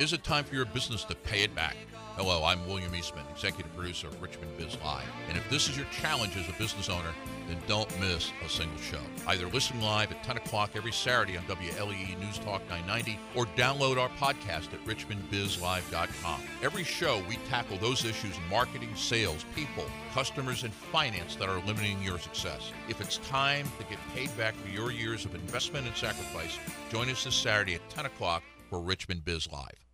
Is 0.00 0.14
it 0.14 0.24
time 0.24 0.44
for 0.44 0.54
your 0.54 0.64
business 0.64 1.04
to 1.04 1.14
pay 1.14 1.42
it 1.42 1.54
back? 1.54 1.76
Hello, 2.16 2.42
I'm 2.42 2.66
William 2.66 2.94
Eastman, 2.94 3.26
executive 3.30 3.70
producer 3.76 4.06
of 4.06 4.22
Richmond 4.22 4.56
Biz 4.56 4.78
Live. 4.82 5.04
And 5.28 5.36
if 5.36 5.46
this 5.50 5.68
is 5.68 5.76
your 5.76 5.84
challenge 5.92 6.38
as 6.38 6.48
a 6.48 6.52
business 6.52 6.88
owner, 6.88 7.12
then 7.48 7.58
don't 7.66 8.00
miss 8.00 8.32
a 8.42 8.48
single 8.48 8.78
show. 8.78 9.02
Either 9.26 9.46
listen 9.48 9.78
live 9.82 10.10
at 10.10 10.24
10 10.24 10.38
o'clock 10.38 10.70
every 10.74 10.90
Saturday 10.90 11.36
on 11.36 11.44
WLEE 11.44 12.18
News 12.18 12.38
Talk 12.38 12.62
990 12.70 13.18
or 13.34 13.44
download 13.56 13.98
our 13.98 14.08
podcast 14.16 14.72
at 14.72 14.82
richmondbizlive.com. 14.86 16.40
Every 16.62 16.84
show, 16.84 17.22
we 17.28 17.36
tackle 17.50 17.76
those 17.76 18.02
issues 18.06 18.34
in 18.38 18.48
marketing, 18.48 18.96
sales, 18.96 19.44
people, 19.54 19.84
customers, 20.14 20.64
and 20.64 20.72
finance 20.72 21.36
that 21.36 21.50
are 21.50 21.60
limiting 21.66 22.02
your 22.02 22.18
success. 22.18 22.72
If 22.88 23.02
it's 23.02 23.18
time 23.18 23.66
to 23.76 23.84
get 23.84 23.98
paid 24.14 24.34
back 24.38 24.54
for 24.54 24.70
your 24.70 24.92
years 24.92 25.26
of 25.26 25.34
investment 25.34 25.86
and 25.86 25.94
sacrifice, 25.94 26.58
join 26.90 27.10
us 27.10 27.24
this 27.24 27.34
Saturday 27.34 27.74
at 27.74 27.86
10 27.90 28.06
o'clock 28.06 28.42
for 28.70 28.80
Richmond 28.80 29.26
Biz 29.26 29.50
Live. 29.52 29.89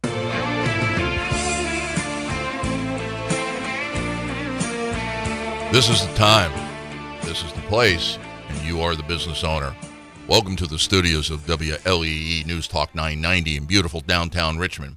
This 5.77 5.91
is 5.91 6.07
the 6.07 6.15
time. 6.15 6.53
This 7.23 7.45
is 7.45 7.53
the 7.53 7.61
place, 7.69 8.19
and 8.49 8.59
you 8.63 8.81
are 8.81 8.95
the 8.95 9.03
business 9.03 9.45
owner. 9.45 9.77
Welcome 10.27 10.57
to 10.57 10.67
the 10.67 10.79
studios 10.79 11.29
of 11.29 11.41
WLEE 11.41 12.47
News 12.47 12.67
Talk 12.67 12.95
990 12.95 13.59
in 13.59 13.67
beautiful 13.67 14.01
downtown 14.01 14.57
Richmond. 14.57 14.97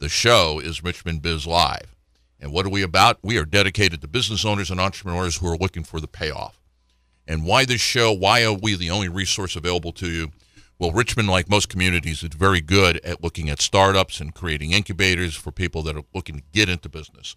The 0.00 0.08
show 0.08 0.58
is 0.58 0.82
Richmond 0.82 1.22
Biz 1.22 1.46
Live. 1.46 1.94
And 2.40 2.50
what 2.50 2.66
are 2.66 2.70
we 2.70 2.82
about? 2.82 3.20
We 3.22 3.38
are 3.38 3.44
dedicated 3.44 4.00
to 4.00 4.08
business 4.08 4.44
owners 4.44 4.68
and 4.68 4.80
entrepreneurs 4.80 5.36
who 5.36 5.46
are 5.46 5.56
looking 5.56 5.84
for 5.84 6.00
the 6.00 6.08
payoff. 6.08 6.60
And 7.28 7.44
why 7.44 7.64
this 7.64 7.80
show? 7.80 8.12
Why 8.12 8.44
are 8.44 8.52
we 8.52 8.74
the 8.74 8.90
only 8.90 9.08
resource 9.08 9.54
available 9.54 9.92
to 9.92 10.10
you? 10.10 10.32
Well, 10.76 10.90
Richmond, 10.90 11.28
like 11.28 11.48
most 11.48 11.68
communities, 11.68 12.24
is 12.24 12.34
very 12.34 12.60
good 12.60 12.96
at 13.04 13.22
looking 13.22 13.48
at 13.48 13.60
startups 13.60 14.20
and 14.20 14.34
creating 14.34 14.72
incubators 14.72 15.36
for 15.36 15.52
people 15.52 15.84
that 15.84 15.96
are 15.96 16.04
looking 16.12 16.38
to 16.38 16.44
get 16.52 16.68
into 16.68 16.88
business 16.88 17.36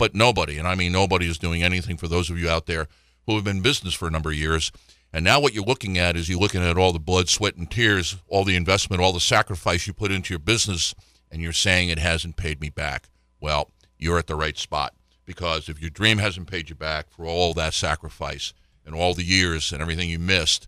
but 0.00 0.14
nobody, 0.14 0.56
and 0.56 0.66
I 0.66 0.76
mean 0.76 0.92
nobody, 0.92 1.28
is 1.28 1.36
doing 1.36 1.62
anything 1.62 1.98
for 1.98 2.08
those 2.08 2.30
of 2.30 2.38
you 2.38 2.48
out 2.48 2.64
there 2.64 2.88
who 3.26 3.34
have 3.34 3.44
been 3.44 3.58
in 3.58 3.62
business 3.62 3.92
for 3.92 4.08
a 4.08 4.10
number 4.10 4.30
of 4.30 4.34
years. 4.34 4.72
And 5.12 5.22
now 5.22 5.40
what 5.40 5.52
you're 5.52 5.62
looking 5.62 5.98
at 5.98 6.16
is 6.16 6.26
you're 6.26 6.40
looking 6.40 6.62
at 6.62 6.78
all 6.78 6.94
the 6.94 6.98
blood, 6.98 7.28
sweat, 7.28 7.56
and 7.56 7.70
tears, 7.70 8.16
all 8.26 8.44
the 8.44 8.56
investment, 8.56 9.02
all 9.02 9.12
the 9.12 9.20
sacrifice 9.20 9.86
you 9.86 9.92
put 9.92 10.10
into 10.10 10.32
your 10.32 10.38
business, 10.38 10.94
and 11.30 11.42
you're 11.42 11.52
saying 11.52 11.90
it 11.90 11.98
hasn't 11.98 12.38
paid 12.38 12.62
me 12.62 12.70
back. 12.70 13.10
Well, 13.42 13.72
you're 13.98 14.18
at 14.18 14.26
the 14.26 14.36
right 14.36 14.56
spot 14.56 14.94
because 15.26 15.68
if 15.68 15.82
your 15.82 15.90
dream 15.90 16.16
hasn't 16.16 16.50
paid 16.50 16.70
you 16.70 16.76
back 16.76 17.10
for 17.10 17.26
all 17.26 17.52
that 17.52 17.74
sacrifice 17.74 18.54
and 18.86 18.94
all 18.94 19.12
the 19.12 19.22
years 19.22 19.70
and 19.70 19.82
everything 19.82 20.08
you 20.08 20.18
missed, 20.18 20.66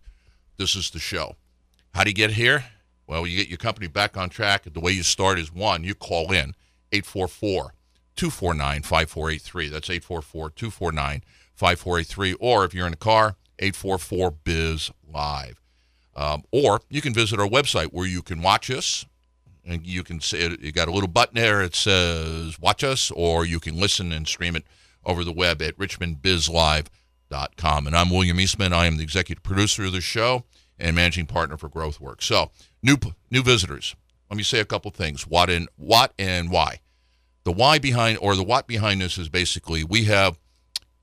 this 0.57 0.75
is 0.75 0.91
the 0.91 0.99
show. 0.99 1.37
How 1.95 2.03
do 2.03 2.11
you 2.11 2.15
get 2.15 2.31
here? 2.31 2.65
Well, 3.07 3.25
you 3.25 3.37
get 3.37 3.49
your 3.49 3.57
company 3.57 3.87
back 3.87 4.15
on 4.15 4.29
track. 4.29 4.71
The 4.71 4.79
way 4.79 4.91
you 4.91 5.01
start 5.01 5.39
is 5.39 5.51
one, 5.51 5.83
you 5.83 5.95
call 5.95 6.31
in 6.31 6.53
844 6.91 7.73
249 8.15 8.83
5483. 8.83 9.69
That's 9.69 9.89
844 9.89 10.49
249 10.51 11.23
5483. 11.55 12.33
Or 12.33 12.65
if 12.65 12.73
you're 12.73 12.87
in 12.87 12.93
a 12.93 12.97
car, 12.97 13.35
844 13.59 14.31
Biz 14.43 14.91
Live. 15.11 15.59
Um, 16.15 16.43
or 16.51 16.81
you 16.89 17.01
can 17.01 17.13
visit 17.13 17.39
our 17.39 17.47
website 17.47 17.87
where 17.87 18.05
you 18.05 18.21
can 18.21 18.41
watch 18.41 18.69
us. 18.69 19.05
And 19.65 19.87
you 19.87 20.03
can 20.03 20.19
say 20.19 20.57
you 20.59 20.73
got 20.73 20.89
a 20.89 20.91
little 20.91 21.07
button 21.07 21.35
there. 21.35 21.61
It 21.61 21.73
says 21.73 22.59
watch 22.59 22.83
us, 22.83 23.09
or 23.11 23.45
you 23.45 23.61
can 23.61 23.79
listen 23.79 24.11
and 24.11 24.27
stream 24.27 24.57
it 24.57 24.65
over 25.05 25.23
the 25.23 25.31
web 25.31 25.61
at 25.61 25.77
richmondbizlive.com. 25.77 27.87
And 27.87 27.95
I'm 27.95 28.09
William 28.09 28.41
Eastman. 28.41 28.73
I 28.73 28.87
am 28.87 28.97
the 28.97 29.03
executive 29.03 29.41
producer 29.41 29.85
of 29.85 29.93
the 29.93 30.01
show 30.01 30.43
and 30.77 30.93
managing 30.95 31.27
partner 31.27 31.55
for 31.55 31.69
GrowthWorks. 31.69 32.23
So, 32.23 32.51
new 32.81 32.97
new 33.31 33.41
visitors. 33.41 33.95
Let 34.29 34.35
me 34.37 34.43
say 34.43 34.59
a 34.59 34.65
couple 34.65 34.91
things. 34.91 35.25
What 35.27 35.49
and 35.49 35.69
what 35.77 36.13
and 36.19 36.51
why. 36.51 36.81
The 37.43 37.51
why 37.51 37.79
behind 37.79 38.17
or 38.19 38.35
the 38.35 38.43
what 38.43 38.67
behind 38.67 39.01
this 39.01 39.17
is 39.17 39.29
basically 39.29 39.83
we 39.83 40.05
have 40.05 40.39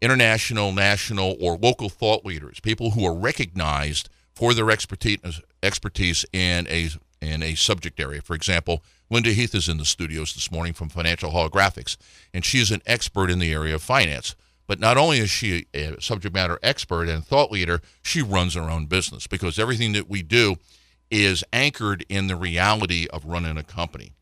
international, 0.01 0.73
national, 0.73 1.37
or 1.41 1.59
local 1.59 1.89
thought 1.89 2.25
leaders, 2.25 2.61
people 2.61 2.93
who 2.93 3.05
are 3.05 3.15
recognized 3.15 4.09
for 4.35 4.55
their 4.55 4.71
expertise 4.71 5.19
expertise 5.63 6.25
in 6.33 6.67
a 6.69 6.89
in 7.21 7.43
a 7.43 7.55
subject 7.55 8.01
area. 8.01 8.23
For 8.23 8.35
example, 8.35 8.83
Linda 9.11 9.31
Heath 9.33 9.55
is 9.55 9.69
in 9.69 9.77
the 9.77 9.85
studios 9.85 10.33
this 10.33 10.51
morning 10.51 10.73
from 10.73 10.89
Financial 10.89 11.31
Holographics, 11.31 11.99
and 12.33 12.45
she 12.45 12.59
is 12.59 12.71
an 12.71 12.81
expert 12.87 13.31
in 13.31 13.39
the 13.39 13.53
area 13.53 13.75
of 13.75 13.83
finance. 13.83 14.35
But 14.67 14.79
not 14.79 14.97
only 14.97 15.19
is 15.19 15.29
she 15.29 15.67
a 15.75 16.01
subject 16.01 16.35
matter 16.35 16.59
expert 16.63 17.09
and 17.09 17.25
thought 17.25 17.51
leader, 17.51 17.83
she 18.03 18.23
runs 18.23 18.55
her 18.55 18.71
own 18.71 18.87
business 18.87 19.27
because 19.27 19.59
everything 19.59 19.93
that 19.93 20.09
we 20.09 20.23
do 20.23 20.57
is 21.11 21.45
anchored 21.53 22.07
in 22.09 22.29
the 22.29 22.37
reality 22.37 23.09
of 23.13 23.25
running 23.25 23.59
a 23.59 23.65
company 23.65 24.13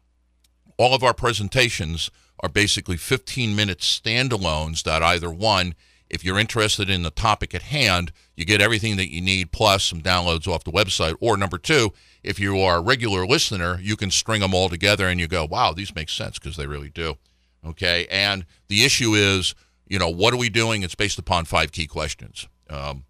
all 0.78 0.94
of 0.94 1.02
our 1.02 1.12
presentations 1.12 2.10
are 2.40 2.48
basically 2.48 2.96
15 2.96 3.54
minute 3.54 3.80
standalones 3.80 4.84
that 4.84 5.02
either 5.02 5.30
one, 5.30 5.74
if 6.08 6.24
you're 6.24 6.38
interested 6.38 6.88
in 6.88 7.02
the 7.02 7.10
topic 7.10 7.54
at 7.54 7.62
hand, 7.62 8.12
you 8.36 8.44
get 8.44 8.62
everything 8.62 8.96
that 8.96 9.12
you 9.12 9.20
need 9.20 9.52
plus 9.52 9.84
some 9.84 10.00
downloads 10.00 10.46
off 10.46 10.64
the 10.64 10.70
website. 10.70 11.16
Or 11.20 11.36
number 11.36 11.58
two, 11.58 11.92
if 12.22 12.38
you 12.38 12.58
are 12.60 12.78
a 12.78 12.80
regular 12.80 13.26
listener, 13.26 13.78
you 13.82 13.96
can 13.96 14.10
string 14.10 14.40
them 14.40 14.54
all 14.54 14.68
together 14.68 15.08
and 15.08 15.20
you 15.20 15.26
go, 15.26 15.44
wow, 15.44 15.72
these 15.72 15.94
make 15.94 16.08
sense 16.08 16.38
because 16.38 16.56
they 16.56 16.66
really 16.66 16.90
do. 16.90 17.18
Okay. 17.66 18.06
And 18.10 18.46
the 18.68 18.84
issue 18.84 19.14
is, 19.14 19.54
you 19.88 19.98
know, 19.98 20.08
what 20.08 20.32
are 20.32 20.38
we 20.38 20.48
doing? 20.48 20.82
It's 20.82 20.94
based 20.94 21.18
upon 21.18 21.44
five 21.44 21.72
key 21.72 21.86
questions. 21.86 22.46
Um, 22.70 23.04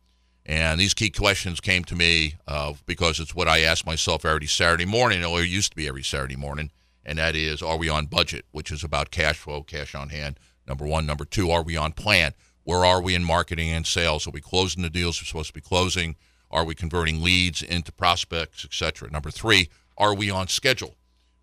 and 0.46 0.80
these 0.80 0.94
key 0.94 1.10
questions 1.10 1.60
came 1.60 1.84
to 1.84 1.94
me 1.94 2.36
uh, 2.46 2.72
because 2.86 3.20
it's 3.20 3.34
what 3.34 3.46
I 3.46 3.60
ask 3.60 3.84
myself 3.84 4.24
every 4.24 4.46
Saturday 4.46 4.86
morning, 4.86 5.22
or 5.22 5.42
it 5.42 5.48
used 5.48 5.72
to 5.72 5.76
be 5.76 5.86
every 5.86 6.02
Saturday 6.02 6.36
morning 6.36 6.70
and 7.08 7.18
that 7.18 7.34
is 7.34 7.62
are 7.62 7.78
we 7.78 7.88
on 7.88 8.04
budget, 8.04 8.44
which 8.52 8.70
is 8.70 8.84
about 8.84 9.10
cash 9.10 9.38
flow, 9.38 9.62
cash 9.62 9.94
on 9.94 10.10
hand. 10.10 10.38
Number 10.66 10.86
one. 10.86 11.06
Number 11.06 11.24
two, 11.24 11.50
are 11.50 11.62
we 11.62 11.74
on 11.74 11.92
plan? 11.92 12.34
Where 12.64 12.84
are 12.84 13.00
we 13.00 13.14
in 13.14 13.24
marketing 13.24 13.70
and 13.70 13.86
sales? 13.86 14.26
Are 14.26 14.30
we 14.30 14.42
closing 14.42 14.82
the 14.82 14.90
deals 14.90 15.18
we're 15.20 15.26
supposed 15.26 15.48
to 15.48 15.54
be 15.54 15.62
closing? 15.62 16.16
Are 16.50 16.64
we 16.64 16.74
converting 16.74 17.22
leads 17.22 17.62
into 17.62 17.92
prospects, 17.92 18.62
etc.? 18.62 19.10
Number 19.10 19.30
three, 19.30 19.70
are 19.96 20.14
we 20.14 20.30
on 20.30 20.48
schedule? 20.48 20.96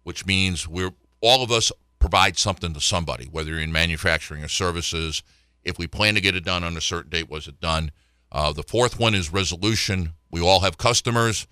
Which 0.03 0.27
means 0.27 0.67
we're 0.67 0.93
all 1.19 1.43
of 1.43 1.51
us 1.51 1.71
provide 1.97 2.37
something 2.37 2.75
to 2.75 2.79
somebody, 2.79 3.25
whether 3.25 3.49
you're 3.49 3.59
in 3.59 3.71
manufacturing 3.71 4.43
or 4.43 4.47
services. 4.47 5.23
If 5.63 5.79
we 5.79 5.87
plan 5.87 6.13
to 6.13 6.21
get 6.21 6.35
it 6.35 6.45
done 6.45 6.63
on 6.63 6.77
a 6.77 6.81
certain 6.81 7.09
date, 7.09 7.29
was 7.29 7.47
it 7.47 7.59
done? 7.59 7.89
Uh, 8.31 8.53
the 8.53 8.61
fourth 8.61 8.99
one 8.99 9.15
is 9.15 9.33
resolution. 9.33 10.13
We 10.29 10.41
all 10.41 10.59
have 10.59 10.77
customers 10.77 11.47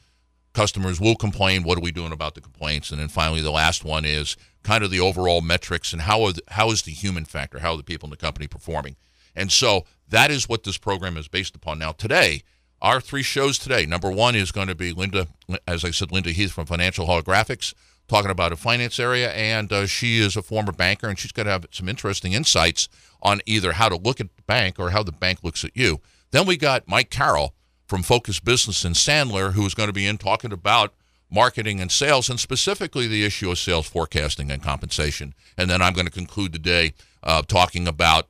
customers 0.53 1.01
will 1.01 1.15
complain. 1.15 1.63
What 1.63 1.77
are 1.77 1.81
we 1.81 1.91
doing 1.91 2.11
about 2.11 2.35
the 2.35 2.41
complaints? 2.41 2.91
And 2.91 2.99
then 2.99 3.07
finally, 3.07 3.41
the 3.41 3.51
last 3.51 3.83
one 3.83 4.05
is 4.05 4.37
kind 4.63 4.83
of 4.83 4.91
the 4.91 4.99
overall 4.99 5.41
metrics 5.41 5.93
and 5.93 6.03
how 6.03 6.31
the, 6.31 6.41
how 6.49 6.71
is 6.71 6.83
the 6.83 6.91
human 6.91 7.25
factor? 7.25 7.59
How 7.59 7.71
are 7.71 7.77
the 7.77 7.83
people 7.83 8.07
in 8.07 8.11
the 8.11 8.17
company 8.17 8.47
performing? 8.47 8.95
And 9.35 9.51
so 9.51 9.85
that 10.09 10.31
is 10.31 10.47
what 10.47 10.63
this 10.63 10.77
program 10.77 11.17
is 11.17 11.27
based 11.27 11.55
upon. 11.55 11.79
Now, 11.79 11.91
today, 11.91 12.43
our 12.81 13.01
three 13.01 13.23
shows 13.23 13.57
today. 13.57 13.85
Number 13.85 14.11
one 14.11 14.35
is 14.35 14.51
going 14.51 14.67
to 14.67 14.75
be 14.75 14.91
Linda, 14.91 15.27
as 15.67 15.83
I 15.83 15.91
said, 15.91 16.11
Linda 16.11 16.31
Heath 16.31 16.51
from 16.51 16.65
Financial 16.65 17.07
Holographics, 17.07 17.73
talking 18.07 18.29
about 18.29 18.51
a 18.51 18.57
finance 18.57 18.99
area, 18.99 19.31
and 19.31 19.71
uh, 19.71 19.85
she 19.85 20.19
is 20.19 20.35
a 20.35 20.41
former 20.41 20.73
banker, 20.73 21.07
and 21.07 21.17
she's 21.17 21.31
going 21.31 21.45
to 21.45 21.51
have 21.51 21.65
some 21.71 21.87
interesting 21.87 22.33
insights 22.33 22.89
on 23.21 23.39
either 23.45 23.71
how 23.71 23.87
to 23.87 23.95
look 23.95 24.19
at 24.19 24.35
the 24.35 24.41
bank 24.43 24.79
or 24.79 24.89
how 24.89 25.01
the 25.01 25.13
bank 25.13 25.39
looks 25.43 25.63
at 25.63 25.75
you. 25.75 26.01
Then 26.31 26.45
we 26.45 26.57
got 26.57 26.87
Mike 26.87 27.09
Carroll 27.09 27.55
from 27.93 28.01
Focus 28.01 28.39
Business 28.39 28.83
in 28.85 28.93
Sandler, 28.93 29.53
who 29.53 29.63
is 29.67 29.75
going 29.75 29.85
to 29.85 29.93
be 29.93 30.07
in 30.07 30.17
talking 30.17 30.51
about 30.51 30.95
marketing 31.29 31.79
and 31.79 31.91
sales, 31.91 32.27
and 32.27 32.39
specifically 32.39 33.05
the 33.05 33.23
issue 33.23 33.51
of 33.51 33.59
sales 33.59 33.85
forecasting 33.85 34.49
and 34.49 34.63
compensation. 34.63 35.35
And 35.59 35.69
then 35.69 35.79
I'm 35.79 35.93
going 35.93 36.07
to 36.07 36.11
conclude 36.11 36.53
the 36.53 36.57
day 36.57 36.95
uh, 37.21 37.43
talking 37.43 37.87
about 37.87 38.29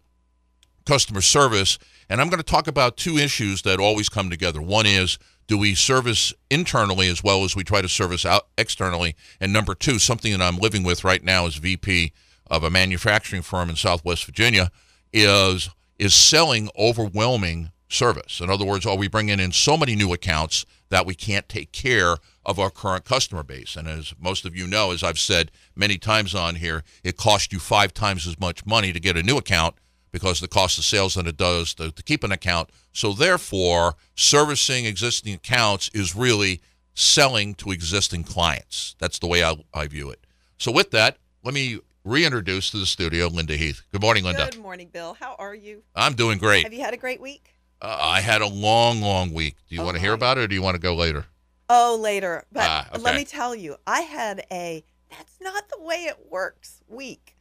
customer 0.85 1.21
service. 1.21 1.79
And 2.09 2.19
I'm 2.19 2.27
going 2.27 2.41
to 2.41 2.43
talk 2.43 2.67
about 2.67 2.97
two 2.97 3.17
issues 3.17 3.61
that 3.61 3.79
always 3.79 4.09
come 4.09 4.29
together. 4.29 4.61
One 4.61 4.85
is, 4.85 5.17
do 5.47 5.57
we 5.57 5.75
service 5.75 6.33
internally 6.49 7.07
as 7.07 7.23
well 7.23 7.45
as 7.45 7.55
we 7.55 7.63
try 7.63 7.81
to 7.81 7.87
service 7.87 8.25
out 8.25 8.47
externally? 8.57 9.15
And 9.39 9.53
number 9.53 9.75
two, 9.75 9.97
something 9.97 10.33
that 10.33 10.41
I'm 10.41 10.57
living 10.57 10.83
with 10.83 11.05
right 11.05 11.23
now 11.23 11.47
as 11.47 11.55
VP 11.55 12.11
of 12.47 12.65
a 12.65 12.69
manufacturing 12.69 13.43
firm 13.43 13.69
in 13.69 13.77
Southwest 13.77 14.25
Virginia, 14.25 14.71
is 15.13 15.69
is 15.97 16.13
selling 16.13 16.69
overwhelming 16.77 17.69
service. 17.93 18.41
In 18.41 18.49
other 18.49 18.65
words, 18.65 18.85
are 18.85 18.97
we 18.97 19.07
bringing 19.07 19.39
in 19.39 19.51
so 19.51 19.77
many 19.77 19.95
new 19.95 20.13
accounts 20.13 20.65
that 20.89 21.05
we 21.05 21.15
can't 21.15 21.47
take 21.47 21.71
care 21.71 22.17
of 22.45 22.59
our 22.59 22.69
current 22.69 23.05
customer 23.05 23.43
base? 23.43 23.75
And 23.75 23.87
as 23.87 24.13
most 24.19 24.45
of 24.45 24.55
you 24.55 24.67
know, 24.67 24.91
as 24.91 25.03
I've 25.03 25.19
said 25.19 25.51
many 25.75 25.97
times 25.97 26.35
on 26.35 26.55
here, 26.55 26.83
it 27.03 27.17
costs 27.17 27.53
you 27.53 27.59
five 27.59 27.93
times 27.93 28.27
as 28.27 28.39
much 28.39 28.65
money 28.65 28.93
to 28.93 28.99
get 28.99 29.17
a 29.17 29.23
new 29.23 29.37
account 29.37 29.75
because 30.11 30.39
the 30.39 30.47
cost 30.47 30.77
of 30.77 30.85
sales 30.85 31.15
than 31.15 31.27
it 31.27 31.37
does 31.37 31.73
to, 31.73 31.91
to 31.91 32.03
keep 32.03 32.23
an 32.23 32.31
account. 32.31 32.69
So 32.93 33.13
therefore, 33.13 33.95
servicing 34.15 34.85
existing 34.85 35.33
accounts 35.33 35.89
is 35.93 36.15
really 36.15 36.61
selling 36.93 37.55
to 37.55 37.71
existing 37.71 38.23
clients. 38.23 38.95
That's 38.99 39.19
the 39.19 39.27
way 39.27 39.43
I, 39.43 39.55
I 39.73 39.87
view 39.87 40.09
it. 40.11 40.25
So 40.57 40.71
with 40.71 40.91
that, 40.91 41.17
let 41.43 41.53
me 41.53 41.79
reintroduce 42.05 42.69
to 42.71 42.77
the 42.77 42.85
studio 42.85 43.27
Linda 43.27 43.55
Heath. 43.55 43.81
Good 43.91 44.01
morning, 44.01 44.23
Linda. 44.23 44.49
Good 44.51 44.61
morning, 44.61 44.89
Bill. 44.91 45.15
How 45.19 45.35
are 45.39 45.55
you? 45.55 45.83
I'm 45.95 46.13
doing 46.13 46.37
great. 46.37 46.63
Have 46.63 46.73
you 46.73 46.81
had 46.81 46.93
a 46.93 46.97
great 46.97 47.19
week? 47.19 47.52
Uh, 47.83 47.97
I 47.99 48.21
had 48.21 48.41
a 48.41 48.47
long, 48.47 49.01
long 49.01 49.33
week. 49.33 49.57
Do 49.67 49.75
you 49.75 49.81
Oh, 49.81 49.85
want 49.85 49.95
to 49.97 50.01
hear 50.01 50.13
about 50.13 50.37
it 50.37 50.41
or 50.41 50.47
do 50.47 50.55
you 50.55 50.61
want 50.61 50.75
to 50.75 50.81
go 50.81 50.95
later? 50.95 51.25
Oh, 51.69 51.97
later. 51.99 52.45
But 52.51 52.63
Ah, 52.63 52.87
okay. 52.93 53.01
let 53.01 53.15
me 53.15 53.25
tell 53.25 53.53
you, 53.53 53.75
I 53.85 54.01
had 54.01 54.45
a 54.51 54.85
That's 55.11 55.35
not 55.41 55.67
the 55.69 55.81
way 55.81 56.05
it 56.05 56.17
works. 56.31 56.81
Week. 56.87 57.35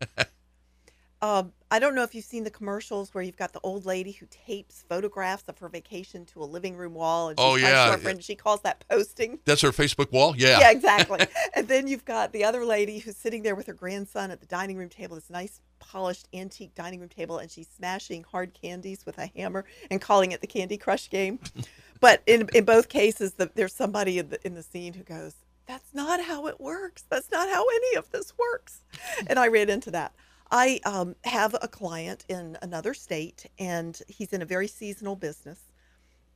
um, 1.22 1.52
I 1.70 1.78
don't 1.78 1.94
know 1.94 2.02
if 2.02 2.14
you've 2.14 2.24
seen 2.26 2.44
the 2.44 2.50
commercials 2.50 3.14
where 3.14 3.24
you've 3.24 3.38
got 3.38 3.52
the 3.54 3.60
old 3.62 3.86
lady 3.86 4.12
who 4.12 4.26
tapes 4.30 4.84
photographs 4.88 5.44
of 5.48 5.58
her 5.58 5.68
vacation 5.68 6.26
to 6.26 6.42
a 6.42 6.44
living 6.44 6.76
room 6.76 6.92
wall, 6.94 7.30
and 7.30 7.38
Oh, 7.40 7.54
yeah. 7.56 7.92
her 7.92 7.98
friend, 7.98 8.22
She 8.22 8.34
calls 8.36 8.60
that 8.62 8.84
posting. 8.90 9.38
That's 9.46 9.62
her 9.62 9.70
Facebook 9.70 10.12
wall? 10.12 10.34
Yeah. 10.36 10.60
Yeah, 10.60 10.70
exactly. 10.72 11.26
and 11.54 11.68
then 11.68 11.88
you've 11.88 12.04
got 12.04 12.32
the 12.32 12.44
other 12.44 12.64
lady 12.66 12.98
who's 12.98 13.16
sitting 13.16 13.42
there 13.42 13.54
with 13.54 13.66
her 13.66 13.72
grandson 13.74 14.30
at 14.30 14.40
the 14.40 14.46
dining 14.46 14.76
room 14.76 14.90
table, 14.90 15.16
this 15.16 15.30
nice 15.30 15.60
polished 15.90 16.28
antique 16.34 16.74
dining 16.74 17.00
room 17.00 17.08
table, 17.08 17.38
and 17.38 17.50
she's 17.50 17.68
smashing 17.68 18.24
hard 18.24 18.54
candies 18.54 19.04
with 19.06 19.18
a 19.18 19.26
hammer 19.36 19.64
and 19.90 20.00
calling 20.00 20.32
it 20.32 20.40
the 20.40 20.46
Candy 20.46 20.76
Crush 20.76 21.10
game. 21.10 21.38
but 22.00 22.22
in 22.26 22.48
in 22.54 22.64
both 22.64 22.88
cases, 22.88 23.34
the, 23.34 23.50
there's 23.54 23.74
somebody 23.74 24.18
in 24.18 24.28
the 24.30 24.46
in 24.46 24.54
the 24.54 24.62
scene 24.62 24.94
who 24.94 25.02
goes, 25.02 25.34
"That's 25.66 25.94
not 25.94 26.20
how 26.22 26.46
it 26.46 26.60
works. 26.60 27.04
That's 27.08 27.30
not 27.30 27.48
how 27.48 27.64
any 27.68 27.96
of 27.96 28.10
this 28.10 28.32
works." 28.38 28.82
And 29.28 29.38
I 29.38 29.48
ran 29.48 29.70
into 29.70 29.90
that. 29.92 30.12
I 30.50 30.80
um, 30.84 31.16
have 31.24 31.56
a 31.60 31.68
client 31.68 32.24
in 32.28 32.56
another 32.62 32.94
state, 32.94 33.46
and 33.58 34.00
he's 34.08 34.32
in 34.32 34.42
a 34.42 34.46
very 34.46 34.68
seasonal 34.68 35.16
business 35.16 35.60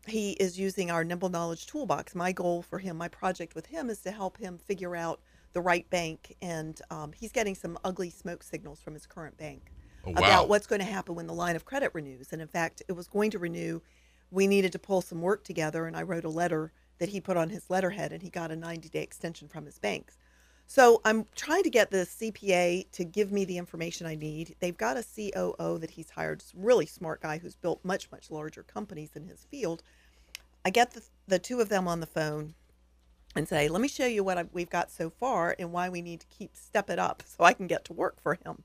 he 0.07 0.33
is 0.33 0.59
using 0.59 0.91
our 0.91 1.05
nimble 1.05 1.29
knowledge 1.29 1.67
toolbox 1.67 2.15
my 2.15 2.33
goal 2.33 2.63
for 2.63 2.79
him 2.79 2.97
my 2.97 3.09
project 3.09 3.55
with 3.55 3.67
him 3.67 3.91
is 3.91 4.01
to 4.01 4.11
help 4.11 4.39
him 4.39 4.59
figure 4.59 4.97
out 4.97 5.21
the 5.53 5.61
right 5.61 5.89
bank 5.91 6.37
and 6.43 6.81
um, 6.91 7.13
he's 7.13 7.33
getting 7.33 7.55
some 7.55 7.79
ugly 7.85 8.11
smoke 8.11 8.43
signals 8.43 8.81
from 8.81 8.95
his 8.95 9.07
current 9.07 9.37
bank 9.37 9.73
Oh, 10.07 10.13
wow. 10.13 10.19
about 10.19 10.49
what's 10.49 10.67
going 10.67 10.79
to 10.81 10.87
happen 10.87 11.15
when 11.15 11.27
the 11.27 11.35
line 11.35 11.57
of 11.57 11.67
credit 11.67 11.91
renews. 11.93 12.33
And 12.33 12.41
in 12.41 12.49
fact 12.49 12.83
it 12.89 12.93
was 12.93 13.07
going 13.07 13.31
to 13.33 13.39
renew. 13.39 13.81
We 14.31 14.47
needed 14.47 14.73
to 14.73 14.79
pull 14.79 15.03
some 15.03 15.21
work 15.21 15.45
together 15.45 15.87
and 15.87 15.97
i 15.97 16.03
wrote 16.03 16.25
a 16.25 16.29
letter 16.31 16.73
that 16.99 17.09
he 17.11 17.21
put 17.21 17.37
on 17.37 17.51
his 17.51 17.69
letterhead 17.69 18.13
and 18.13 18.23
he 18.23 18.31
got 18.31 18.51
a 18.51 18.57
90 18.57 18.89
day 18.89 19.03
extension 19.03 19.49
from 19.49 19.67
his 19.67 19.79
banks. 19.79 20.17
So 20.67 21.01
i'm 21.05 21.27
trying 21.35 21.65
to 21.65 21.71
get 21.71 21.91
the 21.91 22.07
cpa 22.07 22.91
to 22.93 23.05
give 23.05 23.33
me 23.33 23.45
the 23.45 23.59
information 23.59 24.07
i 24.07 24.15
need. 24.15 24.55
They've 24.61 24.77
got 24.77 24.97
a 24.97 25.03
coo 25.03 25.79
that 25.79 25.91
he's 25.91 26.11
hired. 26.11 26.45
Really 26.55 26.87
smart 26.87 27.21
guy 27.23 27.39
who's 27.39 27.57
built 27.57 27.85
much 27.85 28.11
much 28.13 28.31
larger 28.31 28.63
companies 28.63 29.11
in 29.17 29.25
his 29.25 29.45
field. 29.51 29.83
I 30.65 30.71
get 30.71 30.93
the, 30.93 31.03
the 31.27 31.39
two 31.39 31.61
of 31.61 31.69
them 31.71 31.89
on 31.89 32.01
the 32.01 32.07
phone 32.07 32.55
and 33.37 33.49
say, 33.49 33.69
let 33.69 33.81
me 33.81 33.89
show 33.89 34.07
you 34.07 34.25
what 34.25 34.39
I, 34.39 34.45
we've 34.53 34.71
got 34.71 34.91
so 34.91 35.11
far 35.11 35.55
and 35.59 35.73
why 35.73 35.89
we 35.89 36.03
need 36.03 36.21
to 36.21 36.27
keep 36.27 36.57
step 36.57 36.91
it 36.91 36.99
up 36.99 37.23
so 37.27 37.45
I 37.45 37.53
can 37.53 37.67
get 37.67 37.85
to 37.87 37.93
work 37.93 38.21
for 38.21 38.35
him. 38.45 38.63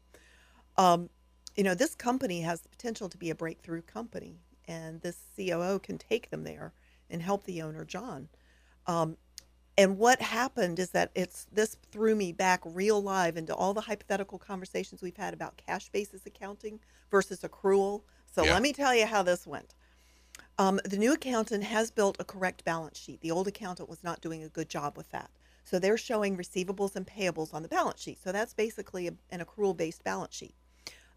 Um, 0.78 1.10
you 1.56 1.64
know, 1.64 1.76
this 1.76 1.96
company 1.96 2.42
has 2.42 2.62
the 2.62 2.70
potential 2.70 3.08
to 3.10 3.18
be 3.18 3.30
a 3.30 3.36
breakthrough 3.36 3.82
company, 3.82 4.40
and 4.68 5.02
this 5.02 5.18
COO 5.38 5.80
can 5.80 5.98
take 5.98 6.30
them 6.30 6.44
there 6.44 6.74
and 7.10 7.22
help 7.22 7.46
the 7.46 7.62
owner, 7.62 7.86
John. 7.86 8.28
Um, 8.88 9.18
and 9.78 9.98
what 9.98 10.22
happened 10.22 10.80
is 10.80 10.92
that 10.92 11.12
it's 11.16 11.48
this 11.52 11.76
threw 11.92 12.16
me 12.16 12.32
back 12.32 12.62
real 12.66 13.02
live 13.02 13.36
into 13.38 13.54
all 13.54 13.74
the 13.74 13.82
hypothetical 13.82 14.40
conversations 14.40 15.02
we've 15.02 15.18
had 15.18 15.34
about 15.34 15.58
cash 15.58 15.90
basis 15.90 16.26
accounting 16.26 16.80
versus 17.12 17.42
accrual. 17.42 18.04
So 18.34 18.44
Yeah. 18.46 18.54
let 18.54 18.62
me 18.62 18.74
tell 18.74 18.96
you 18.96 19.06
how 19.06 19.24
this 19.24 19.46
went. 19.46 19.76
Um, 20.58 20.80
the 20.86 20.98
new 20.98 21.14
accountant 21.14 21.64
has 21.66 21.92
built 21.92 22.16
a 22.20 22.24
correct 22.24 22.64
balance 22.64 22.98
sheet. 22.98 23.22
The 23.22 23.32
old 23.32 23.48
accountant 23.48 23.90
was 23.90 24.04
not 24.04 24.22
doing 24.22 24.44
a 24.44 24.50
good 24.50 24.70
job 24.70 24.96
with 24.96 25.10
that. 25.12 25.30
So 25.66 25.80
they're 25.80 25.98
showing 25.98 26.38
receivables 26.38 26.96
and 26.96 27.06
payables 27.06 27.54
on 27.54 27.62
the 27.64 27.68
balance 27.68 28.02
sheet. 28.02 28.20
So 28.24 28.32
that's 28.32 28.54
basically 28.54 29.08
a, 29.08 29.14
an 29.32 29.44
accrual 29.44 29.76
based 29.76 30.04
balance 30.04 30.36
sheet. 30.36 30.56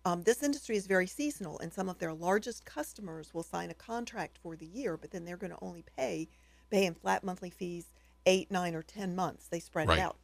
Um, 0.05 0.23
this 0.23 0.43
industry 0.43 0.77
is 0.77 0.87
very 0.87 1.07
seasonal, 1.07 1.59
and 1.59 1.73
some 1.73 1.89
of 1.89 1.99
their 1.99 2.15
largest 2.15 2.65
customers 2.65 3.35
will 3.35 3.43
sign 3.43 3.71
a 3.71 3.75
contract 3.75 4.39
for 4.43 4.57
the 4.57 4.67
year, 4.67 4.97
but 4.97 5.11
then 5.11 5.25
they're 5.25 5.37
going 5.37 5.53
to 5.53 5.59
only 5.63 5.85
pay 5.97 6.29
pay 6.71 6.85
in 6.87 6.95
flat 6.95 7.25
monthly 7.25 7.51
fees 7.51 7.87
eight, 8.27 8.51
nine, 8.51 8.75
or 8.75 8.83
ten 8.83 9.15
months. 9.15 9.49
They 9.49 9.61
spread 9.61 9.89
Right. 9.89 9.99
it 9.99 10.03
out. 10.03 10.17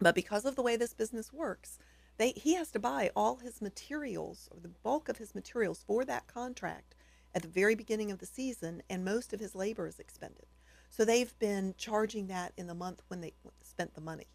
But 0.00 0.14
because 0.14 0.44
of 0.44 0.56
the 0.56 0.62
way 0.62 0.76
this 0.76 0.94
business 0.94 1.32
works, 1.32 1.78
they 2.18 2.32
he 2.32 2.54
has 2.54 2.70
to 2.72 2.78
buy 2.78 3.10
all 3.16 3.36
his 3.36 3.62
materials 3.62 4.48
or 4.52 4.60
the 4.60 4.68
bulk 4.68 5.08
of 5.08 5.18
his 5.18 5.34
materials 5.34 5.84
for 5.86 6.04
that 6.04 6.26
contract 6.26 6.94
at 7.34 7.42
the 7.42 7.48
very 7.48 7.74
beginning 7.74 8.10
of 8.10 8.18
the 8.18 8.26
season, 8.26 8.82
and 8.88 9.04
most 9.04 9.32
of 9.32 9.40
his 9.40 9.54
labor 9.54 9.86
is 9.86 9.98
expended. 9.98 10.46
So 10.90 11.04
they've 11.04 11.36
been 11.38 11.74
charging 11.76 12.28
that 12.28 12.52
in 12.56 12.66
the 12.68 12.74
month 12.74 13.02
when 13.08 13.20
they 13.20 13.32
spent 13.62 13.94
the 13.94 14.00
money. 14.00 14.28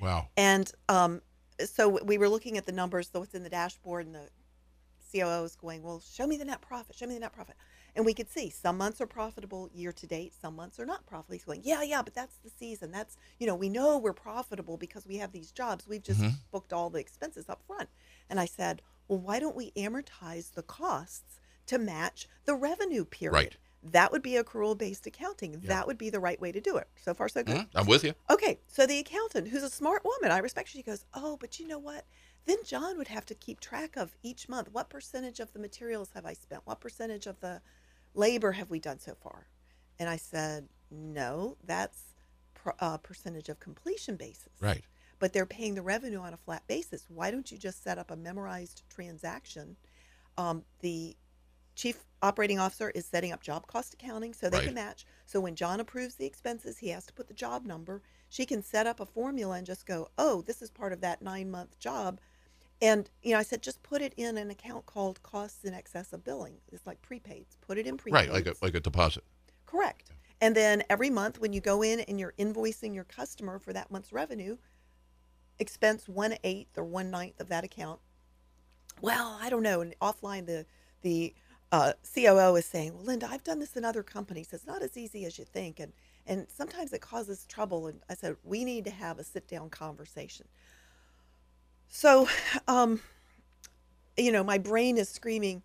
Wow. 0.00 0.28
And 0.36 0.70
um, 0.88 1.22
so 1.64 1.88
we 2.04 2.18
were 2.18 2.28
looking 2.28 2.56
at 2.58 2.66
the 2.66 2.72
numbers, 2.72 3.10
so 3.12 3.20
what's 3.20 3.34
in 3.34 3.42
the 3.44 3.48
dashboard, 3.48 4.06
and 4.06 4.14
the 4.14 4.28
COO 5.12 5.44
is 5.44 5.56
going, 5.56 5.82
Well, 5.82 6.00
show 6.00 6.26
me 6.26 6.36
the 6.36 6.44
net 6.44 6.60
profit, 6.60 6.96
show 6.96 7.06
me 7.06 7.14
the 7.14 7.20
net 7.20 7.32
profit. 7.32 7.54
And 7.96 8.04
we 8.04 8.14
could 8.14 8.28
see 8.28 8.50
some 8.50 8.76
months 8.76 9.00
are 9.00 9.06
profitable 9.06 9.70
year 9.72 9.92
to 9.92 10.06
date, 10.06 10.34
some 10.40 10.54
months 10.54 10.78
are 10.78 10.86
not 10.86 11.06
profitable. 11.06 11.32
He's 11.34 11.44
going, 11.44 11.62
Yeah, 11.64 11.82
yeah, 11.82 12.02
but 12.02 12.14
that's 12.14 12.36
the 12.38 12.50
season. 12.50 12.90
That's, 12.90 13.16
you 13.38 13.46
know, 13.46 13.54
we 13.54 13.68
know 13.68 13.98
we're 13.98 14.12
profitable 14.12 14.76
because 14.76 15.06
we 15.06 15.16
have 15.16 15.32
these 15.32 15.50
jobs. 15.50 15.86
We've 15.88 16.02
just 16.02 16.20
Mhm. 16.20 16.34
booked 16.50 16.72
all 16.72 16.90
the 16.90 16.98
expenses 17.00 17.48
up 17.48 17.62
front. 17.66 17.88
And 18.28 18.38
I 18.38 18.44
said, 18.46 18.82
Well, 19.08 19.18
why 19.20 19.38
don't 19.38 19.56
we 19.56 19.70
amortize 19.72 20.52
the 20.52 20.62
costs 20.62 21.37
to 21.68 21.78
match 21.78 22.28
the 22.44 22.54
revenue 22.54 23.04
period? 23.04 23.32
Right. 23.34 23.56
That 23.82 24.10
would 24.10 24.22
be 24.22 24.32
accrual 24.32 24.76
based 24.76 25.06
accounting. 25.06 25.60
That 25.60 25.86
would 25.86 25.98
be 25.98 26.10
the 26.10 26.18
right 26.20 26.40
way 26.40 26.50
to 26.50 26.60
do 26.60 26.76
it. 26.76 26.88
So 26.96 27.14
far, 27.14 27.28
so 27.28 27.44
good. 27.44 27.56
Mhm. 27.56 27.68
I'm 27.76 27.86
with 27.86 28.02
you. 28.04 28.12
Okay, 28.28 28.58
so 28.66 28.86
the 28.86 28.98
accountant, 28.98 29.48
who's 29.48 29.62
a 29.62 29.70
smart 29.70 30.04
woman, 30.04 30.32
I 30.32 30.38
respect, 30.38 30.68
she 30.70 30.82
goes, 30.82 31.06
Oh, 31.14 31.36
but 31.36 31.58
you 31.60 31.66
know 31.66 31.78
what? 31.78 32.04
Then 32.44 32.58
John 32.64 32.98
would 32.98 33.08
have 33.08 33.24
to 33.26 33.34
keep 33.34 33.60
track 33.60 33.96
of 33.96 34.16
each 34.22 34.48
month. 34.48 34.68
What 34.72 34.90
percentage 34.90 35.38
of 35.38 35.52
the 35.52 35.58
materials 35.60 36.10
have 36.14 36.26
I 36.26 36.32
spent? 36.32 36.66
What 36.66 36.80
percentage 36.80 37.26
of 37.26 37.38
the 37.40 37.62
labor 38.14 38.52
have 38.52 38.68
we 38.70 38.80
done 38.80 38.98
so 38.98 39.14
far? 39.14 39.46
And 39.98 40.08
I 40.08 40.16
said, 40.16 40.68
No, 40.90 41.56
that's 41.62 42.14
per, 42.54 42.74
uh, 42.80 42.96
percentage 42.98 43.48
of 43.48 43.60
completion 43.60 44.16
basis. 44.16 44.52
Right. 44.60 44.82
But 45.20 45.32
they're 45.32 45.46
paying 45.46 45.74
the 45.76 45.82
revenue 45.82 46.20
on 46.20 46.32
a 46.34 46.38
flat 46.38 46.66
basis. 46.66 47.04
Why 47.08 47.30
don't 47.30 47.50
you 47.52 47.58
just 47.58 47.82
set 47.82 47.98
up 47.98 48.10
a 48.10 48.16
memorized 48.16 48.82
transaction? 48.88 49.76
Um, 50.36 50.64
the 50.80 51.16
chief 51.78 52.04
operating 52.22 52.58
officer 52.58 52.90
is 52.90 53.06
setting 53.06 53.30
up 53.32 53.40
job 53.40 53.66
cost 53.68 53.94
accounting 53.94 54.34
so 54.34 54.50
they 54.50 54.58
Right. 54.58 54.64
can 54.66 54.74
match. 54.74 55.06
So 55.26 55.40
when 55.40 55.54
John 55.54 55.78
approves 55.78 56.16
the 56.16 56.26
expenses, 56.26 56.78
he 56.78 56.88
has 56.88 57.06
to 57.06 57.12
put 57.12 57.28
the 57.28 57.34
job 57.34 57.64
number. 57.64 58.02
She 58.28 58.44
can 58.44 58.62
set 58.62 58.88
up 58.88 58.98
a 58.98 59.06
formula 59.06 59.56
and 59.56 59.64
just 59.66 59.86
go, 59.86 60.10
oh, 60.18 60.42
this 60.42 60.60
is 60.60 60.70
part 60.70 60.92
of 60.92 61.00
that 61.02 61.22
nine 61.22 61.50
month 61.50 61.78
job. 61.78 62.20
And, 62.82 63.08
you 63.22 63.32
know, 63.32 63.38
I 63.38 63.44
said, 63.44 63.62
just 63.62 63.82
put 63.84 64.02
it 64.02 64.12
in 64.16 64.36
an 64.36 64.50
account 64.50 64.86
called 64.86 65.22
costs 65.22 65.64
in 65.64 65.72
excess 65.72 66.12
of 66.12 66.24
billing. 66.24 66.56
It's 66.72 66.86
like 66.86 67.00
prepaids. 67.00 67.56
Put 67.60 67.78
it 67.78 67.86
in 67.86 67.96
prepaids. 67.96 68.12
Right. 68.12 68.32
Like 68.32 68.46
a 68.46 68.54
like 68.60 68.74
a 68.74 68.80
deposit. 68.80 69.22
Correct. 69.66 70.10
And 70.40 70.56
then 70.56 70.82
every 70.90 71.10
month 71.10 71.40
when 71.40 71.52
you 71.52 71.60
go 71.60 71.82
in 71.82 72.00
and 72.00 72.18
you're 72.18 72.34
invoicing 72.38 72.92
your 72.94 73.04
customer 73.04 73.58
for 73.60 73.72
that 73.72 73.90
month's 73.90 74.12
revenue, 74.12 74.58
expense 75.60 76.08
one 76.08 76.36
eighth 76.42 76.76
or 76.76 76.84
one 76.84 77.10
ninth 77.10 77.38
of 77.40 77.48
that 77.48 77.62
account. 77.64 78.00
Well, 79.00 79.38
I 79.40 79.48
don't 79.48 79.62
know. 79.62 79.80
And 79.80 79.94
offline, 80.00 80.46
the 80.46 80.66
the 81.02 81.34
uh, 81.72 81.92
COO 82.14 82.56
is 82.56 82.64
saying, 82.66 82.94
"Well, 82.94 83.04
Linda, 83.04 83.28
I've 83.30 83.44
done 83.44 83.58
this 83.58 83.76
in 83.76 83.84
other 83.84 84.02
companies. 84.02 84.52
It's 84.52 84.66
not 84.66 84.82
as 84.82 84.96
easy 84.96 85.24
as 85.24 85.38
you 85.38 85.44
think, 85.44 85.80
and 85.80 85.92
and 86.26 86.46
sometimes 86.48 86.92
it 86.92 87.00
causes 87.00 87.44
trouble." 87.46 87.86
And 87.86 88.00
I 88.08 88.14
said, 88.14 88.36
"We 88.44 88.64
need 88.64 88.84
to 88.86 88.90
have 88.90 89.18
a 89.18 89.24
sit 89.24 89.46
down 89.48 89.70
conversation." 89.70 90.46
So, 91.88 92.28
um, 92.68 93.00
you 94.16 94.32
know, 94.32 94.44
my 94.44 94.58
brain 94.58 94.96
is 94.98 95.08
screaming, 95.08 95.62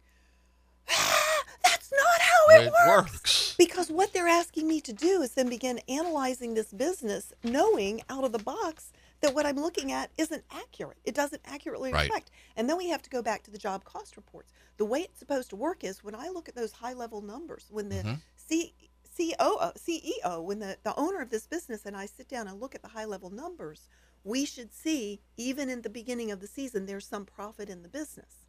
"Ah, 0.89 1.43
"That's 1.63 1.91
not 1.91 2.21
how 2.21 2.61
it, 2.61 2.67
It 2.67 2.73
works. 2.87 3.11
works. 3.13 3.55
Because 3.57 3.89
what 3.91 4.13
they're 4.13 4.27
asking 4.27 4.67
me 4.67 4.81
to 4.81 4.93
do 4.93 5.21
is 5.21 5.31
then 5.31 5.49
begin 5.49 5.79
analyzing 5.87 6.53
this 6.53 6.71
business, 6.73 7.33
knowing 7.43 8.01
out 8.09 8.23
of 8.23 8.31
the 8.31 8.39
box 8.39 8.91
that 9.23 9.33
what 9.33 9.45
I'm 9.45 9.55
looking 9.55 9.91
at 9.93 10.11
isn't 10.17 10.43
accurate. 10.51 10.97
It 11.05 11.15
doesn't 11.15 11.41
accurately 11.45 11.91
Right. 11.93 12.03
reflect. 12.03 12.29
And 12.57 12.69
then 12.69 12.77
we 12.77 12.89
have 12.89 13.01
to 13.03 13.09
go 13.09 13.21
back 13.21 13.41
to 13.43 13.51
the 13.51 13.57
job 13.57 13.85
cost 13.85 14.17
reports. 14.17 14.51
The 14.77 14.85
way 14.85 15.01
it's 15.01 15.17
supposed 15.17 15.49
to 15.51 15.55
work 15.55 15.83
is 15.83 16.03
when 16.03 16.13
I 16.13 16.27
look 16.27 16.49
at 16.49 16.55
those 16.55 16.73
high 16.73 16.91
level 16.93 17.21
numbers, 17.21 17.67
when 17.71 17.87
the 17.89 18.03
Mhm. 18.03 18.21
C, 18.35 18.75
COO, 19.15 19.71
CEO, 19.77 20.41
when 20.41 20.59
the, 20.59 20.77
the 20.83 20.93
owner 20.97 21.21
of 21.21 21.29
this 21.29 21.47
business 21.47 21.85
and 21.85 21.95
I 21.95 22.05
sit 22.05 22.27
down 22.27 22.47
and 22.49 22.59
look 22.59 22.75
at 22.75 22.81
the 22.81 22.89
high 22.89 23.05
level 23.05 23.29
numbers, 23.29 23.87
we 24.25 24.43
should 24.43 24.73
see, 24.73 25.21
even 25.37 25.69
in 25.69 25.83
the 25.83 25.89
beginning 25.89 26.29
of 26.29 26.41
the 26.41 26.47
season, 26.47 26.85
there's 26.85 27.07
some 27.07 27.25
profit 27.25 27.69
in 27.69 27.81
the 27.81 27.89
business. 27.89 28.45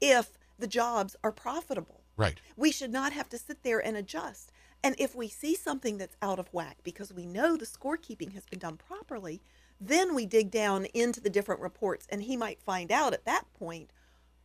If 0.00 0.36
the 0.58 0.66
jobs 0.66 1.14
are 1.22 1.32
profitable 1.32 2.00
Right. 2.16 2.40
we 2.56 2.70
should 2.72 2.92
not 2.92 3.12
have 3.12 3.28
to 3.30 3.38
sit 3.38 3.62
there 3.62 3.78
and 3.84 3.96
adjust. 3.96 4.52
And 4.84 4.94
if 4.98 5.14
we 5.14 5.28
see 5.28 5.54
something 5.54 5.96
that's 5.96 6.16
out 6.20 6.38
of 6.38 6.52
whack 6.52 6.78
because 6.82 7.12
we 7.12 7.24
know 7.24 7.56
the 7.56 7.64
scorekeeping 7.64 8.32
has 8.34 8.44
been 8.46 8.58
done 8.58 8.76
properly, 8.76 9.40
then 9.84 10.14
we 10.14 10.26
dig 10.26 10.50
down 10.50 10.84
into 10.86 11.20
the 11.20 11.30
different 11.30 11.60
reports 11.60 12.06
and 12.08 12.22
he 12.22 12.36
might 12.36 12.60
find 12.60 12.92
out 12.92 13.12
at 13.12 13.24
that 13.24 13.44
point, 13.58 13.90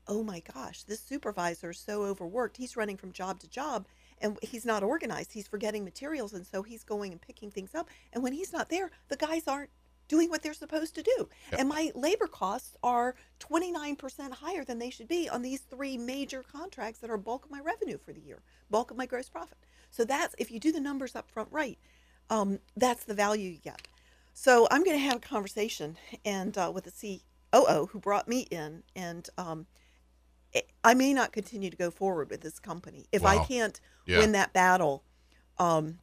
oh 0.08 0.24
my 0.24 0.41
gosh, 0.53 0.84
this 0.84 1.00
supervisor 1.00 1.70
is 1.70 1.77
so 1.77 2.03
overworked. 2.03 2.58
He's 2.58 2.75
running 2.75 2.98
from 2.98 3.12
job 3.12 3.39
to 3.41 3.48
job 3.48 3.86
and 4.20 4.39
he's 4.41 4.65
not 4.65 4.82
organized. 4.82 5.34
He's 5.34 5.48
forgetting 5.48 5.84
materials 5.84 6.34
and 6.34 6.46
so 6.46 6.63
he's 6.63 6.84
going 6.84 7.12
and 7.12 7.22
picking 7.22 7.51
things 7.51 7.75
up. 7.75 7.88
And 8.13 8.24
when 8.24 8.34
he's 8.34 8.51
not 8.51 8.70
there, 8.70 8.89
the 9.10 9.15
guys 9.15 9.48
aren't 9.48 9.70
doing 10.08 10.29
what 10.29 10.41
they're 10.41 10.53
supposed 10.53 10.96
to 10.96 11.03
do. 11.03 11.29
Yep. 11.51 11.60
And 11.60 11.70
my 11.70 11.91
labor 11.94 12.27
costs 12.27 12.75
are 12.82 13.13
29% 13.39 14.32
higher 14.32 14.63
than 14.63 14.79
they 14.79 14.89
should 14.89 15.08
be 15.08 15.29
on 15.29 15.41
these 15.41 15.60
three 15.60 15.98
major 15.98 16.41
contracts 16.41 17.00
that 17.01 17.10
are 17.10 17.17
bulk 17.17 17.46
of 17.46 17.51
my 17.51 17.60
revenue 17.60 17.98
for 17.98 18.13
the 18.13 18.22
year, 18.22 18.41
bulk 18.72 18.89
of 18.89 18.98
my 18.98 19.06
gross 19.06 19.29
profit. 19.29 19.58
So 19.91 20.03
that's 20.03 20.34
if 20.38 20.50
you 20.50 20.60
do 20.60 20.72
the 20.72 20.79
numbers 20.79 21.15
up 21.15 21.29
front 21.29 21.50
right, 21.51 21.77
um, 22.29 22.60
that's 22.75 23.03
the 23.03 23.13
value 23.13 23.50
you 23.51 23.60
get. 23.60 23.88
So 24.39 24.67
I'm 24.70 24.84
going 24.84 24.96
to 24.96 25.03
have 25.03 25.15
a 25.15 25.20
conversation 25.20 25.98
and 26.24 26.56
uh, 26.60 26.72
with 26.72 26.84
the 26.84 27.20
COO 27.51 27.88
who 27.88 28.00
brought 28.00 28.27
me 28.27 28.41
in, 28.51 28.84
and 28.96 29.27
um, 29.36 29.65
I 30.84 30.94
may 30.94 31.12
not 31.12 31.32
continue 31.32 31.72
to 31.72 31.75
go 31.75 31.89
forward 31.89 32.29
with 32.29 32.41
this 32.41 32.60
company 32.60 33.08
if 33.12 33.25
I 33.25 33.44
can't 33.44 33.82
Yeah. 34.06 34.20
win 34.20 34.34
that 34.34 34.53
battle. 34.53 35.03
Um, 35.58 35.98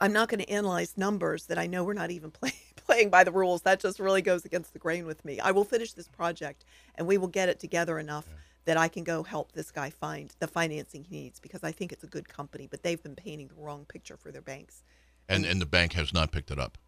I'm 0.00 0.14
not 0.14 0.30
going 0.30 0.40
to 0.40 0.48
analyze 0.48 0.96
numbers 0.96 1.44
that 1.44 1.58
I 1.58 1.66
know 1.66 1.84
we're 1.84 1.92
not 1.92 2.10
even 2.10 2.30
play, 2.40 2.54
playing 2.76 3.10
by 3.10 3.22
the 3.22 3.32
rules. 3.32 3.60
That 3.62 3.80
just 3.80 4.00
really 4.00 4.22
goes 4.22 4.46
against 4.46 4.72
the 4.72 4.78
grain 4.78 5.04
with 5.04 5.22
me. 5.26 5.38
I 5.38 5.50
will 5.50 5.64
finish 5.64 5.92
this 5.92 6.08
project, 6.08 6.64
and 6.94 7.06
we 7.06 7.18
will 7.18 7.28
get 7.28 7.50
it 7.50 7.60
together 7.60 7.98
enough 7.98 8.24
that 8.64 8.78
I 8.78 8.88
can 8.88 9.04
go 9.04 9.22
help 9.22 9.52
this 9.52 9.70
guy 9.70 9.90
find 9.90 10.34
the 10.38 10.46
financing 10.48 11.04
he 11.04 11.16
needs 11.20 11.38
because 11.38 11.62
I 11.62 11.72
think 11.72 11.92
it's 11.92 12.02
a 12.02 12.08
good 12.08 12.30
company, 12.30 12.66
but 12.66 12.82
they've 12.82 13.02
been 13.02 13.14
painting 13.14 13.48
the 13.48 13.56
wrong 13.56 13.84
picture 13.84 14.16
for 14.16 14.32
their 14.32 14.40
banks. 14.42 14.82
And 15.28 15.44
and 15.44 15.60
the 15.60 15.66
bank 15.66 15.92
has 15.92 16.14
not 16.14 16.32
picked 16.32 16.50
it 16.50 16.58
up. 16.58 16.78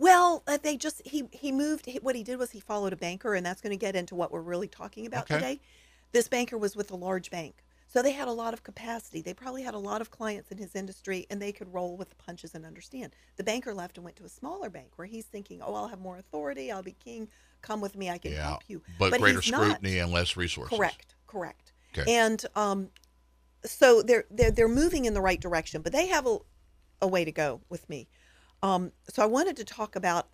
Well, 0.00 0.42
uh, 0.46 0.56
they 0.62 0.78
just 0.78 1.02
he 1.06 1.28
he 1.30 1.52
moved. 1.52 1.84
He, 1.84 1.98
what 1.98 2.16
he 2.16 2.22
did 2.24 2.38
was 2.38 2.52
he 2.52 2.60
followed 2.60 2.94
a 2.94 2.96
banker, 2.96 3.34
and 3.34 3.44
that's 3.44 3.60
going 3.60 3.70
to 3.72 3.76
get 3.76 3.94
into 3.94 4.14
what 4.14 4.32
we're 4.32 4.40
really 4.40 4.66
talking 4.66 5.04
about 5.06 5.24
Okay. 5.30 5.34
today. 5.34 5.60
This 6.12 6.26
banker 6.26 6.56
was 6.56 6.74
with 6.74 6.90
a 6.90 6.96
large 6.96 7.30
bank, 7.30 7.62
so 7.86 8.00
they 8.02 8.12
had 8.12 8.26
a 8.26 8.32
lot 8.32 8.54
of 8.54 8.62
capacity. 8.62 9.20
They 9.20 9.34
probably 9.34 9.62
had 9.62 9.74
a 9.74 9.78
lot 9.78 10.00
of 10.00 10.10
clients 10.10 10.50
in 10.50 10.56
his 10.56 10.74
industry, 10.74 11.26
and 11.28 11.40
they 11.40 11.52
could 11.52 11.72
roll 11.72 11.98
with 11.98 12.08
the 12.08 12.14
punches 12.16 12.54
and 12.54 12.64
understand. 12.64 13.14
The 13.36 13.44
banker 13.44 13.74
left 13.74 13.98
and 13.98 14.04
went 14.04 14.16
to 14.16 14.24
a 14.24 14.28
smaller 14.30 14.70
bank 14.70 14.92
where 14.96 15.06
he's 15.06 15.26
thinking, 15.26 15.60
"Oh, 15.60 15.74
I'll 15.74 15.88
have 15.88 16.00
more 16.00 16.16
authority. 16.16 16.72
I'll 16.72 16.82
be 16.82 16.92
king. 17.04 17.28
Come 17.60 17.82
with 17.82 17.94
me. 17.94 18.08
I 18.08 18.16
can 18.16 18.32
Yeah. 18.32 18.46
help 18.48 18.62
you." 18.68 18.80
But, 18.98 19.18
greater 19.20 19.42
he's 19.42 19.52
not. 19.52 19.64
scrutiny 19.66 19.98
and 19.98 20.10
less 20.10 20.34
resources. 20.34 20.78
Correct. 20.78 21.14
Correct. 21.26 21.72
Okay. 21.92 22.10
And 22.10 22.42
um, 22.56 22.88
so 23.66 24.00
they're 24.00 24.24
they're 24.30 24.50
they're 24.50 24.66
moving 24.66 25.04
in 25.04 25.12
the 25.12 25.20
right 25.20 25.40
direction, 25.40 25.82
but 25.82 25.92
they 25.92 26.06
have 26.06 26.26
a, 26.26 26.38
a 27.02 27.06
way 27.06 27.26
to 27.26 27.32
go 27.32 27.60
with 27.68 27.86
me. 27.90 28.08
Um, 28.62 28.92
so 29.08 29.22
I 29.22 29.26
wanted 29.26 29.56
to 29.56 29.64
talk 29.64 29.96
about 29.96 30.28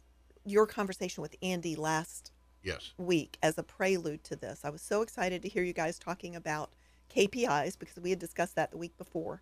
your 0.44 0.66
conversation 0.66 1.22
with 1.22 1.34
Andy 1.42 1.76
last 1.76 2.32
Yes. 2.62 2.92
week 2.98 3.38
as 3.42 3.58
a 3.58 3.62
prelude 3.62 4.24
to 4.24 4.34
this. 4.36 4.64
I 4.64 4.70
was 4.70 4.82
so 4.82 5.02
excited 5.02 5.42
to 5.42 5.48
hear 5.48 5.62
you 5.62 5.72
guys 5.72 5.98
talking 5.98 6.34
about 6.34 6.72
KPIs 7.14 7.78
because 7.78 7.96
we 8.02 8.10
had 8.10 8.18
discussed 8.18 8.56
that 8.56 8.72
the 8.72 8.76
week 8.76 8.96
before. 8.98 9.40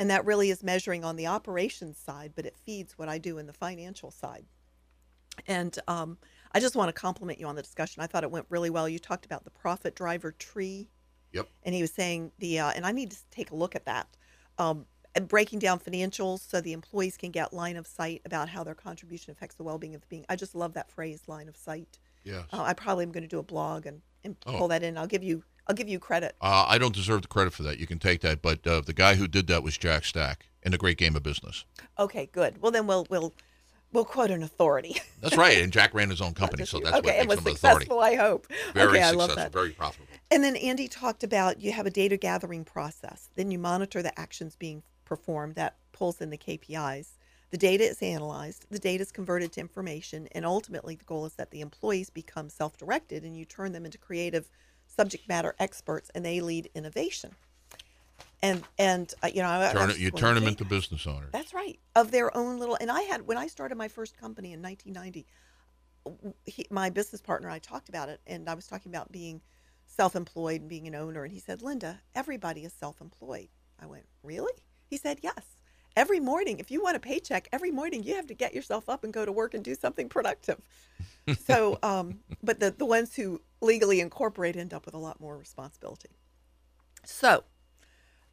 And 0.00 0.10
that 0.10 0.24
really 0.24 0.50
is 0.50 0.62
measuring 0.64 1.04
on 1.04 1.14
the 1.16 1.26
operations 1.28 1.96
side, 1.96 2.32
but 2.34 2.44
it 2.44 2.56
feeds 2.56 2.98
what 2.98 3.08
I 3.08 3.18
do 3.18 3.38
in 3.38 3.46
the 3.46 3.52
financial 3.52 4.10
side. 4.10 4.46
And 5.46 5.78
um, 5.86 6.18
I 6.52 6.60
just 6.60 6.74
want 6.74 6.88
to 6.88 6.92
compliment 6.92 7.38
you 7.38 7.46
on 7.46 7.54
the 7.54 7.62
discussion. 7.62 8.02
I 8.02 8.06
thought 8.06 8.24
it 8.24 8.30
went 8.30 8.46
really 8.48 8.70
well. 8.70 8.88
You 8.88 8.98
talked 8.98 9.26
about 9.26 9.44
the 9.44 9.50
profit 9.50 9.94
driver 9.94 10.32
tree 10.32 10.90
Yep. 11.32 11.48
and 11.64 11.74
he 11.74 11.82
was 11.82 11.92
saying 11.92 12.32
the 12.38 12.58
uh, 12.60 12.70
and 12.74 12.86
I 12.86 12.92
need 12.92 13.10
to 13.10 13.18
take 13.30 13.50
a 13.50 13.56
look 13.56 13.76
at 13.76 13.84
that. 13.84 14.08
Um, 14.58 14.86
breaking 15.20 15.58
down 15.58 15.78
financials 15.78 16.40
so 16.48 16.60
the 16.60 16.72
employees 16.72 17.16
can 17.16 17.30
get 17.30 17.52
line 17.52 17.76
of 17.76 17.86
sight 17.86 18.22
about 18.24 18.48
how 18.50 18.62
their 18.62 18.74
contribution 18.74 19.30
affects 19.32 19.56
the 19.56 19.62
well-being 19.64 19.94
of 19.94 20.00
the 20.02 20.06
being. 20.08 20.26
I 20.28 20.36
just 20.36 20.54
love 20.54 20.74
that 20.74 20.90
phrase, 20.90 21.22
line 21.26 21.48
of 21.48 21.56
sight. 21.56 21.98
Yes. 22.24 22.44
Uh, 22.52 22.62
I 22.62 22.74
probably 22.74 23.04
am 23.04 23.12
going 23.12 23.22
to 23.22 23.28
do 23.28 23.38
a 23.38 23.42
blog 23.42 23.86
and, 23.86 24.02
and 24.24 24.36
Oh. 24.46 24.58
pull 24.58 24.68
that 24.68 24.82
in. 24.82 24.98
I'll 24.98 25.06
give 25.06 25.22
you 25.24 25.42
I'll 25.68 25.74
give 25.74 25.88
you 25.88 25.98
credit. 25.98 26.36
Uh, 26.40 26.64
I 26.68 26.78
don't 26.78 26.94
deserve 26.94 27.22
the 27.22 27.28
credit 27.28 27.52
for 27.52 27.64
that. 27.64 27.78
You 27.80 27.88
can 27.88 27.98
take 27.98 28.20
that, 28.20 28.40
but 28.40 28.64
uh, 28.66 28.82
the 28.82 28.92
guy 28.92 29.16
who 29.16 29.26
did 29.26 29.48
that 29.48 29.64
was 29.64 29.76
Jack 29.76 30.04
Stack 30.04 30.46
in 30.62 30.70
the 30.70 30.78
Great 30.78 30.96
Game 30.96 31.16
of 31.16 31.24
Business. 31.24 31.64
Okay, 31.98 32.28
good. 32.30 32.60
Well, 32.62 32.70
then 32.70 32.86
we'll 32.86 33.04
we'll 33.10 33.32
we'll 33.92 34.04
quote 34.04 34.30
an 34.30 34.44
authority. 34.44 35.00
That's 35.22 35.36
right. 35.36 35.58
And 35.58 35.72
Jack 35.72 35.92
ran 35.92 36.08
his 36.10 36.20
own 36.20 36.34
company, 36.34 36.66
so 36.66 36.78
that's 36.78 36.96
okay, 36.98 37.18
what 37.26 37.28
makes 37.28 37.28
was 37.28 37.38
him 37.40 37.46
an 37.46 37.52
authority. 37.84 37.90
I 37.90 38.14
hope. 38.14 38.46
Very 38.74 38.88
okay, 38.90 38.98
I 39.02 39.10
successful, 39.10 39.18
love 39.18 39.36
that. 39.36 39.52
very 39.52 39.70
profitable. 39.70 40.06
And 40.30 40.44
then 40.44 40.54
Andy 40.56 40.86
talked 40.86 41.24
about 41.24 41.60
you 41.60 41.72
have 41.72 41.86
a 41.86 41.90
data 41.90 42.16
gathering 42.16 42.64
process. 42.64 43.30
Then 43.34 43.50
you 43.50 43.58
monitor 43.58 44.02
the 44.02 44.16
actions 44.20 44.54
being 44.54 44.84
performed 45.06 45.54
that 45.54 45.76
pulls 45.92 46.20
in 46.20 46.28
the 46.28 46.36
KPIs. 46.36 47.12
The 47.50 47.56
data 47.56 47.84
is 47.84 48.02
analyzed, 48.02 48.66
the 48.70 48.78
data 48.78 49.02
is 49.02 49.12
converted 49.12 49.52
to 49.52 49.60
information, 49.60 50.28
and 50.32 50.44
ultimately 50.44 50.96
the 50.96 51.04
goal 51.04 51.24
is 51.24 51.34
that 51.34 51.50
the 51.52 51.60
employees 51.62 52.10
become 52.10 52.50
self 52.50 52.76
directed 52.76 53.22
and 53.24 53.34
you 53.36 53.44
turn 53.46 53.72
them 53.72 53.86
into 53.86 53.96
creative 53.98 54.50
subject 54.86 55.28
matter 55.28 55.54
experts 55.58 56.10
and 56.14 56.24
they 56.24 56.40
lead 56.40 56.68
innovation. 56.74 57.30
And, 58.42 58.64
and 58.78 59.14
uh, 59.22 59.28
you 59.32 59.42
know, 59.42 59.48
I- 59.48 59.70
I 59.70 59.72
Turn 59.72 59.86
was 59.86 59.96
it, 59.96 60.00
you 60.02 60.10
turn 60.10 60.34
them 60.34 60.46
into 60.48 60.64
business 60.64 61.06
owners. 61.06 61.30
That's 61.32 61.54
right. 61.54 61.78
Of 61.94 62.10
their 62.10 62.36
own 62.36 62.58
little. 62.58 62.76
And 62.80 62.90
I 62.90 63.02
had 63.02 63.26
when 63.26 63.38
I 63.38 63.46
started 63.46 63.76
my 63.76 63.88
first 63.88 64.16
company 64.18 64.52
in 64.52 64.60
1990, 64.60 65.26
he, 66.44 66.66
my 66.70 66.90
business 66.90 67.20
partner 67.20 67.48
I 67.50 67.58
talked 67.58 67.88
about 67.88 68.08
it, 68.08 68.20
and 68.26 68.48
I 68.48 68.54
was 68.54 68.66
talking 68.66 68.92
about 68.92 69.10
being 69.10 69.40
self-employed 69.86 70.60
and 70.60 70.68
being 70.68 70.86
an 70.86 70.94
owner, 70.94 71.24
and 71.24 71.32
he 71.32 71.40
said, 71.40 71.62
"Linda, 71.62 72.00
everybody 72.14 72.64
is 72.64 72.72
self-employed." 72.72 73.48
I 73.80 73.86
went, 73.86 74.06
"Really?" 74.22 74.52
He 74.88 74.96
said, 74.96 75.20
"Yes." 75.22 75.44
Every 75.96 76.20
morning, 76.20 76.58
if 76.58 76.70
you 76.70 76.82
want 76.82 76.96
a 76.96 77.00
paycheck, 77.00 77.48
every 77.52 77.70
morning 77.70 78.02
you 78.02 78.16
have 78.16 78.26
to 78.26 78.34
get 78.34 78.54
yourself 78.54 78.86
up 78.86 79.02
and 79.02 79.14
go 79.14 79.24
to 79.24 79.32
work 79.32 79.54
and 79.54 79.64
do 79.64 79.74
something 79.74 80.10
productive. 80.10 80.60
so, 81.46 81.78
um, 81.82 82.20
but 82.42 82.60
the, 82.60 82.70
the 82.70 82.84
ones 82.84 83.16
who 83.16 83.40
legally 83.62 84.00
incorporate 84.00 84.56
end 84.56 84.74
up 84.74 84.84
with 84.84 84.94
a 84.94 84.98
lot 84.98 85.18
more 85.20 85.38
responsibility. 85.38 86.10
So, 87.02 87.44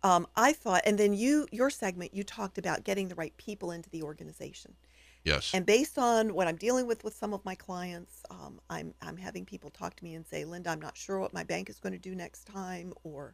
um, 0.04 0.28
I 0.36 0.52
thought, 0.52 0.82
and 0.86 0.98
then 0.98 1.14
you, 1.14 1.48
your 1.52 1.70
segment, 1.70 2.14
you 2.14 2.26
talked 2.26 2.58
about 2.58 2.84
getting 2.84 3.08
the 3.08 3.16
right 3.16 3.36
people 3.38 3.72
into 3.72 3.90
the 3.90 4.04
organization. 4.04 4.76
Yes. 5.24 5.52
And 5.54 5.66
based 5.66 5.98
on 5.98 6.34
what 6.34 6.48
I'm 6.48 6.58
dealing 6.58 6.86
with 6.86 7.04
with 7.06 7.16
some 7.16 7.34
of 7.34 7.46
my 7.46 7.56
clients, 7.56 8.24
um, 8.30 8.60
I'm 8.70 8.94
I'm 9.02 9.16
having 9.16 9.46
people 9.46 9.70
talk 9.70 9.96
to 9.96 10.04
me 10.04 10.16
and 10.16 10.28
say, 10.28 10.44
Linda, 10.44 10.70
I'm 10.70 10.82
not 10.82 10.98
sure 10.98 11.20
what 11.20 11.34
my 11.34 11.46
bank 11.46 11.70
is 11.70 11.80
going 11.80 11.94
to 11.94 12.00
do 12.00 12.14
next 12.14 12.44
time, 12.44 12.94
or 13.06 13.34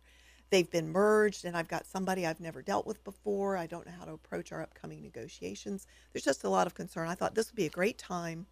they've 0.50 0.70
been 0.70 0.90
merged 0.90 1.46
and 1.46 1.56
I've 1.56 1.68
got 1.68 1.86
somebody 1.86 2.26
I've 2.26 2.40
never 2.40 2.62
dealt 2.62 2.88
with 2.88 3.04
before. 3.04 3.58
I 3.58 3.68
don't 3.68 3.86
know 3.86 3.94
how 3.98 4.06
to 4.06 4.14
approach 4.14 4.52
our 4.52 4.62
upcoming 4.62 5.02
negotiations. 5.02 5.88
There's 6.14 6.24
just 6.24 6.44
a 6.44 6.50
lot 6.50 6.68
of 6.68 6.74
concern. 6.74 7.08
I 7.08 7.16
thought 7.16 7.36
this 7.36 7.52
would 7.52 7.56
be 7.56 7.66
a 7.66 7.70
great 7.70 7.98
time 7.98 8.48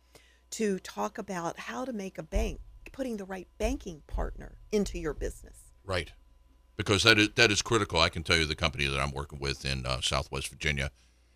to 0.51 0.80
talk 0.80 1.18
about 1.18 1.60
how 1.60 1.86
to 1.86 1.94
make 1.94 2.18
a 2.18 2.24
bank, 2.24 2.60
putting 2.92 3.18
the 3.18 3.25
right 3.25 3.48
banking 3.58 4.01
partner 4.08 4.58
into 4.72 4.98
your 4.98 5.13
business. 5.13 5.72
Right. 5.84 6.12
Because 6.77 7.04
that 7.04 7.18
is 7.18 7.30
that 7.36 7.51
is 7.51 7.62
critical. 7.63 8.00
I 8.00 8.10
can 8.10 8.24
tell 8.24 8.38
you 8.38 8.46
the 8.46 8.56
company 8.56 8.86
that 8.86 9.00
I'm 9.00 9.12
working 9.12 9.39
with 9.39 9.66
in 9.66 9.86
uh, 9.86 10.00
Southwest 10.01 10.50
Virginia. 10.50 10.92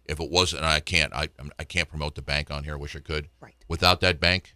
If 0.05 0.19
it 0.19 0.29
wasn't, 0.29 0.63
and 0.63 0.71
I 0.71 0.79
can't, 0.81 1.11
I 1.13 1.29
I 1.57 1.63
can't 1.63 1.89
promote 1.89 2.13
the 2.13 2.21
bank 2.21 2.51
on 2.51 2.63
here. 2.63 2.73
I 2.73 2.77
wish 2.77 2.95
I 2.95 2.99
could. 2.99 3.29
Right. 3.39 3.55
Without 3.67 4.01
that 4.01 4.19
bank, 4.19 4.55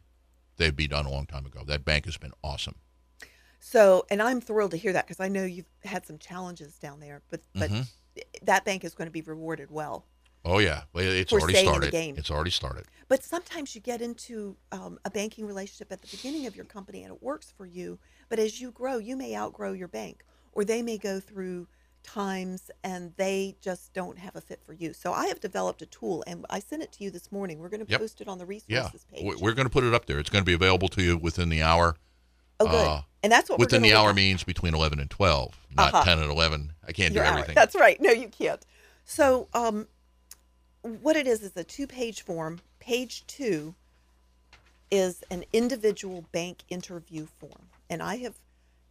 they'd 0.57 0.75
be 0.75 0.87
done 0.87 1.05
a 1.05 1.11
long 1.11 1.25
time 1.25 1.45
ago. 1.45 1.63
That 1.65 1.85
bank 1.85 2.05
has 2.05 2.17
been 2.17 2.33
awesome. 2.43 2.75
So, 3.67 4.05
and 4.11 4.21
I'm 4.21 4.41
thrilled 4.41 4.69
to 4.71 4.77
hear 4.77 4.93
that 4.93 5.07
because 5.07 5.19
I 5.19 5.27
know 5.27 5.43
you've 5.43 5.65
had 5.83 6.05
some 6.05 6.19
challenges 6.19 6.77
down 6.77 6.99
there, 6.99 7.23
but 7.31 7.41
but 7.55 7.71
Mhm. 7.71 7.87
that 8.43 8.63
bank 8.63 8.83
is 8.83 8.93
going 8.93 9.07
to 9.07 9.11
be 9.11 9.21
rewarded 9.21 9.71
well. 9.71 10.05
Oh 10.45 10.59
yeah, 10.59 10.83
Well, 10.93 11.03
it's 11.03 11.31
For 11.31 11.39
already 11.39 11.53
staying 11.55 11.65
in 11.65 11.71
the 11.73 11.87
started. 11.87 11.91
game. 11.91 12.15
It's 12.15 12.29
already 12.29 12.51
started. 12.51 12.85
But 13.07 13.23
sometimes 13.23 13.73
you 13.73 13.81
get 13.81 14.03
into 14.03 14.55
um, 14.71 14.99
a 15.03 15.09
banking 15.09 15.47
relationship 15.47 15.91
at 15.91 16.01
the 16.03 16.07
beginning 16.07 16.45
of 16.45 16.55
your 16.55 16.65
company 16.65 17.01
and 17.01 17.11
it 17.11 17.23
works 17.23 17.51
for 17.57 17.65
you. 17.65 17.97
But 18.29 18.37
as 18.37 18.61
you 18.61 18.69
grow, 18.69 18.99
you 18.99 19.15
may 19.15 19.35
outgrow 19.35 19.73
your 19.73 19.87
bank 19.87 20.23
or 20.51 20.63
they 20.63 20.83
may 20.83 20.99
go 20.99 21.19
through 21.19 21.67
times 22.03 22.69
and 22.83 23.15
they 23.17 23.55
just 23.61 23.93
don't 23.93 24.19
have 24.19 24.35
a 24.35 24.41
fit 24.41 24.61
for 24.63 24.73
you. 24.73 24.93
So 24.93 25.11
I 25.11 25.25
have 25.25 25.39
developed 25.39 25.81
a 25.81 25.87
tool 25.87 26.23
and 26.27 26.45
I 26.51 26.59
sent 26.59 26.83
it 26.83 26.91
to 26.91 27.03
you 27.03 27.09
this 27.09 27.31
morning. 27.31 27.57
We're 27.57 27.69
going 27.69 27.83
to 27.83 27.91
Yep. 27.91 27.99
post 28.01 28.21
it 28.21 28.27
on 28.27 28.37
the 28.37 28.45
Yeah, 28.45 28.81
resources 28.81 29.05
page. 29.11 29.23
We- 29.23 29.37
we're 29.37 29.53
going 29.55 29.65
to 29.65 29.71
put 29.73 29.83
it 29.83 29.95
up 29.95 30.05
there. 30.05 30.19
It's 30.19 30.29
going 30.29 30.43
to 30.43 30.45
be 30.47 30.53
available 30.53 30.89
to 30.89 31.01
you 31.01 31.17
within 31.17 31.49
the 31.49 31.63
hour. 31.63 31.95
Oh, 32.59 32.65
good. 32.67 32.87
uh, 32.87 33.01
and 33.23 33.31
that's 33.31 33.49
what 33.49 33.59
within 33.59 33.81
the 33.81 33.93
hour 33.93 34.09
at. 34.09 34.15
means 34.15 34.43
between 34.43 34.73
11 34.73 34.99
and 34.99 35.09
12, 35.09 35.57
not 35.75 35.93
Uh-huh. 35.93 36.03
10 36.03 36.19
and 36.19 36.31
11. 36.31 36.71
I 36.87 36.91
can't 36.91 37.13
do 37.13 37.15
Your 37.15 37.25
hour. 37.25 37.33
everything. 37.33 37.55
That's 37.55 37.75
right. 37.75 37.99
No, 37.99 38.11
you 38.11 38.27
can't. 38.27 38.63
So, 39.03 39.47
um, 39.53 39.87
what 40.81 41.15
it 41.15 41.25
is 41.27 41.41
is 41.41 41.55
a 41.57 41.63
two-page 41.63 42.21
form. 42.21 42.59
Page 42.79 43.25
two 43.25 43.73
is 44.91 45.23
an 45.31 45.43
individual 45.51 46.25
bank 46.31 46.59
interview 46.69 47.25
form, 47.25 47.69
and 47.89 48.03
I 48.03 48.17
have 48.17 48.35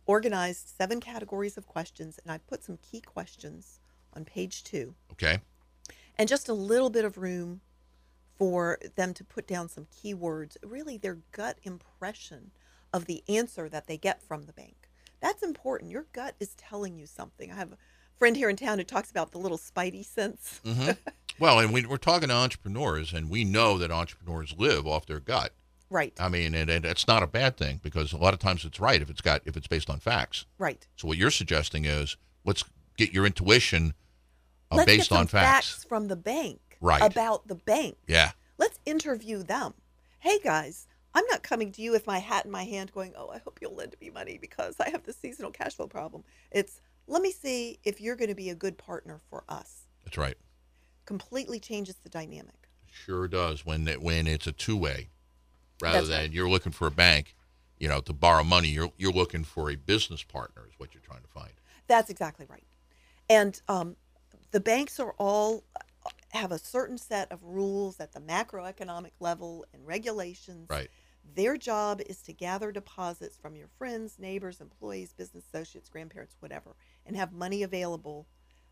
organized 0.07 0.69
seven 0.77 1.01
categories 1.01 1.57
of 1.57 1.67
questions, 1.69 2.19
and 2.25 2.33
I 2.33 2.39
put 2.39 2.65
some 2.65 2.79
key 2.79 3.01
questions 3.01 3.79
on 4.13 4.25
page 4.25 4.65
two, 4.65 4.95
okay. 5.13 5.39
and 6.19 6.29
just 6.29 6.49
a 6.49 6.53
little 6.53 6.91
bit 6.91 7.05
of 7.05 7.17
room 7.17 7.61
for 8.37 8.79
them 8.97 9.15
to 9.15 9.23
put 9.25 9.47
down 9.47 9.69
some 9.69 9.87
keywords, 9.87 10.57
really 10.65 10.97
their 10.97 11.19
gut 11.31 11.59
impression 11.63 12.51
of 12.95 13.05
the 13.05 13.23
answer 13.29 13.69
that 13.69 13.87
they 13.87 13.99
get 13.99 14.23
from 14.23 14.45
the 14.47 14.53
bank. 14.55 14.89
That's 15.21 15.43
important. 15.43 15.91
Your 15.91 16.07
gut 16.13 16.35
is 16.41 16.55
telling 16.55 16.97
you 16.97 17.05
something. 17.07 17.51
I 17.53 17.57
have 17.57 17.73
a 17.73 17.79
friend 18.17 18.37
here 18.37 18.49
in 18.49 18.57
town 18.57 18.79
who 18.79 18.85
talks 18.85 19.11
about 19.11 19.33
the 19.33 19.39
little 19.39 19.59
spidey 19.59 20.05
sense. 20.05 20.61
hmm 20.65 20.91
well, 21.39 21.59
and 21.59 21.73
we, 21.73 21.85
we're 21.85 21.97
talking 21.99 22.29
to 22.29 22.35
entrepreneurs, 22.35 23.13
and 23.13 23.29
we 23.29 23.45
know 23.45 23.77
that 23.79 23.91
entrepreneurs 23.91 24.55
live 24.57 24.87
off 24.87 25.05
their 25.07 25.21
gut. 25.21 25.53
Right, 25.91 26.13
I 26.19 26.29
mean, 26.29 26.55
and, 26.55 26.71
and 26.71 26.85
it's 26.85 27.07
not 27.07 27.23
a 27.23 27.27
bad 27.27 27.57
thing 27.57 27.79
because 27.83 28.13
a 28.13 28.17
lot 28.17 28.33
of 28.35 28.41
times 28.41 28.65
it's 28.65 28.81
right 28.81 29.01
if 29.03 29.11
it's 29.11 29.21
got 29.21 29.43
if 29.45 29.57
it's 29.57 29.67
based 29.69 29.91
on 29.91 30.01
facts. 30.01 30.45
right. 30.59 30.85
So 30.97 31.07
what 31.07 31.19
you're 31.19 31.31
suggesting 31.31 31.85
is 31.85 32.17
let's 32.45 32.65
get 32.97 33.13
your 33.13 33.27
intuition 33.27 33.93
uh, 34.71 34.77
Let's 34.77 34.87
based 34.87 35.13
on 35.13 35.27
facts. 35.27 35.85
from 35.85 36.09
the 36.09 36.17
bank 36.17 36.61
Right. 36.81 37.03
about 37.03 37.47
the 37.49 37.55
bank. 37.55 37.97
Yeah. 38.09 38.33
Let's 38.59 38.79
interview 38.87 39.43
them. 39.43 39.75
Hey 40.21 40.39
guys, 40.43 40.87
I'm 41.15 41.25
not 41.31 41.43
coming 41.43 41.71
to 41.73 41.83
you 41.83 41.93
with 41.93 42.07
my 42.07 42.19
hat 42.19 42.45
in 42.45 42.51
my 42.51 42.65
hand 42.65 42.93
going, 42.93 43.13
"Oh, 43.17 43.29
I 43.29 43.39
hope 43.39 43.59
you'll 43.63 43.75
lend 43.75 43.95
me 44.01 44.11
money 44.11 44.39
because 44.41 44.77
I 44.81 44.91
have 44.91 45.05
this 45.05 45.17
seasonal 45.17 45.51
cash 45.51 45.75
flow 45.75 45.87
problem." 45.87 46.25
It's, 46.51 46.81
"Let 47.07 47.23
me 47.23 47.31
see 47.31 47.79
if 47.85 48.01
you're 48.01 48.17
going 48.17 48.29
to 48.31 48.35
be 48.35 48.51
a 48.51 48.55
good 48.55 48.79
partner 48.79 49.21
for 49.31 49.45
us." 49.49 49.87
That's 50.05 50.19
right. 50.19 50.37
Completely 51.05 51.61
changes 51.61 51.97
the 51.97 52.09
dynamic. 52.09 52.69
sure 52.91 53.29
does. 53.29 53.67
When 53.67 53.87
it, 53.89 54.01
when 54.03 54.27
it's 54.27 54.47
a 54.47 54.53
two 54.53 54.77
way, 54.77 55.11
rather 55.81 55.99
That's 55.99 56.09
than 56.09 56.21
right. 56.21 56.33
you're 56.33 56.49
looking 56.49 56.73
for 56.73 56.87
a 56.87 56.91
bank, 56.93 57.35
you 57.79 57.89
know, 57.89 58.01
to 58.01 58.13
borrow 58.13 58.45
money, 58.45 58.69
you're 58.69 58.93
you're 58.97 59.13
looking 59.13 59.45
for 59.45 59.71
a 59.71 59.77
business 59.77 60.23
partner 60.23 60.67
is 60.67 60.75
what 60.79 60.95
you're 60.95 61.03
trying 61.03 61.23
to 61.23 61.29
find. 61.29 61.53
That's 61.87 62.11
exactly 62.11 62.47
right. 62.49 62.67
And 63.29 63.61
um, 63.69 63.97
the 64.51 64.61
banks 64.61 64.99
are 65.01 65.15
all 65.19 65.65
have 66.31 66.53
a 66.53 66.59
certain 66.59 66.99
set 66.99 67.31
of 67.31 67.43
rules 67.43 68.01
at 68.01 68.13
the 68.13 68.21
macroeconomic 68.21 69.13
level 69.21 69.65
and 69.73 69.87
regulations. 69.87 70.69
Right. 70.69 70.91
Their 71.35 71.57
job 71.57 72.01
is 72.07 72.23
to 72.23 72.33
gather 72.33 72.71
deposits 72.71 73.37
from 73.37 73.57
your 73.57 73.69
friends, 73.79 74.19
neighbors, 74.19 74.61
employees, 74.61 75.13
business 75.13 75.45
associates, 75.47 75.89
grandparents, 75.89 76.37
whatever, 76.41 76.77
and 77.07 77.17
have 77.17 77.33
money 77.33 77.63
available. 77.63 78.27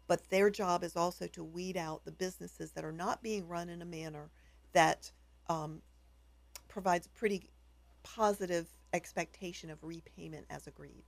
But 0.06 0.28
their 0.28 0.50
job 0.50 0.84
is 0.84 0.96
also 0.96 1.26
to 1.28 1.42
weed 1.42 1.76
out 1.76 2.04
the 2.04 2.12
businesses 2.12 2.72
that 2.72 2.84
are 2.84 2.92
not 2.92 3.22
being 3.22 3.48
run 3.48 3.68
in 3.68 3.82
a 3.82 3.86
manner 3.86 4.30
that 4.72 5.10
um, 5.48 5.80
provides 6.68 7.06
a 7.06 7.10
pretty 7.10 7.50
positive 8.02 8.66
expectation 8.92 9.70
of 9.70 9.82
repayment 9.82 10.46
as 10.50 10.66
agreed. 10.66 11.04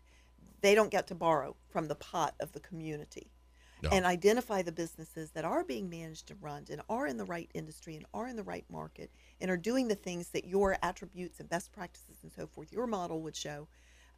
They 0.61 0.75
don't 0.75 0.91
get 0.91 1.07
to 1.09 1.15
borrow 1.15 1.57
from 1.69 1.89
the 1.89 1.95
pot 1.95 2.35
of 2.41 2.53
the 2.53 2.61
community. 2.61 3.31
No. 3.85 3.91
And 3.91 4.07
identify 4.07 4.63
the 4.63 4.73
businesses 4.73 5.31
that 5.31 5.45
are 5.45 5.65
being 5.65 5.89
managed 5.91 6.31
and 6.31 6.43
run 6.43 6.65
and 6.71 6.83
are 6.89 7.07
in 7.07 7.17
the 7.17 7.25
right 7.25 7.51
industry 7.55 7.97
and 7.97 8.07
are 8.15 8.27
in 8.27 8.37
the 8.37 8.43
right 8.43 8.65
market 8.71 9.11
and 9.41 9.51
are 9.51 9.57
doing 9.57 9.89
the 9.89 9.95
things 9.95 10.29
that 10.31 10.47
your 10.47 10.77
attributes 10.83 11.41
and 11.41 11.49
best 11.49 11.73
practices 11.73 12.17
and 12.23 12.33
so 12.33 12.47
forth, 12.47 12.73
your 12.73 12.87
model 12.87 13.21
would 13.23 13.37
show, 13.37 13.69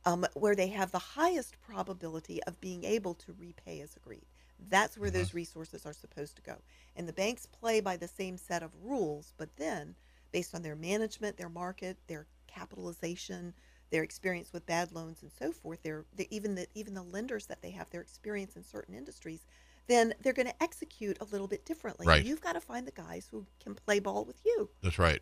um, 0.05 0.25
where 0.35 0.55
they 0.55 0.69
have 0.69 0.93
the 0.93 0.99
highest 0.99 1.57
probability 1.61 2.43
of 2.45 2.61
being 2.61 2.85
able 2.85 3.15
to 3.15 3.33
repay 3.39 3.81
as 3.81 3.97
agreed. 3.97 4.27
That's 4.69 4.97
where 4.97 5.11
those 5.11 5.35
resources 5.35 5.85
are 5.85 5.93
supposed 5.93 6.37
to 6.37 6.43
go. 6.43 6.57
And 6.95 7.07
the 7.09 7.13
banks 7.13 7.47
play 7.47 7.81
by 7.81 7.97
the 7.97 8.09
same 8.09 8.39
set 8.39 8.63
of 8.63 8.71
rules, 8.83 9.33
but 9.37 9.57
then 9.57 9.95
based 10.33 10.55
on 10.55 10.63
their 10.63 10.77
management, 10.77 11.37
their 11.37 11.49
market, 11.49 11.99
their 12.07 12.27
capitalization, 12.47 13.53
their 13.91 14.03
experience 14.03 14.53
with 14.53 14.67
bad 14.67 14.93
loans 14.93 15.23
and 15.23 15.31
so 15.39 15.53
forth, 15.53 15.83
their, 15.83 16.05
the, 16.17 16.27
even 16.35 16.55
the 16.55 16.67
even 16.75 16.95
the 16.95 17.03
lenders 17.03 17.47
that 17.47 17.63
they 17.63 17.71
have, 17.71 17.89
their 17.91 18.01
experience 18.01 18.57
in 18.57 18.63
certain 18.65 18.95
industries, 18.95 19.47
then 19.87 20.13
they're 20.23 20.33
going 20.33 20.49
to 20.49 20.63
execute 20.63 21.17
a 21.21 21.25
little 21.25 21.47
bit 21.47 21.65
differently. 21.65 22.07
Right. 22.07 22.25
You've 22.25 22.41
got 22.41 22.55
to 22.55 22.61
find 22.61 22.87
the 22.87 22.93
guys 22.93 23.29
who 23.31 23.47
can 23.63 23.75
play 23.75 23.99
ball 24.01 24.25
with 24.25 24.41
you. 24.45 24.69
That's 24.83 24.99
right. 24.99 25.21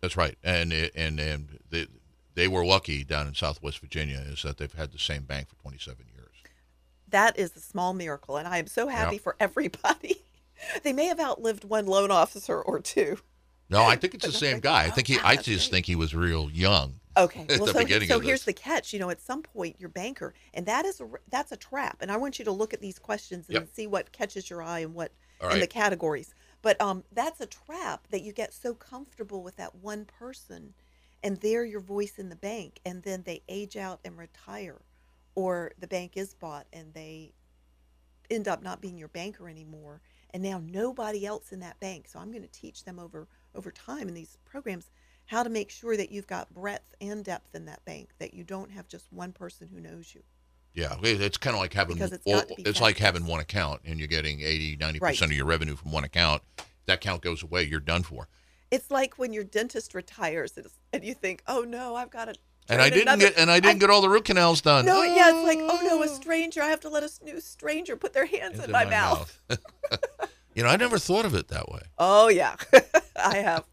That's 0.00 0.16
right. 0.16 0.36
And 0.42 0.72
it- 0.72 0.92
and 0.94 1.18
and 1.20 1.58
they 1.70 1.86
they 2.34 2.48
were 2.48 2.64
lucky 2.64 3.02
down 3.04 3.26
in 3.26 3.34
Southwest 3.34 3.80
Virginia 3.80 4.18
is 4.26 4.42
that 4.42 4.58
they've 4.58 4.72
had 4.72 4.92
the 4.92 4.98
same 4.98 5.24
bank 5.24 5.48
for 5.48 5.56
27 5.56 6.06
years. 6.14 6.34
That 7.08 7.38
is 7.38 7.56
a 7.56 7.60
small 7.60 7.94
miracle, 7.94 8.36
and 8.36 8.46
I 8.46 8.58
am 8.58 8.66
so 8.68 8.86
happy 8.88 9.16
Yep. 9.16 9.22
for 9.22 9.36
everybody. 9.40 10.22
they 10.82 10.92
may 10.92 11.06
have 11.06 11.18
outlived 11.20 11.64
one 11.64 11.86
loan 11.86 12.10
officer 12.10 12.60
or 12.60 12.80
two. 12.80 13.18
No, 13.70 13.84
I 13.84 13.96
think 13.96 14.14
it's 14.14 14.26
the 14.26 14.32
same 14.32 14.60
guy. 14.60 14.84
I 14.84 14.90
think 14.90 15.08
he. 15.08 15.18
I 15.22 15.36
just 15.36 15.70
think 15.70 15.86
he 15.86 15.96
was 15.96 16.14
real 16.14 16.50
young. 16.50 16.94
Okay. 17.16 17.46
Well, 17.58 17.66
so, 17.66 17.84
so 17.84 18.20
here's 18.20 18.44
the 18.44 18.52
catch. 18.52 18.92
You 18.92 18.98
know, 19.00 19.10
at 19.10 19.20
some 19.20 19.42
point, 19.42 19.76
your 19.78 19.88
banker, 19.88 20.34
and 20.54 20.64
that 20.66 20.84
is 20.84 21.00
a 21.00 21.08
that's 21.28 21.52
a 21.52 21.56
trap. 21.56 21.98
And 22.00 22.10
I 22.10 22.16
want 22.16 22.38
you 22.38 22.44
to 22.44 22.52
look 22.52 22.72
at 22.72 22.80
these 22.80 22.98
questions 22.98 23.48
and 23.48 23.54
Yep. 23.54 23.68
see 23.72 23.86
what 23.86 24.12
catches 24.12 24.48
your 24.48 24.62
eye 24.62 24.80
and 24.80 24.94
what 24.94 25.12
All 25.40 25.50
and 25.50 25.60
the 25.60 25.66
categories. 25.66 26.34
But 26.62 26.80
um, 26.80 27.04
that's 27.12 27.40
a 27.40 27.46
trap 27.46 28.08
that 28.10 28.22
you 28.22 28.32
get 28.32 28.52
so 28.54 28.74
comfortable 28.74 29.42
with 29.42 29.56
that 29.56 29.74
one 29.74 30.04
person, 30.04 30.74
and 31.22 31.36
they're 31.38 31.64
your 31.64 31.80
voice 31.80 32.18
in 32.18 32.28
the 32.28 32.36
bank, 32.36 32.80
and 32.86 33.02
then 33.02 33.22
they 33.24 33.42
age 33.48 33.76
out 33.76 34.00
and 34.04 34.16
retire, 34.16 34.80
or 35.34 35.72
the 35.78 35.86
bank 35.86 36.16
is 36.16 36.34
bought 36.34 36.66
and 36.72 36.94
they 36.94 37.32
end 38.30 38.48
up 38.48 38.62
not 38.62 38.80
being 38.80 38.98
your 38.98 39.08
banker 39.08 39.48
anymore 39.48 40.00
and 40.30 40.42
now 40.42 40.60
nobody 40.64 41.24
else 41.24 41.52
in 41.52 41.60
that 41.60 41.78
bank 41.80 42.06
so 42.06 42.18
i'm 42.18 42.30
going 42.30 42.42
to 42.42 42.48
teach 42.48 42.84
them 42.84 42.98
over 42.98 43.26
over 43.54 43.70
time 43.70 44.08
in 44.08 44.14
these 44.14 44.36
programs 44.44 44.90
how 45.26 45.42
to 45.42 45.50
make 45.50 45.70
sure 45.70 45.96
that 45.96 46.10
you've 46.10 46.26
got 46.26 46.52
breadth 46.54 46.94
and 47.02 47.22
depth 47.24 47.54
in 47.54 47.66
that 47.66 47.84
bank 47.84 48.10
that 48.18 48.32
you 48.32 48.44
don't 48.44 48.70
have 48.70 48.88
just 48.88 49.12
one 49.12 49.32
person 49.32 49.68
who 49.68 49.80
knows 49.80 50.14
you 50.14 50.22
Yeah, 50.74 50.96
it's 51.02 51.36
kind 51.38 51.54
of 51.54 51.60
like 51.60 51.72
having 51.74 51.98
it's 51.98 52.18
all- 52.24 52.34
got 52.40 52.48
to 52.48 52.54
be 52.54 52.62
it's 52.62 52.80
like 52.80 52.98
having 52.98 53.26
one 53.26 53.40
account 53.40 53.80
and 53.84 53.98
you're 53.98 54.08
getting 54.08 54.40
80, 54.40 54.76
90 54.76 54.98
Right. 55.00 55.10
percent 55.10 55.30
of 55.30 55.36
your 55.36 55.46
revenue 55.46 55.76
from 55.76 55.92
one 55.92 56.04
account. 56.04 56.42
That 56.86 56.94
account 56.98 57.20
goes 57.22 57.42
away, 57.42 57.64
you're 57.64 57.80
done 57.80 58.02
for. 58.02 58.28
it's 58.70 58.90
like 58.90 59.18
when 59.18 59.32
your 59.34 59.44
dentist 59.44 59.94
retires 59.94 60.56
and 60.56 60.66
and 60.92 61.04
you 61.04 61.14
think 61.14 61.42
oh 61.46 61.62
no 61.62 61.94
i've 61.96 62.10
got 62.10 62.26
to 62.26 62.34
And 62.70 62.80
I 62.82 62.88
didn't 62.90 63.18
get 63.18 63.36
and 63.38 63.50
I 63.50 63.60
didn't 63.60 63.80
get 63.80 63.90
all 63.90 64.00
the 64.02 64.08
root 64.10 64.24
canals 64.26 64.60
done. 64.62 64.84
no 64.86 65.02
yeah 65.02 65.30
it's 65.34 65.46
like 65.46 65.58
oh 65.60 65.80
no 65.84 66.02
a 66.02 66.04
oh. 66.04 66.08
stranger 66.20 66.62
i 66.62 66.68
have 66.68 66.80
to 66.80 66.88
let 66.88 67.02
a 67.02 67.10
new 67.24 67.40
stranger 67.40 67.96
put 67.96 68.12
their 68.14 68.26
hands 68.26 68.54
Into 68.54 68.64
in 68.66 68.70
my, 68.72 68.84
mouth. 68.86 69.40
you 70.58 70.64
know, 70.64 70.70
I 70.70 70.76
never 70.76 70.98
thought 70.98 71.24
of 71.24 71.36
it 71.36 71.46
that 71.48 71.68
way. 71.68 71.82
Oh 71.98 72.26
yeah, 72.26 72.56
I 73.16 73.36
have. 73.36 73.64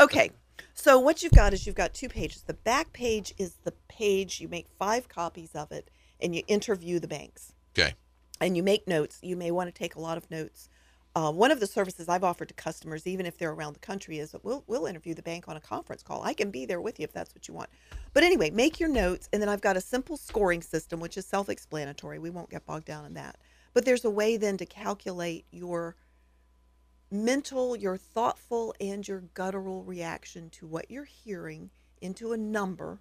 Okay, 0.00 0.32
so 0.74 0.98
what 0.98 1.22
you've 1.22 1.30
got 1.30 1.52
is 1.52 1.68
you've 1.68 1.76
got 1.76 1.94
two 1.94 2.08
pages. 2.08 2.42
The 2.42 2.54
back 2.54 2.92
page 2.92 3.32
is 3.38 3.58
the 3.62 3.72
page 3.88 4.40
you 4.40 4.48
make 4.48 4.66
five 4.76 5.08
copies 5.08 5.50
of 5.54 5.70
it, 5.70 5.88
and 6.20 6.34
you 6.34 6.42
interview 6.48 6.98
the 6.98 7.06
banks, 7.06 7.52
Okay. 7.78 7.94
and 8.40 8.56
you 8.56 8.64
make 8.64 8.88
notes. 8.88 9.20
You 9.22 9.36
may 9.36 9.52
want 9.52 9.72
to 9.72 9.72
take 9.72 9.94
a 9.94 10.00
lot 10.00 10.16
of 10.16 10.28
notes. 10.32 10.68
Uh, 11.14 11.30
one 11.30 11.52
of 11.52 11.60
the 11.60 11.66
services 11.68 12.08
I've 12.08 12.24
offered 12.24 12.48
to 12.48 12.54
customers, 12.54 13.06
even 13.06 13.24
if 13.24 13.38
they're 13.38 13.52
around 13.52 13.74
the 13.74 13.78
country, 13.78 14.18
is 14.18 14.32
that 14.32 14.44
we'll 14.44 14.64
we'll 14.66 14.86
interview 14.86 15.14
the 15.14 15.22
bank 15.22 15.44
on 15.46 15.56
a 15.56 15.60
conference 15.60 16.02
call. 16.02 16.24
I 16.24 16.34
can 16.34 16.50
be 16.50 16.66
there 16.66 16.80
with 16.80 16.98
you 16.98 17.04
if 17.04 17.12
that's 17.12 17.32
what 17.36 17.46
you 17.46 17.54
want. 17.54 17.70
But 18.14 18.24
anyway, 18.24 18.50
make 18.50 18.80
your 18.80 18.88
notes, 18.88 19.28
and 19.32 19.40
then 19.40 19.48
I've 19.48 19.60
got 19.60 19.76
a 19.76 19.80
simple 19.80 20.16
scoring 20.16 20.60
system, 20.60 20.98
which 20.98 21.16
is 21.16 21.24
self-explanatory. 21.24 22.18
We 22.18 22.30
won't 22.30 22.50
get 22.50 22.66
bogged 22.66 22.86
down 22.86 23.04
in 23.04 23.14
that. 23.14 23.36
But 23.74 23.84
there's 23.84 24.04
a 24.04 24.10
way 24.10 24.36
then 24.36 24.56
to 24.56 24.66
calculate 24.66 25.46
your 25.52 25.94
mental, 27.12 27.76
your 27.76 27.96
thoughtful, 27.96 28.74
and 28.80 29.06
your 29.06 29.20
guttural 29.34 29.84
reaction 29.84 30.50
to 30.50 30.66
what 30.66 30.90
you're 30.90 31.04
hearing 31.04 31.70
into 32.00 32.32
a 32.32 32.36
number. 32.36 33.00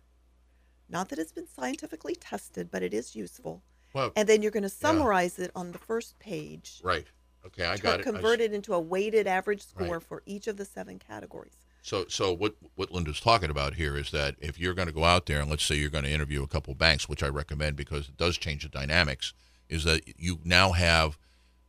Not 0.90 1.10
that 1.10 1.20
it's 1.20 1.32
been 1.32 1.48
scientifically 1.48 2.16
tested, 2.16 2.70
but 2.70 2.84
it 2.84 2.94
is 2.94 3.16
useful. 3.16 3.64
Well, 3.94 4.12
And 4.16 4.28
then 4.28 4.42
you're 4.42 4.52
going 4.52 4.64
to 4.64 4.70
summarize 4.70 5.40
it 5.40 5.52
on 5.56 5.72
the 5.72 5.78
first 5.80 6.20
page. 6.20 6.80
right. 6.84 7.08
Okay, 7.44 7.66
I 7.66 7.76
got 7.78 8.00
it. 8.00 8.04
Convert 8.04 8.40
it 8.40 8.54
into 8.54 8.72
a 8.76 8.80
weighted 8.80 9.26
average 9.26 9.64
score 9.64 9.96
Right. 9.98 10.04
for 10.04 10.22
each 10.28 10.46
of 10.46 10.58
the 10.58 10.66
seven 10.66 11.00
categories. 11.00 11.56
So, 11.82 12.06
so 12.08 12.32
what 12.32 12.54
what 12.76 12.92
Linda's 12.92 13.20
talking 13.20 13.50
about 13.50 13.74
here 13.74 13.98
is 13.98 14.12
that 14.12 14.36
if 14.40 14.60
you're 14.60 14.76
going 14.76 14.88
to 14.88 14.94
go 14.94 15.04
out 15.06 15.26
there 15.26 15.40
and 15.42 15.50
let's 15.50 15.64
say 15.64 15.74
you're 15.74 15.90
going 15.90 16.04
to 16.04 16.12
interview 16.12 16.44
a 16.44 16.48
couple 16.48 16.76
banks, 16.76 17.10
which 17.10 17.24
I 17.24 17.30
recommend 17.30 17.76
because 17.78 18.10
it 18.10 18.18
does 18.18 18.38
change 18.38 18.62
the 18.62 18.70
dynamics, 18.70 19.34
is 19.70 19.84
that 19.86 20.04
you 20.20 20.38
now 20.44 20.74
have, 20.74 21.18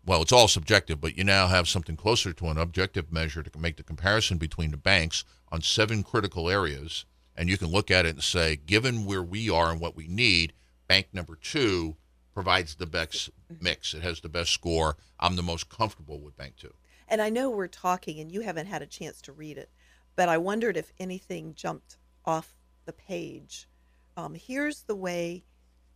well, 0.05 0.23
it's 0.23 0.33
all 0.33 0.49
subjective, 0.49 1.01
but 1.01 1.17
you 1.17 1.25
now 1.25 1.47
have 1.47 1.69
something 1.69 1.97
closer 1.97 2.33
to 2.33 2.47
an 2.47 2.59
objective 2.59 3.13
measure 3.13 3.43
to 3.43 3.59
make 3.59 3.77
the 3.77 3.83
comparison 3.83 4.37
between 4.37 4.73
the 4.73 4.77
banks 4.77 5.25
on 5.51 5.63
seven 5.63 6.03
critical 6.03 6.51
areas, 6.51 7.05
and 7.37 7.49
you 7.49 7.57
can 7.57 7.69
look 7.69 7.91
at 7.91 8.05
it 8.05 8.15
and 8.15 8.23
say, 8.23 8.57
given 8.57 9.05
where 9.05 9.23
we 9.23 9.49
are 9.49 9.71
and 9.71 9.81
what 9.81 9.97
we 9.97 10.09
need, 10.09 10.53
bank 10.89 11.09
number 11.13 11.37
two 11.37 11.97
provides 12.35 12.75
the 12.75 12.87
best 12.87 13.31
mix. 13.61 13.95
It 13.95 14.03
has 14.03 14.21
the 14.21 14.29
best 14.29 14.51
score. 14.51 14.97
I'm 15.21 15.37
the 15.37 15.43
most 15.43 15.69
comfortable 15.69 16.21
with 16.21 16.37
bank 16.37 16.57
two. 16.57 16.75
And 17.09 17.21
I 17.21 17.29
know 17.29 17.51
we're 17.51 17.69
talking 17.69 18.19
and 18.21 18.33
you 18.33 18.41
haven't 18.41 18.67
had 18.67 18.83
a 18.83 18.87
chance 18.87 19.21
to 19.23 19.33
read 19.33 19.59
it, 19.59 19.71
but 20.17 20.29
I 20.29 20.39
wondered 20.39 20.77
if 20.77 20.93
anything 20.99 21.55
jumped 21.55 21.99
off 22.25 22.55
the 22.87 22.93
page. 22.93 23.69
Um, 24.17 24.35
here's 24.35 24.83
the 24.83 24.97
way 24.97 25.45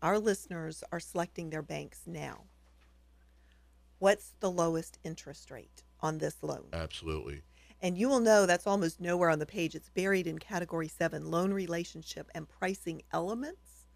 our 0.02 0.18
listeners 0.18 0.84
are 0.92 1.00
selecting 1.00 1.50
their 1.50 1.62
banks 1.62 2.02
now. 2.06 2.44
What's 3.98 4.34
the 4.40 4.50
lowest 4.50 4.98
interest 5.04 5.50
rate 5.50 5.82
on 6.00 6.18
this 6.18 6.42
loan? 6.42 6.66
Absolutely. 6.72 7.42
And 7.80 7.96
you 7.98 8.08
will 8.08 8.20
know 8.20 8.46
that's 8.46 8.66
almost 8.66 9.00
nowhere 9.00 9.30
on 9.30 9.38
the 9.38 9.46
page. 9.46 9.74
It's 9.74 9.90
buried 9.90 10.26
in 10.26 10.38
category 10.38 10.88
seven 10.88 11.30
loan 11.30 11.52
relationship 11.52 12.30
and 12.34 12.48
pricing 12.48 13.02
elements. 13.12 13.86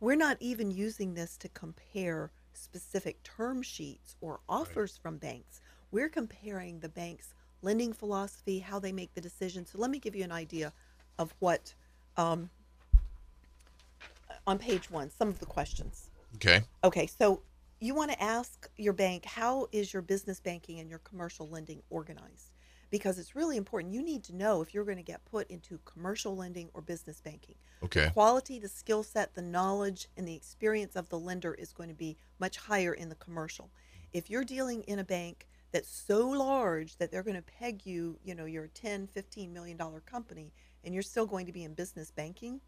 We're 0.00 0.16
not 0.16 0.36
even 0.40 0.70
using 0.70 1.14
this 1.14 1.36
to 1.38 1.48
compare 1.48 2.30
specific 2.52 3.22
term 3.22 3.62
sheets 3.62 4.16
or 4.20 4.40
offers 4.48 4.96
from 4.96 5.18
banks. 5.18 5.60
We're 5.90 6.08
comparing 6.08 6.80
the 6.80 6.88
bank's 6.88 7.34
lending 7.62 7.92
philosophy, 7.92 8.58
how 8.60 8.78
they 8.78 8.92
make 8.92 9.14
the 9.14 9.20
decisions. 9.20 9.70
So 9.70 9.78
let 9.78 9.90
me 9.90 9.98
give 9.98 10.14
you 10.14 10.24
an 10.24 10.32
idea 10.32 10.72
of 11.18 11.34
what, 11.40 11.74
um, 12.16 12.50
on 14.46 14.58
page 14.58 14.90
one, 14.90 15.10
some 15.10 15.28
of 15.28 15.40
the 15.40 15.46
questions. 15.46 16.10
Okay. 16.36 16.62
Okay, 16.84 17.06
so 17.06 17.42
you 17.80 17.94
want 17.94 18.10
to 18.10 18.22
ask 18.22 18.68
your 18.76 18.92
bank 18.92 19.24
how 19.24 19.68
is 19.72 19.92
your 19.92 20.02
business 20.02 20.40
banking 20.40 20.80
and 20.80 20.88
your 20.88 20.98
commercial 21.00 21.48
lending 21.48 21.82
organized? 21.90 22.52
Because 22.90 23.18
it's 23.18 23.36
really 23.36 23.56
important. 23.56 23.92
You 23.92 24.02
need 24.02 24.24
to 24.24 24.34
know 24.34 24.62
if 24.62 24.72
you're 24.72 24.84
going 24.84 24.96
to 24.96 25.02
get 25.02 25.24
put 25.26 25.50
into 25.50 25.78
commercial 25.84 26.34
lending 26.34 26.70
or 26.72 26.80
business 26.80 27.20
banking. 27.20 27.56
Okay. 27.82 28.06
the 28.06 28.10
Quality, 28.12 28.58
the 28.58 28.68
skill 28.68 29.02
set, 29.02 29.34
the 29.34 29.42
knowledge, 29.42 30.08
and 30.16 30.26
the 30.26 30.34
experience 30.34 30.96
of 30.96 31.08
the 31.10 31.18
lender 31.18 31.54
is 31.54 31.72
going 31.72 31.90
to 31.90 31.94
be 31.94 32.16
much 32.40 32.56
higher 32.56 32.94
in 32.94 33.10
the 33.10 33.14
commercial. 33.16 33.70
If 34.12 34.30
you're 34.30 34.44
dealing 34.44 34.82
in 34.84 34.98
a 34.98 35.04
bank 35.04 35.46
that's 35.70 35.90
so 35.90 36.28
large 36.28 36.96
that 36.96 37.10
they're 37.10 37.22
going 37.22 37.36
to 37.36 37.42
peg 37.42 37.84
you, 37.84 38.18
you 38.24 38.34
know, 38.34 38.46
you're 38.46 38.64
a 38.64 38.68
10, 38.68 39.06
15 39.06 39.52
million 39.52 39.76
dollar 39.76 40.00
company 40.00 40.52
and 40.82 40.94
you're 40.94 41.02
still 41.02 41.26
going 41.26 41.46
to 41.46 41.52
be 41.52 41.64
in 41.64 41.74
business 41.74 42.10
banking 42.10 42.60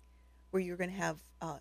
where 0.51 0.63
you're 0.63 0.77
going 0.77 0.91
to 0.91 0.97
have 0.97 1.19
uh, 1.41 1.59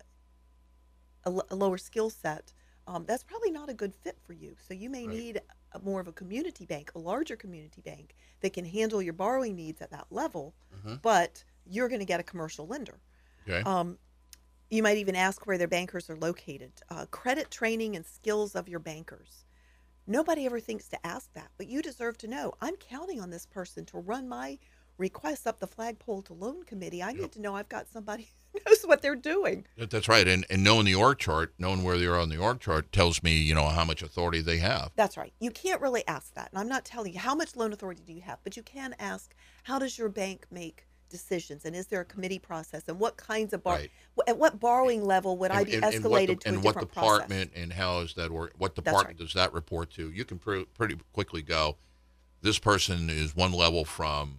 a, 1.24 1.54
lower 1.54 1.78
skill 1.78 2.10
set, 2.10 2.52
um, 2.86 3.04
that's 3.06 3.22
probably 3.24 3.50
not 3.50 3.68
a 3.68 3.74
good 3.74 3.94
fit 3.94 4.18
for 4.26 4.32
you. 4.32 4.56
So 4.66 4.74
you 4.74 4.90
may 4.90 5.06
Right. 5.06 5.16
need 5.16 5.40
a, 5.72 5.78
more 5.78 6.00
of 6.00 6.08
a 6.08 6.12
community 6.12 6.66
bank, 6.66 6.92
a 6.94 6.98
larger 6.98 7.36
community 7.36 7.80
bank 7.82 8.14
that 8.40 8.52
can 8.52 8.64
handle 8.64 9.00
your 9.02 9.12
borrowing 9.12 9.54
needs 9.56 9.80
at 9.80 9.90
that 9.90 10.06
level, 10.10 10.54
but 11.02 11.44
you're 11.66 11.88
going 11.88 12.00
to 12.00 12.06
get 12.06 12.20
a 12.20 12.24
commercial 12.24 12.66
lender. 12.66 12.98
Okay. 13.48 13.62
Um, 13.68 13.98
you 14.70 14.82
might 14.82 14.98
even 14.98 15.16
ask 15.16 15.46
where 15.46 15.58
their 15.58 15.68
bankers 15.68 16.08
are 16.10 16.16
located. 16.16 16.72
Uh, 16.88 17.06
credit 17.10 17.50
training 17.50 17.96
and 17.96 18.04
skills 18.06 18.54
of 18.54 18.68
your 18.68 18.80
bankers. 18.80 19.44
Nobody 20.06 20.46
ever 20.46 20.60
thinks 20.60 20.88
to 20.88 21.06
ask 21.06 21.32
that, 21.34 21.50
but 21.56 21.66
you 21.68 21.82
deserve 21.82 22.18
to 22.18 22.28
know. 22.28 22.54
I'm 22.60 22.76
counting 22.76 23.20
on 23.20 23.30
this 23.30 23.46
person 23.46 23.84
to 23.86 23.98
run 23.98 24.28
my 24.28 24.58
requests 25.00 25.46
up 25.46 25.58
the 25.58 25.66
flagpole 25.66 26.22
to 26.22 26.34
loan 26.34 26.62
committee. 26.64 27.02
I 27.02 27.12
need 27.12 27.32
to 27.32 27.40
know 27.40 27.56
I've 27.56 27.68
got 27.68 27.88
somebody 27.88 28.28
who 28.52 28.60
knows 28.66 28.82
what 28.84 29.02
they're 29.02 29.16
doing. 29.16 29.66
That's 29.76 30.08
right. 30.08 30.28
And 30.28 30.46
and 30.50 30.62
knowing 30.62 30.84
the 30.84 30.94
org 30.94 31.18
chart, 31.18 31.54
knowing 31.58 31.82
where 31.82 31.98
they 31.98 32.04
are 32.06 32.18
on 32.18 32.28
the 32.28 32.36
org 32.36 32.60
chart 32.60 32.92
tells 32.92 33.22
me, 33.22 33.34
you 33.36 33.54
know, 33.54 33.66
how 33.68 33.84
much 33.84 34.02
authority 34.02 34.40
they 34.42 34.58
have. 34.58 34.92
That's 34.94 35.16
right. 35.16 35.32
You 35.40 35.50
can't 35.50 35.80
really 35.80 36.06
ask 36.06 36.34
that. 36.34 36.50
And 36.52 36.60
I'm 36.60 36.68
not 36.68 36.84
telling 36.84 37.12
you 37.14 37.18
how 37.18 37.34
much 37.34 37.56
loan 37.56 37.72
authority 37.72 38.02
do 38.06 38.12
you 38.12 38.20
have, 38.22 38.38
but 38.44 38.56
you 38.56 38.62
can 38.62 38.94
ask 39.00 39.34
how 39.64 39.78
does 39.78 39.98
your 39.98 40.08
bank 40.08 40.46
make 40.50 40.86
decisions 41.08 41.64
and 41.64 41.74
is 41.74 41.88
there 41.88 42.00
a 42.00 42.04
committee 42.04 42.38
process 42.38 42.84
and 42.86 43.00
what 43.00 43.16
kinds 43.16 43.52
of 43.52 43.64
bar- 43.64 43.78
Right. 43.78 43.90
at 44.28 44.38
what 44.38 44.60
borrowing 44.60 45.04
level 45.04 45.36
would 45.38 45.50
I 45.50 45.64
be 45.64 45.74
and, 45.74 45.84
and 45.84 45.92
escalated 45.92 46.08
what, 46.10 46.26
the- 46.28 46.36
to 46.36 46.48
and 46.50 46.62
what 46.62 46.78
department 46.78 47.50
and 47.56 47.72
how 47.72 47.98
is 47.98 48.14
that 48.14 48.30
or 48.30 48.52
what 48.58 48.76
department 48.76 49.06
right. 49.08 49.16
does 49.16 49.34
that 49.34 49.52
report 49.52 49.90
to? 49.94 50.08
You 50.12 50.24
can 50.24 50.38
pr- 50.38 50.68
pretty 50.76 50.96
quickly 51.12 51.42
go. 51.42 51.76
This 52.42 52.60
person 52.60 53.10
is 53.10 53.34
one 53.34 53.52
level 53.52 53.84
from 53.84 54.38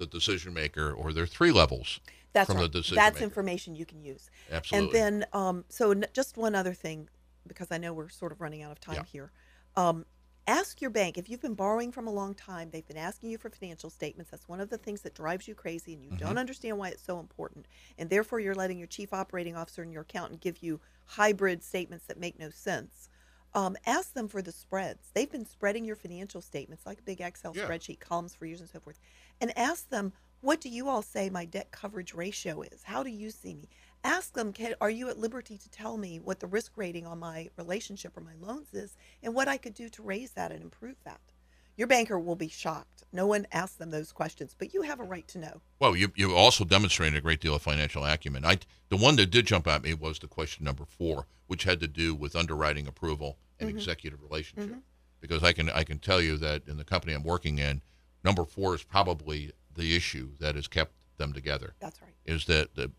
the 0.00 0.06
decision 0.06 0.52
maker, 0.52 0.90
or 0.92 1.12
they're 1.12 1.26
three 1.26 1.52
levels? 1.52 2.00
That's 2.32 2.46
from 2.48 2.56
right. 2.56 2.62
the 2.62 2.68
decision 2.80 2.96
That's 2.96 3.16
maker. 3.16 3.24
information 3.24 3.76
you 3.76 3.86
can 3.86 4.02
use. 4.02 4.30
Absolutely. 4.50 5.00
And 5.00 5.22
then, 5.22 5.26
um, 5.32 5.64
so 5.68 5.92
n- 5.92 6.06
just 6.12 6.36
one 6.36 6.54
other 6.56 6.74
thing, 6.74 7.08
because 7.46 7.68
I 7.70 7.78
know 7.78 7.92
we're 7.92 8.08
sort 8.08 8.32
of 8.32 8.40
running 8.40 8.62
out 8.62 8.72
of 8.72 8.80
time 8.80 8.96
Yeah. 8.96 9.04
here. 9.04 9.32
Um, 9.76 10.06
ask 10.46 10.80
your 10.80 10.90
bank 10.90 11.18
if 11.18 11.28
you've 11.28 11.42
been 11.42 11.54
borrowing 11.54 11.92
from 11.92 12.06
a 12.08 12.10
long 12.12 12.34
time. 12.34 12.70
They've 12.70 12.86
been 12.86 12.96
asking 12.96 13.30
you 13.30 13.38
for 13.38 13.50
financial 13.50 13.90
statements. 13.90 14.30
That's 14.30 14.48
one 14.48 14.60
of 14.60 14.70
the 14.70 14.78
things 14.78 15.02
that 15.02 15.14
drives 15.14 15.46
you 15.46 15.54
crazy, 15.54 15.92
and 15.92 16.02
you 16.02 16.12
Mm-hmm. 16.12 16.24
don't 16.24 16.38
understand 16.38 16.78
why 16.78 16.88
it's 16.88 17.02
so 17.04 17.20
important. 17.20 17.66
And 17.98 18.08
therefore, 18.08 18.40
you're 18.40 18.54
letting 18.54 18.78
your 18.78 18.86
chief 18.88 19.12
operating 19.12 19.54
officer 19.54 19.82
and 19.82 19.92
your 19.92 20.02
accountant 20.02 20.40
give 20.40 20.62
you 20.62 20.80
hybrid 21.06 21.62
statements 21.62 22.06
that 22.06 22.18
make 22.18 22.38
no 22.38 22.48
sense. 22.50 23.09
Um, 23.54 23.76
ask 23.86 24.14
them 24.14 24.28
for 24.28 24.42
the 24.42 24.52
spreads. 24.52 25.10
They've 25.12 25.30
been 25.30 25.44
spreading 25.46 25.84
your 25.84 25.96
financial 25.96 26.40
statements 26.40 26.86
like 26.86 27.00
a 27.00 27.02
big 27.02 27.20
Excel 27.20 27.52
Yeah. 27.54 27.66
spreadsheet, 27.66 27.98
columns 28.00 28.34
for 28.34 28.46
years 28.46 28.60
and 28.60 28.70
so 28.70 28.80
forth. 28.80 29.00
And 29.40 29.56
ask 29.58 29.88
them, 29.88 30.12
what 30.40 30.60
do 30.60 30.68
you 30.68 30.88
all 30.88 31.02
say 31.02 31.28
my 31.28 31.44
debt 31.44 31.70
coverage 31.70 32.14
ratio 32.14 32.62
is? 32.62 32.84
How 32.84 33.02
do 33.02 33.10
you 33.10 33.30
see 33.30 33.54
me? 33.54 33.68
Ask 34.04 34.32
them, 34.32 34.52
can, 34.52 34.74
are 34.80 34.88
you 34.88 35.08
at 35.10 35.18
liberty 35.18 35.58
to 35.58 35.70
tell 35.70 35.98
me 35.98 36.18
what 36.18 36.40
the 36.40 36.46
risk 36.46 36.72
rating 36.76 37.06
on 37.06 37.18
my 37.18 37.50
relationship 37.56 38.16
or 38.16 38.20
my 38.20 38.34
loans 38.40 38.72
is 38.72 38.96
and 39.22 39.34
what 39.34 39.48
I 39.48 39.58
could 39.58 39.74
do 39.74 39.88
to 39.90 40.02
raise 40.02 40.30
that 40.32 40.52
and 40.52 40.62
improve 40.62 40.96
that? 41.04 41.20
Your 41.80 41.86
banker 41.86 42.18
will 42.18 42.36
be 42.36 42.48
shocked. 42.48 43.04
No 43.10 43.26
one 43.26 43.46
asks 43.52 43.76
them 43.76 43.90
those 43.90 44.12
questions, 44.12 44.54
but 44.56 44.74
you 44.74 44.82
have 44.82 45.00
a 45.00 45.02
right 45.02 45.26
to 45.28 45.38
know. 45.38 45.62
Well, 45.78 45.96
you 45.96 46.12
you 46.14 46.34
also 46.36 46.62
demonstrated 46.62 47.16
a 47.16 47.22
great 47.22 47.40
deal 47.40 47.54
of 47.54 47.62
financial 47.62 48.04
acumen. 48.04 48.44
I 48.44 48.58
the 48.90 48.98
one 48.98 49.16
that 49.16 49.30
did 49.30 49.46
jump 49.46 49.66
at 49.66 49.82
me 49.82 49.94
was 49.94 50.18
the 50.18 50.26
question 50.26 50.62
number 50.66 50.84
four, 50.84 51.24
which 51.46 51.64
had 51.64 51.80
to 51.80 51.88
do 51.88 52.14
with 52.14 52.36
underwriting 52.36 52.86
approval 52.86 53.38
and 53.58 53.70
Mm-hmm. 53.70 53.78
executive 53.78 54.20
relationship. 54.22 54.76
Because 55.22 55.42
I 55.42 55.54
can 55.54 55.70
I 55.70 55.84
can 55.84 55.98
tell 55.98 56.20
you 56.20 56.36
that 56.36 56.68
in 56.68 56.76
the 56.76 56.84
company 56.84 57.14
I'm 57.14 57.24
working 57.24 57.58
in, 57.58 57.80
number 58.22 58.44
four 58.44 58.74
is 58.74 58.82
probably 58.82 59.50
the 59.74 59.96
issue 59.96 60.32
that 60.38 60.56
has 60.56 60.68
kept 60.68 60.92
them 61.16 61.32
together. 61.32 61.72
That's 61.80 62.02
right. 62.02 62.12
Is 62.26 62.44
that 62.44 62.74
the, 62.74 62.90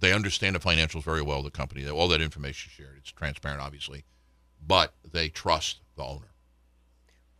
they 0.00 0.12
understand 0.12 0.54
the 0.54 0.60
financials 0.60 1.02
very 1.02 1.22
well. 1.22 1.42
The 1.42 1.50
company, 1.50 1.88
all 1.88 2.08
that 2.08 2.20
information 2.20 2.68
is 2.68 2.74
shared. 2.74 2.98
It's 2.98 3.10
transparent, 3.10 3.62
obviously, 3.62 4.04
but 4.66 4.92
they 5.10 5.30
trust 5.30 5.80
the 5.96 6.04
owner. 6.04 6.26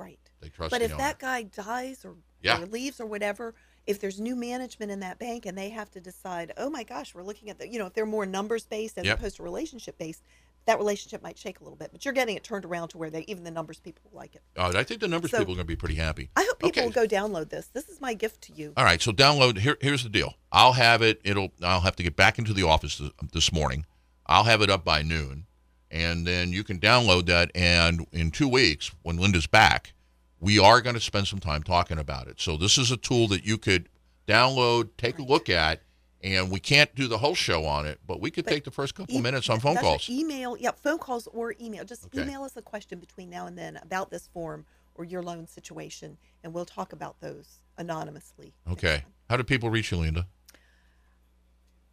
Right. 0.01 0.19
They 0.41 0.49
trust 0.49 0.71
But 0.71 0.79
the 0.79 0.87
if 0.87 0.93
owner. 0.93 0.99
that 1.03 1.19
guy 1.19 1.43
dies 1.43 2.05
or, 2.05 2.17
Yeah. 2.43 2.61
or 2.63 2.67
leaves 2.67 3.01
or 3.01 3.07
whatever, 3.07 3.55
if 3.87 4.01
there's 4.01 4.19
new 4.21 4.35
management 4.35 4.91
in 4.91 5.01
that 5.01 5.19
bank 5.19 5.45
and 5.47 5.57
they 5.59 5.69
have 5.71 5.91
to 5.91 6.01
decide, 6.01 6.53
oh 6.57 6.71
my 6.71 6.85
gosh, 6.85 7.15
we're 7.15 7.23
looking 7.23 7.51
at 7.51 7.59
the, 7.59 7.69
you 7.69 7.79
know, 7.79 7.87
if 7.87 7.93
they're 7.93 8.07
more 8.07 8.25
numbers 8.27 8.65
based 8.67 8.97
as 8.99 9.05
Yep. 9.05 9.19
opposed 9.19 9.37
to 9.37 9.43
relationship 9.43 9.99
based, 9.99 10.23
that 10.67 10.79
relationship 10.79 11.23
might 11.23 11.37
shake 11.39 11.61
a 11.61 11.65
little 11.65 11.77
bit. 11.77 11.91
But 11.93 12.05
you're 12.05 12.15
getting 12.15 12.37
it 12.37 12.45
turned 12.45 12.65
around 12.65 12.89
to 12.89 12.99
where 12.99 13.11
they 13.11 13.23
even 13.29 13.45
the 13.45 13.51
numbers 13.51 13.81
people 13.81 14.11
like 14.13 14.35
it. 14.35 14.43
Uh, 14.57 14.73
I 14.75 14.85
think 14.85 15.01
the 15.01 15.09
numbers 15.09 15.31
So- 15.33 15.39
people 15.39 15.55
are 15.55 15.57
going 15.57 15.67
to 15.67 15.73
be 15.73 15.77
pretty 15.77 15.95
happy. 15.97 16.31
I 16.37 16.45
hope 16.45 16.59
people 16.61 16.69
Okay. 16.69 16.85
will 16.85 16.93
go 16.93 17.07
download 17.07 17.51
this. 17.51 17.67
This 17.69 17.89
is 17.89 18.01
my 18.01 18.15
gift 18.15 18.41
to 18.43 18.53
you. 18.55 18.73
All 18.77 18.85
right, 18.85 19.01
so 19.03 19.13
download. 19.13 19.59
Here, 19.59 19.77
here's 19.81 20.03
the 20.03 20.09
deal. 20.11 20.35
I'll 20.53 20.75
have 20.75 21.03
it. 21.03 21.21
It'll. 21.25 21.51
I'll 21.63 21.81
have 21.81 21.97
to 21.97 22.03
get 22.03 22.17
back 22.17 22.39
into 22.39 22.53
the 22.55 22.63
office 22.63 22.99
this, 22.99 23.11
this 23.33 23.53
morning. 23.53 23.85
I'll 24.27 24.45
have 24.45 24.63
it 24.63 24.71
up 24.71 24.85
by 24.85 25.03
noon, 25.03 25.47
and 25.91 26.27
then 26.27 26.53
you 26.53 26.63
can 26.65 26.79
download 26.79 27.27
that. 27.27 27.51
And 27.55 28.07
in 28.13 28.31
two 28.31 28.49
weeks, 28.49 28.91
when 29.03 29.17
Linda's 29.17 29.47
back, 29.47 29.93
we 30.41 30.59
are 30.59 30.81
going 30.81 30.95
to 30.95 31.01
spend 31.01 31.27
some 31.29 31.39
time 31.41 31.63
talking 31.63 31.99
about 31.99 32.29
it. 32.29 32.41
So 32.41 32.57
this 32.57 32.79
is 32.79 32.91
a 32.91 32.97
tool 32.97 33.29
that 33.29 33.45
you 33.45 33.59
could 33.59 33.89
download, 34.27 34.91
take 34.97 35.19
a 35.19 35.23
look 35.23 35.49
at, 35.49 35.83
and 36.23 36.51
we 36.51 36.61
can't 36.61 36.95
do 36.95 37.09
the 37.09 37.19
whole 37.19 37.35
show 37.35 37.65
on 37.65 37.87
it, 37.87 37.99
but 38.07 38.21
we 38.21 38.31
could 38.31 38.45
But 38.45 38.51
take 38.53 38.65
the 38.65 38.71
first 38.71 38.95
couple 38.95 39.17
E- 39.17 39.21
minutes 39.21 39.49
on 39.49 39.59
phone 39.61 39.77
calls. 39.77 40.09
Email, 40.09 40.57
yeah, 40.57 40.71
phone 40.73 40.99
calls 40.99 41.27
or 41.29 41.55
email. 41.61 41.85
Just 41.85 42.05
Okay. 42.07 42.23
email 42.23 42.43
us 42.43 42.57
a 42.57 42.63
question 42.63 42.99
between 42.99 43.31
now 43.31 43.47
and 43.47 43.57
then 43.57 43.79
about 43.83 44.11
this 44.11 44.29
form 44.29 44.67
or 44.95 45.05
your 45.05 45.23
loan 45.23 45.47
situation, 45.47 46.19
and 46.45 46.53
we'll 46.53 46.67
talk 46.67 46.93
about 46.93 47.21
those 47.21 47.61
anonymously. 47.79 48.53
Okay. 48.71 49.05
How 49.31 49.37
do 49.39 49.45
people 49.45 49.71
reach 49.71 49.91
you, 49.93 49.97
Linda? 49.99 50.27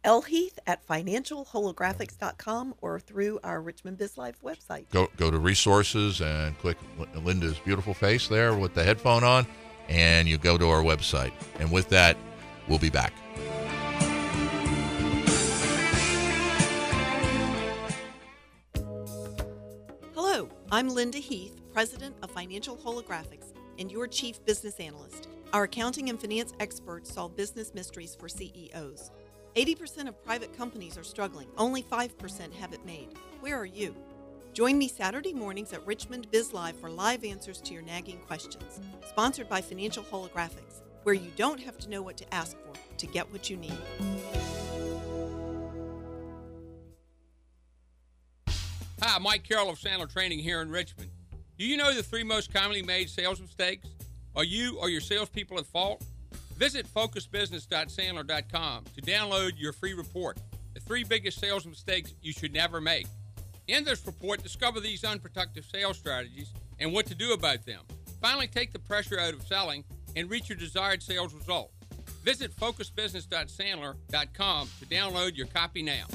Elheath 0.08 0.58
at 0.66 0.86
financialholographics.com 0.88 2.74
or 2.80 2.98
through 2.98 3.40
our 3.44 3.60
Richmond 3.60 3.98
Biz 3.98 4.16
Live 4.16 4.40
website. 4.42 4.88
go 4.88 5.08
go 5.18 5.30
to 5.30 5.38
resources 5.38 6.22
and 6.22 6.58
click 6.58 6.78
Linda's 7.14 7.58
beautiful 7.58 7.92
face 7.92 8.26
there 8.26 8.54
with 8.54 8.72
the 8.72 8.82
headphone 8.82 9.22
on, 9.22 9.46
and 9.86 10.26
you 10.26 10.38
go 10.38 10.56
to 10.56 10.66
our 10.66 10.82
website. 10.82 11.32
And 11.58 11.70
with 11.70 11.90
that, 11.90 12.16
we'll 12.68 12.78
be 12.78 12.88
back. 12.88 13.12
Hello, 20.14 20.48
I'm 20.72 20.88
Linda 20.88 21.18
Heath, 21.18 21.60
President 21.74 22.16
of 22.22 22.30
Financial 22.30 22.78
Holographics 22.78 23.52
and 23.78 23.92
your 23.92 24.06
Chief 24.06 24.42
Business 24.46 24.80
Analyst. 24.80 25.28
Our 25.52 25.64
accounting 25.64 26.08
and 26.08 26.18
finance 26.18 26.54
experts 26.60 27.12
solve 27.12 27.36
business 27.36 27.74
mysteries 27.74 28.14
for 28.14 28.28
CEOs. 28.30 29.10
80% 29.58 30.06
of 30.06 30.22
private 30.22 30.56
companies 30.56 30.96
are 30.96 31.02
struggling, 31.02 31.48
only 31.58 31.82
5% 31.82 32.52
have 32.52 32.72
it 32.72 32.86
made. 32.86 33.08
Where 33.40 33.56
are 33.56 33.66
you? 33.66 33.92
Join 34.52 34.78
me 34.78 34.86
Saturday 34.86 35.32
mornings 35.32 35.72
at 35.72 35.84
Richmond 35.84 36.30
Biz 36.30 36.52
Live 36.52 36.76
for 36.76 36.88
live 36.88 37.24
answers 37.24 37.60
to 37.62 37.74
your 37.74 37.82
nagging 37.82 38.20
questions. 38.20 38.78
Sponsored 39.08 39.48
by 39.48 39.60
Financial 39.60 40.04
Holographics, 40.04 40.82
where 41.02 41.16
you 41.16 41.32
don't 41.34 41.58
have 41.60 41.76
to 41.78 41.90
know 41.90 42.02
what 42.02 42.16
to 42.18 42.34
ask 42.34 42.56
for 42.56 42.96
to 42.98 43.06
get 43.08 43.32
what 43.32 43.50
you 43.50 43.56
need. 43.56 43.76
Hi, 49.02 49.18
Mike 49.18 49.42
Carroll 49.42 49.70
of 49.70 49.80
Sandler 49.80 50.08
Training 50.08 50.38
here 50.38 50.62
in 50.62 50.70
Richmond. 50.70 51.10
Do 51.58 51.66
you 51.66 51.76
know 51.76 51.92
the 51.92 52.04
three 52.04 52.22
most 52.22 52.54
commonly 52.54 52.82
made 52.82 53.10
sales 53.10 53.40
mistakes? 53.40 53.88
Are 54.36 54.44
you 54.44 54.78
or 54.78 54.88
your 54.88 55.00
salespeople 55.00 55.58
at 55.58 55.66
fault? 55.66 56.04
Visit 56.58 56.86
focusbusiness.sandler.com 56.92 58.84
to 58.96 59.00
download 59.00 59.52
your 59.56 59.72
free 59.72 59.94
report, 59.94 60.38
The 60.74 60.80
Three 60.80 61.04
Biggest 61.04 61.38
Sales 61.38 61.64
Mistakes 61.64 62.14
You 62.20 62.32
Should 62.32 62.52
Never 62.52 62.80
Make. 62.80 63.06
In 63.68 63.84
this 63.84 64.04
report, 64.04 64.42
discover 64.42 64.80
these 64.80 65.04
unproductive 65.04 65.64
sales 65.64 65.98
strategies 65.98 66.52
and 66.80 66.92
what 66.92 67.06
to 67.06 67.14
do 67.14 67.32
about 67.32 67.64
them. 67.64 67.82
Finally, 68.20 68.48
take 68.48 68.72
the 68.72 68.80
pressure 68.80 69.20
out 69.20 69.34
of 69.34 69.46
selling 69.46 69.84
and 70.16 70.28
reach 70.28 70.48
your 70.48 70.58
desired 70.58 71.00
sales 71.00 71.32
result. 71.32 71.70
Visit 72.24 72.50
focusbusiness.sandler.com 72.56 74.68
to 74.80 74.86
download 74.86 75.36
your 75.36 75.46
copy 75.46 75.84
now. 75.84 76.06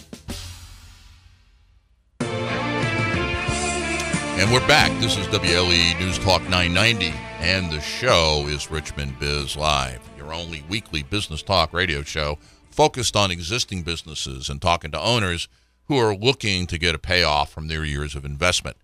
And 4.36 4.52
we're 4.52 4.68
back. 4.68 4.92
This 5.00 5.16
is 5.16 5.28
WLEE 5.28 6.00
News 6.00 6.18
Talk 6.18 6.42
990, 6.50 7.14
and 7.40 7.72
the 7.72 7.80
show 7.80 8.46
is 8.48 8.72
Richmond 8.72 9.20
Biz 9.20 9.56
Live, 9.56 10.02
your 10.18 10.34
only 10.34 10.64
weekly 10.68 11.04
business 11.04 11.44
talk 11.44 11.72
radio 11.72 12.02
show 12.02 12.40
focused 12.72 13.16
on 13.16 13.30
existing 13.30 13.84
businesses 13.84 14.50
and 14.50 14.60
talking 14.60 14.90
to 14.90 15.00
owners 15.00 15.48
who 15.86 16.00
are 16.00 16.16
looking 16.16 16.66
to 16.66 16.80
get 16.80 16.96
a 16.96 16.98
payoff 16.98 17.52
from 17.52 17.68
their 17.68 17.86
years 17.86 18.16
of 18.16 18.26
investment. 18.26 18.76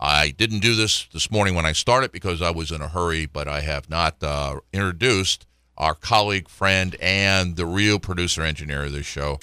I 0.00 0.30
didn't 0.30 0.60
do 0.60 0.74
this 0.74 1.06
this 1.12 1.30
morning 1.30 1.54
when 1.54 1.66
I 1.66 1.72
started 1.72 2.10
because 2.10 2.40
I 2.40 2.50
was 2.50 2.72
in 2.72 2.80
a 2.80 2.88
hurry, 2.88 3.26
but 3.26 3.46
I 3.46 3.60
have 3.60 3.90
not 3.90 4.22
uh, 4.22 4.60
introduced 4.72 5.46
our 5.76 5.94
colleague, 5.94 6.48
friend, 6.48 6.96
and 6.98 7.56
the 7.56 7.66
real 7.66 7.98
producer 7.98 8.42
engineer 8.42 8.84
of 8.84 8.92
this 8.92 9.06
show, 9.06 9.38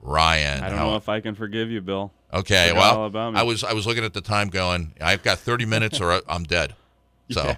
Ryan. 0.00 0.64
I 0.64 0.70
don't 0.70 0.78
know 0.78 0.96
if 0.96 1.08
I 1.08 1.20
can 1.20 1.36
forgive 1.36 1.70
you, 1.70 1.80
Bill. 1.80 2.12
Okay, 2.32 2.68
Forgot 2.70 2.80
well, 2.80 3.00
all 3.00 3.06
about 3.06 3.34
me. 3.34 3.40
I 3.40 3.42
was 3.42 3.62
I 3.62 3.72
was 3.72 3.86
looking 3.86 4.04
at 4.04 4.14
the 4.14 4.20
time, 4.20 4.48
going, 4.48 4.94
I've 5.00 5.22
got 5.22 5.38
30 5.38 5.66
minutes, 5.66 6.00
or 6.00 6.22
I'm 6.28 6.44
dead. 6.44 6.74
So, 7.30 7.44
Yeah. 7.44 7.56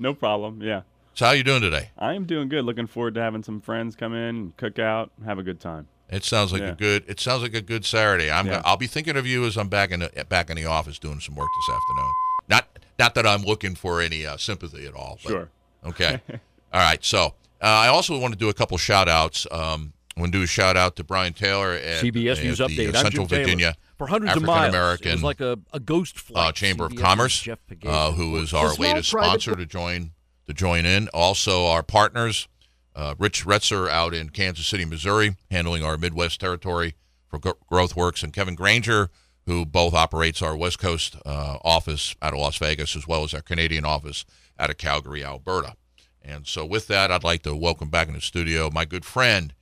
No 0.00 0.12
problem. 0.12 0.60
Yeah. 0.60 0.80
so 1.12 1.26
how 1.26 1.32
you 1.32 1.44
doing 1.44 1.60
today? 1.60 1.90
I 1.96 2.14
am 2.14 2.24
doing 2.24 2.48
good. 2.48 2.64
Looking 2.64 2.88
forward 2.88 3.14
to 3.14 3.20
having 3.20 3.44
some 3.44 3.60
friends 3.60 3.94
come 3.94 4.12
in, 4.12 4.54
cook 4.56 4.80
out, 4.80 5.12
have 5.24 5.38
a 5.38 5.44
good 5.44 5.60
time. 5.60 5.86
It 6.08 6.24
sounds 6.24 6.52
like 6.52 6.62
a 6.62 6.72
good. 6.72 7.04
It 7.06 7.20
sounds 7.20 7.42
like 7.42 7.54
a 7.54 7.60
good 7.60 7.84
Saturday. 7.84 8.30
I'm. 8.30 8.46
Yeah. 8.46 8.62
I'll 8.64 8.76
be 8.76 8.86
thinking 8.86 9.16
of 9.16 9.26
you 9.26 9.44
as 9.44 9.56
I'm 9.56 9.68
back 9.68 9.90
in 9.92 10.00
the 10.00 10.26
back 10.28 10.50
in 10.50 10.56
the 10.56 10.66
office 10.66 10.98
doing 10.98 11.20
some 11.20 11.34
work 11.34 11.48
this 11.60 11.74
afternoon. 11.76 12.12
Not 12.48 12.78
Not 12.98 13.14
that 13.14 13.26
I'm 13.26 13.42
looking 13.42 13.74
for 13.74 14.00
any 14.00 14.26
uh, 14.26 14.36
sympathy 14.36 14.86
at 14.86 14.94
all. 14.94 15.18
But, 15.22 15.30
Sure. 15.30 15.48
Okay. 15.84 16.20
all 16.72 16.80
right. 16.80 17.04
So 17.04 17.34
uh, 17.60 17.66
I 17.66 17.88
also 17.88 18.18
want 18.18 18.32
to 18.34 18.38
do 18.38 18.48
a 18.48 18.54
couple 18.54 18.76
shout 18.78 19.08
outs. 19.08 19.46
Um, 19.50 19.92
I 20.16 20.20
want 20.20 20.32
to 20.32 20.38
do 20.38 20.44
a 20.44 20.46
shout 20.46 20.76
out 20.76 20.96
to 20.96 21.04
Brian 21.04 21.32
Taylor 21.32 21.72
at 21.72 22.02
CBS 22.02 22.38
at 22.38 22.44
News 22.44 22.58
the, 22.58 22.64
Update. 22.64 22.94
uh, 22.94 22.98
I'm 22.98 23.02
Central 23.02 23.26
Jim 23.26 23.46
Taylor. 23.46 23.74
Virginia 23.96 23.98
For 23.98 24.06
hundreds 24.06 24.36
of 24.36 24.42
African 24.42 24.46
miles, 24.46 24.64
it 24.66 24.76
American 24.76 25.12
was 25.12 25.22
like 25.22 25.40
a, 25.40 25.58
a 25.72 25.80
ghost 25.80 26.18
flight. 26.18 26.48
uh, 26.48 26.52
Chamber 26.52 26.86
of 26.86 26.96
Commerce, 26.96 27.40
Jeff 27.40 27.58
Pegues 27.68 27.86
uh, 27.86 28.12
who 28.12 28.30
was 28.32 28.52
was 28.52 28.52
a 28.52 28.56
our 28.58 28.68
small 28.74 28.88
latest 28.88 29.10
private 29.12 29.42
sponsor 29.42 29.56
to 29.56 29.66
join 29.66 30.10
to 30.46 30.52
join 30.54 30.84
in. 30.86 31.08
Also, 31.14 31.66
our 31.66 31.82
partners, 31.82 32.48
uh, 32.94 33.14
Rich 33.18 33.44
Retzer 33.46 33.88
out 33.88 34.12
in 34.14 34.30
Kansas 34.30 34.66
City, 34.66 34.84
Missouri, 34.84 35.36
handling 35.50 35.82
our 35.84 35.96
Midwest 35.96 36.40
territory 36.40 36.94
for 37.28 37.38
Gro- 37.38 37.58
GrowthWorks, 37.70 38.22
and 38.22 38.32
Kevin 38.32 38.54
Granger, 38.54 39.08
who 39.46 39.64
both 39.64 39.94
operates 39.94 40.42
our 40.42 40.56
West 40.56 40.78
Coast 40.78 41.16
uh, 41.24 41.56
office 41.64 42.14
out 42.20 42.32
of 42.34 42.38
Las 42.38 42.56
Vegas 42.58 42.94
as 42.94 43.08
well 43.08 43.24
as 43.24 43.32
our 43.34 43.40
Canadian 43.42 43.84
office 43.84 44.24
out 44.58 44.70
of 44.70 44.76
Calgary, 44.78 45.24
Alberta. 45.24 45.76
And 46.22 46.46
so, 46.46 46.64
with 46.64 46.86
that, 46.88 47.10
I'd 47.10 47.24
like 47.24 47.42
to 47.42 47.54
welcome 47.56 47.90
back 47.90 48.08
in 48.08 48.14
the 48.14 48.20
studio 48.20 48.70
my 48.70 48.84
good 48.84 49.04
friend, 49.04 49.52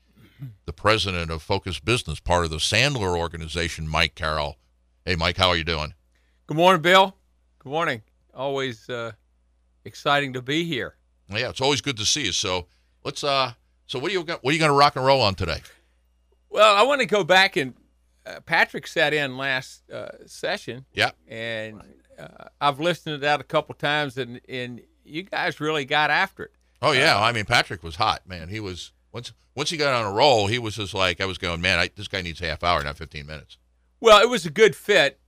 the 0.67 0.73
president 0.73 1.31
of 1.31 1.43
Focus 1.43 1.79
Business, 1.81 2.21
part 2.21 2.45
of 2.45 2.51
the 2.51 2.57
Sandler 2.57 3.17
organization, 3.17 3.89
Mike 3.89 4.15
Carroll. 4.15 4.57
Hey, 5.05 5.17
Mike, 5.17 5.37
how 5.37 5.49
are 5.49 5.57
you 5.57 5.65
doing? 5.65 5.95
Good 6.47 6.57
morning, 6.57 6.83
Bill. 6.83 7.17
Good 7.59 7.71
morning. 7.71 8.03
Always 8.35 8.89
uh, 8.89 9.13
exciting 9.85 10.33
to 10.35 10.43
be 10.43 10.65
here. 10.65 10.97
Yeah, 11.29 11.49
it's 11.49 11.61
always 11.61 11.81
good 11.81 11.97
to 11.99 12.05
see 12.05 12.25
you. 12.27 12.33
So 12.33 12.67
let's 13.05 13.25
uh 13.25 13.53
so 13.87 13.99
what 13.99 14.11
are 14.11 14.15
you 14.15 14.23
got 14.25 14.43
what 14.45 14.51
are 14.51 14.55
you 14.55 14.61
gonna 14.61 14.73
rock 14.73 14.97
and 14.97 15.05
roll 15.05 15.21
on 15.23 15.35
today? 15.35 15.61
Well, 16.51 16.77
I 16.77 16.83
want 16.83 17.01
to 17.01 17.07
go 17.07 17.25
back 17.25 17.57
and 17.57 17.75
uh, 18.27 18.41
Patrick 18.41 18.87
sat 18.87 19.15
in 19.15 19.37
last 19.37 19.89
uh, 19.91 20.09
session, 20.27 20.85
Yeah. 20.93 21.11
and 21.27 21.81
uh, 22.19 22.27
I've 22.61 22.79
listened 22.81 23.15
to 23.15 23.19
that 23.19 23.41
a 23.41 23.45
couple 23.45 23.75
times, 23.75 24.19
and 24.19 24.41
and 24.49 24.81
you 25.05 25.23
guys 25.25 25.61
really 25.61 25.85
got 25.85 26.11
after 26.11 26.45
it. 26.45 26.53
Oh 26.83 26.93
yeah. 26.93 27.19
I 27.19 27.33
mean 27.33 27.45
Patrick 27.47 27.83
was 27.83 27.97
hot, 27.97 28.27
man. 28.29 28.49
He 28.49 28.61
was 28.61 28.93
once 29.13 29.33
once 29.55 29.71
he 29.71 29.77
got 29.77 29.95
on 29.95 30.11
a 30.11 30.15
roll, 30.15 30.47
he 30.47 30.59
was 30.59 30.77
just 30.77 30.95
like 30.95 31.21
I 31.21 31.27
was 31.27 31.39
going, 31.39 31.61
Man, 31.61 31.79
I, 31.79 31.91
this 31.95 32.09
guy 32.09 32.23
needs 32.23 32.41
a 32.41 32.47
half 32.47 32.65
hour, 32.65 32.83
not 32.83 32.97
fifteen 32.97 33.27
minutes. 33.27 33.59
Well, 34.01 34.21
it 34.21 34.29
was 34.29 34.47
a 34.47 34.51
good 34.51 34.75
fit 34.75 35.21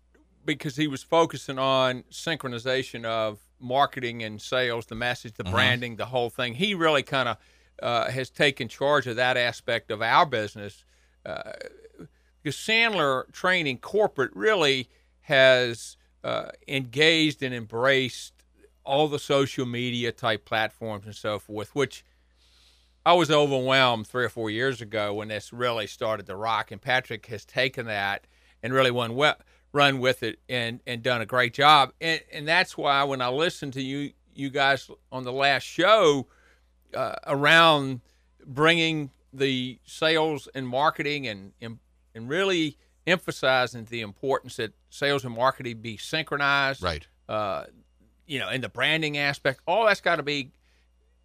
because 0.44 0.76
he 0.76 0.88
was 0.88 1.02
focusing 1.02 1.58
on 1.58 2.04
synchronization 2.10 3.04
of 3.04 3.38
marketing 3.60 4.22
and 4.22 4.40
sales, 4.42 4.86
the 4.86 4.94
message, 4.94 5.34
the 5.34 5.44
branding, 5.44 5.96
the 5.96 6.06
whole 6.06 6.28
thing. 6.28 6.54
He 6.54 6.74
really 6.74 7.02
kind 7.02 7.28
of 7.28 7.36
uh, 7.82 8.10
has 8.10 8.30
taken 8.30 8.68
charge 8.68 9.06
of 9.06 9.16
that 9.16 9.36
aspect 9.36 9.90
of 9.90 10.02
our 10.02 10.26
business. 10.26 10.84
Uh, 11.24 11.52
because 12.42 12.56
Sandler 12.56 13.30
Training 13.32 13.78
Corporate 13.78 14.30
really 14.34 14.90
has 15.22 15.96
uh, 16.22 16.50
engaged 16.68 17.42
and 17.42 17.54
embraced 17.54 18.34
all 18.84 19.08
the 19.08 19.18
social 19.18 19.64
media 19.64 20.12
type 20.12 20.44
platforms 20.44 21.06
and 21.06 21.14
so 21.14 21.38
forth, 21.38 21.74
which 21.74 22.04
I 23.06 23.12
was 23.12 23.30
overwhelmed 23.30 24.06
three 24.06 24.24
or 24.24 24.28
four 24.28 24.50
years 24.50 24.80
ago 24.80 25.14
when 25.14 25.28
this 25.28 25.52
really 25.52 25.86
started 25.86 26.26
to 26.26 26.36
rock. 26.36 26.70
And 26.70 26.80
Patrick 26.80 27.26
has 27.26 27.44
taken 27.44 27.86
that 27.86 28.26
and 28.62 28.72
really 28.72 28.90
won 28.90 29.14
we- 29.14 29.32
run 29.72 29.98
with 29.98 30.22
it 30.22 30.38
and, 30.48 30.80
and 30.86 31.02
done 31.02 31.20
a 31.20 31.26
great 31.26 31.52
job. 31.52 31.92
And, 32.00 32.20
and 32.32 32.48
that's 32.48 32.78
why 32.78 33.04
when 33.04 33.20
I 33.20 33.28
listened 33.28 33.74
to 33.74 33.82
you 33.82 34.12
you 34.36 34.50
guys 34.50 34.90
on 35.12 35.22
the 35.22 35.32
last 35.32 35.62
show 35.62 36.26
uh, 36.92 37.14
around 37.26 38.00
bringing 38.44 39.10
the 39.32 39.78
sales 39.84 40.48
and 40.54 40.66
marketing 40.66 41.26
and, 41.26 41.52
and 41.60 41.78
and 42.14 42.28
really 42.28 42.76
emphasizing 43.06 43.84
the 43.84 44.00
importance 44.00 44.56
that 44.56 44.72
sales 44.90 45.24
and 45.24 45.34
marketing 45.34 45.78
be 45.78 45.96
synchronized. 45.96 46.82
Right. 46.82 47.06
Uh, 47.28 47.64
you 48.26 48.38
know, 48.38 48.48
in 48.48 48.60
the 48.60 48.68
branding 48.68 49.18
aspect, 49.18 49.60
all 49.66 49.86
that's 49.86 50.00
got 50.00 50.16
to 50.16 50.22
be 50.22 50.50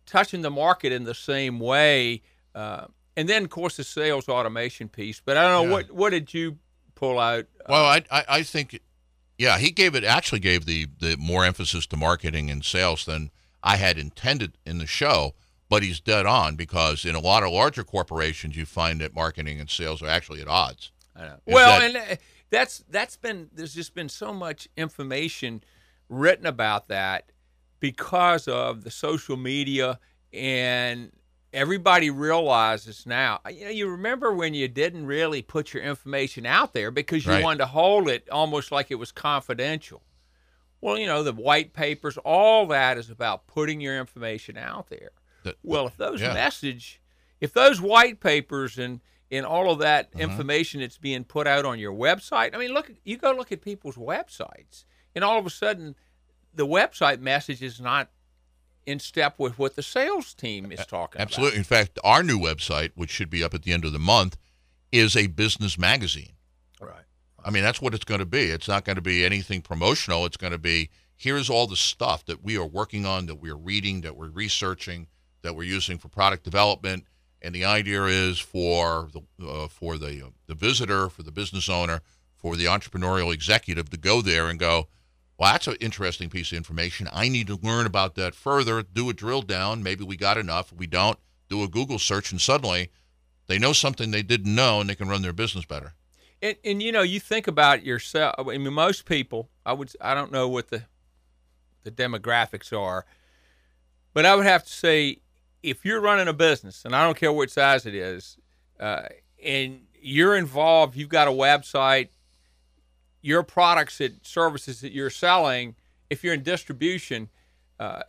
touching 0.10 0.42
the 0.42 0.50
market 0.52 0.92
in 0.92 1.04
the 1.04 1.14
same 1.14 1.60
way. 1.60 2.22
Uh, 2.56 2.86
and 3.16 3.28
then, 3.30 3.44
of 3.44 3.50
course, 3.50 3.78
the 3.78 3.84
sales 3.84 4.28
automation 4.28 4.90
piece. 4.90 5.22
But 5.24 5.38
I 5.38 5.44
don't 5.44 5.52
know 5.52 5.64
Yeah. 5.70 5.72
what 5.84 5.92
what 5.92 6.10
did 6.12 6.34
you 6.34 6.58
pull 6.96 7.20
out? 7.20 7.46
Well, 7.68 7.86
I, 7.86 8.04
I 8.12 8.24
I 8.30 8.44
think 8.44 8.80
yeah, 9.38 9.58
he 9.58 9.72
gave 9.72 9.96
it 9.96 10.04
actually 10.04 10.40
gave 10.40 10.66
the 10.66 10.88
the 11.00 11.16
more 11.18 11.46
emphasis 11.46 11.86
to 11.88 11.98
marketing 11.98 12.50
and 12.50 12.64
sales 12.66 13.06
than 13.06 13.32
I 13.64 13.76
had 13.78 13.98
intended 13.98 14.58
in 14.66 14.78
the 14.80 14.88
show. 14.88 15.34
But 15.70 15.84
he's 15.84 16.00
dead 16.00 16.26
on 16.26 16.56
because 16.56 17.06
in 17.06 17.14
a 17.14 17.20
lot 17.20 17.44
of 17.44 17.52
larger 17.52 17.84
corporations, 17.84 18.56
you 18.58 18.66
find 18.66 19.00
that 19.02 19.14
marketing 19.14 19.60
and 19.60 19.70
sales 19.70 20.02
are 20.02 20.08
actually 20.10 20.42
at 20.42 20.48
odds. 20.48 20.92
I 21.16 21.22
know. 21.26 21.36
Well, 21.46 21.80
that- 21.80 21.96
and 21.96 21.98
uh, 21.98 22.16
that's 22.50 22.84
that's 22.90 23.18
been 23.18 23.50
there's 23.54 23.76
just 23.76 23.94
been 23.94 24.10
so 24.10 24.34
much 24.34 24.68
information 24.76 25.62
written 26.10 26.48
about 26.48 26.88
that 26.88 27.32
because 27.80 28.48
of 28.48 28.84
the 28.84 28.92
social 28.92 29.38
media 29.38 30.00
and 30.34 31.12
everybody 31.54 32.10
realizes 32.10 33.06
now. 33.06 33.40
You 33.52 33.66
know, 33.66 33.72
you 33.72 33.90
remember 33.90 34.34
when 34.34 34.54
you 34.54 34.68
didn't 34.68 35.06
really 35.06 35.42
put 35.42 35.74
your 35.74 35.82
information 35.84 36.46
out 36.46 36.74
there 36.74 36.92
because 36.92 37.26
you 37.26 37.32
Right. 37.32 37.44
wanted 37.44 37.60
to 37.60 37.66
hold 37.68 38.08
it 38.10 38.30
almost 38.30 38.72
like 38.72 38.92
it 38.92 38.96
was 38.96 39.12
confidential. 39.12 40.04
Well, 40.82 40.98
you 40.98 41.08
know, 41.08 41.24
the 41.24 41.34
white 41.34 41.74
papers, 41.74 42.18
all 42.20 42.68
that 42.68 42.98
is 42.98 43.10
about 43.10 43.48
putting 43.48 43.82
your 43.82 43.98
information 44.00 44.58
out 44.58 44.90
there. 44.90 45.12
That- 45.44 45.58
Well, 45.64 45.88
if 45.88 45.98
those 45.98 46.22
yeah. 46.22 46.34
message, 46.34 47.02
if 47.42 47.52
those 47.54 47.82
white 47.82 48.20
papers 48.20 48.78
and 48.78 49.02
and 49.32 49.46
all 49.46 49.70
of 49.72 49.78
that 49.78 50.10
Mm-hmm. 50.10 50.22
information 50.22 50.82
that's 50.82 50.98
being 50.98 51.24
put 51.24 51.46
out 51.46 51.64
on 51.64 51.78
your 51.78 51.94
website, 51.94 52.56
I 52.56 52.58
mean, 52.58 52.72
look, 52.74 52.90
you 53.04 53.16
go 53.16 53.32
look 53.32 53.52
at 53.52 53.62
people's 53.62 53.96
websites, 53.96 54.86
and 55.14 55.24
all 55.24 55.38
of 55.38 55.46
a 55.46 55.52
sudden, 55.52 55.96
the 56.60 56.68
website 56.68 57.22
message 57.22 57.64
is 57.64 57.80
not 57.80 58.10
in 58.86 59.00
step 59.00 59.36
with 59.38 59.58
what 59.58 59.78
the 59.78 59.82
sales 59.82 60.34
team 60.34 60.74
is 60.74 60.86
talking 60.86 61.22
about. 61.22 61.30
Absolutely. 61.30 61.58
In 61.58 61.64
fact, 61.64 61.98
our 62.04 62.22
new 62.22 62.38
website, 62.38 62.92
which 62.96 63.10
should 63.10 63.30
be 63.30 63.42
up 63.42 63.54
at 63.54 63.64
the 63.64 63.72
end 63.72 63.86
of 63.86 63.94
the 63.94 64.00
month, 64.00 64.36
is 64.92 65.16
a 65.16 65.28
business 65.28 65.78
magazine. 65.78 66.34
Right. 66.82 67.06
I 67.46 67.50
mean, 67.50 67.64
that's 67.64 67.82
what 67.82 67.94
it's 67.94 68.04
going 68.04 68.20
to 68.20 68.26
be. 68.26 68.52
It's 68.52 68.68
not 68.68 68.84
going 68.84 68.98
to 68.98 69.02
be 69.02 69.24
anything 69.24 69.62
promotional. 69.62 70.26
It's 70.26 70.36
going 70.36 70.52
to 70.52 70.60
be 70.60 70.90
here's 71.16 71.50
all 71.50 71.66
the 71.66 71.78
stuff 71.78 72.26
that 72.26 72.44
we 72.44 72.58
are 72.58 72.66
working 72.66 73.06
on, 73.06 73.28
that 73.28 73.36
we're 73.36 73.56
reading, 73.56 74.02
that 74.02 74.18
we're 74.18 74.30
researching, 74.30 75.08
that 75.44 75.56
we're 75.56 75.64
using 75.64 75.98
for 75.98 76.10
product 76.10 76.44
development. 76.44 77.06
And 77.42 77.56
the 77.56 77.64
idea 77.64 78.04
is 78.04 78.38
for 78.38 79.08
the 79.14 79.48
uh, 79.48 79.70
for 79.70 79.98
the 79.98 80.26
uh, 80.26 80.30
the 80.48 80.56
visitor, 80.56 81.08
for 81.08 81.24
the 81.24 81.32
business 81.32 81.70
owner, 81.70 82.02
for 82.36 82.58
the 82.58 82.66
entrepreneurial 82.66 83.34
executive 83.34 83.90
to 83.92 83.98
go 83.98 84.22
there 84.22 84.50
and 84.50 84.60
go, 84.60 84.90
well, 85.40 85.54
that's 85.54 85.68
an 85.68 85.78
interesting 85.80 86.30
piece 86.30 86.52
of 86.52 86.58
information. 86.58 87.08
I 87.14 87.30
need 87.30 87.48
to 87.48 87.56
learn 87.64 87.86
about 87.86 88.16
that 88.16 88.36
further. 88.36 88.84
Do 88.84 89.10
a 89.10 89.14
drill 89.14 89.42
down. 89.42 89.82
Maybe 89.82 90.04
we 90.04 90.18
got 90.18 90.38
enough. 90.38 90.74
We 90.74 90.86
don't, 90.86 91.18
do 91.48 91.64
a 91.64 91.68
Google 91.70 91.98
search, 91.98 92.32
and 92.32 92.42
suddenly 92.42 92.92
they 93.48 93.58
know 93.58 93.72
something 93.72 94.12
they 94.12 94.22
didn't 94.22 94.54
know, 94.54 94.82
and 94.82 94.90
they 94.90 94.96
can 94.96 95.08
run 95.08 95.22
their 95.22 95.34
business 95.34 95.64
better. 95.66 95.94
And, 96.42 96.58
and 96.66 96.84
you 96.84 96.92
know, 96.92 97.02
you 97.02 97.22
think 97.22 97.48
about 97.48 97.86
yourself. 97.86 98.36
I 98.38 98.44
mean, 98.44 98.74
most 98.74 99.06
people, 99.06 99.50
I 99.66 99.74
would, 99.74 99.92
I 100.02 100.14
don't 100.14 100.32
know 100.32 100.48
what 100.48 100.68
the 100.68 100.84
the 101.84 101.92
demographics 101.92 102.78
are, 102.78 103.06
but 104.14 104.26
I 104.26 104.36
would 104.36 104.46
have 104.46 104.66
to 104.66 104.72
say, 104.72 105.22
if 105.64 105.86
you're 105.86 106.02
running 106.02 106.28
a 106.28 106.34
business, 106.34 106.84
and 106.84 106.94
I 106.94 107.06
don't 107.06 107.18
care 107.18 107.32
what 107.32 107.50
size 107.50 107.86
it 107.86 107.96
is, 107.96 108.38
uh, 108.78 109.04
and 109.42 109.84
you're 110.02 110.36
involved, 110.36 110.98
you've 110.98 111.08
got 111.08 111.30
a 111.30 111.32
website, 111.32 112.10
your 113.22 113.44
products 113.44 114.00
and 114.02 114.20
services 114.24 114.82
that 114.82 114.92
you're 114.92 115.10
selling, 115.10 115.76
if 116.10 116.24
you're 116.24 116.34
in 116.34 116.44
distribution, 116.44 117.30
uh, 117.80 118.04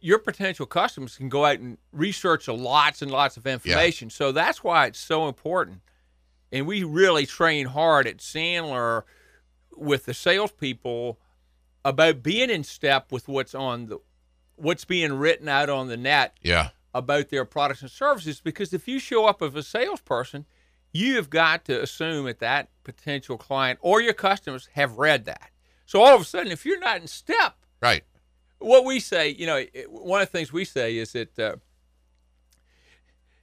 your 0.00 0.18
potential 0.18 0.66
customers 0.66 1.16
can 1.16 1.28
go 1.28 1.44
out 1.44 1.58
and 1.58 1.78
research 1.92 2.48
lots 2.48 3.02
and 3.02 3.10
lots 3.10 3.36
of 3.36 3.46
information. 3.46 4.10
So 4.10 4.32
that's 4.32 4.62
why 4.64 4.86
it's 4.86 4.98
so 4.98 5.28
important 5.28 5.80
and 6.52 6.66
we 6.66 6.84
really 6.84 7.24
train 7.24 7.66
hard 7.66 8.06
at 8.06 8.18
Sandler 8.18 9.04
with 9.74 10.04
the 10.04 10.12
salespeople 10.14 11.18
about 11.84 12.22
being 12.22 12.50
in 12.50 12.62
step 12.62 13.10
with 13.10 13.26
what's 13.26 13.54
on 13.54 13.86
the 13.86 13.98
what's 14.56 14.84
being 14.84 15.14
written 15.14 15.48
out 15.48 15.70
on 15.70 15.88
the 15.88 15.96
net 15.96 16.36
Yeah. 16.42 16.68
about 16.94 17.30
their 17.30 17.44
products 17.46 17.80
and 17.80 17.90
services. 17.90 18.40
Because 18.40 18.72
if 18.74 18.86
you 18.86 18.98
show 18.98 19.24
up 19.24 19.40
as 19.42 19.54
a 19.54 19.62
salesperson, 19.62 20.44
you 20.92 21.16
have 21.16 21.30
got 21.30 21.64
to 21.66 21.82
assume 21.82 22.26
that 22.26 22.38
that 22.40 22.68
potential 22.84 23.38
client 23.38 23.78
or 23.82 24.00
your 24.00 24.12
customers 24.12 24.68
have 24.74 24.98
read 24.98 25.24
that. 25.24 25.50
So 25.86 26.00
all 26.02 26.14
of 26.14 26.20
a 26.20 26.24
sudden, 26.24 26.52
if 26.52 26.64
you're 26.64 26.78
not 26.80 27.00
in 27.00 27.06
step, 27.06 27.54
Right. 27.80 28.04
what 28.58 28.84
we 28.84 29.00
say, 29.00 29.28
you 29.30 29.46
know, 29.46 29.64
one 29.88 30.20
of 30.22 30.28
the 30.28 30.32
things 30.38 30.52
we 30.52 30.64
say 30.64 30.96
is 30.96 31.12
that 31.12 31.38
uh, 31.38 31.56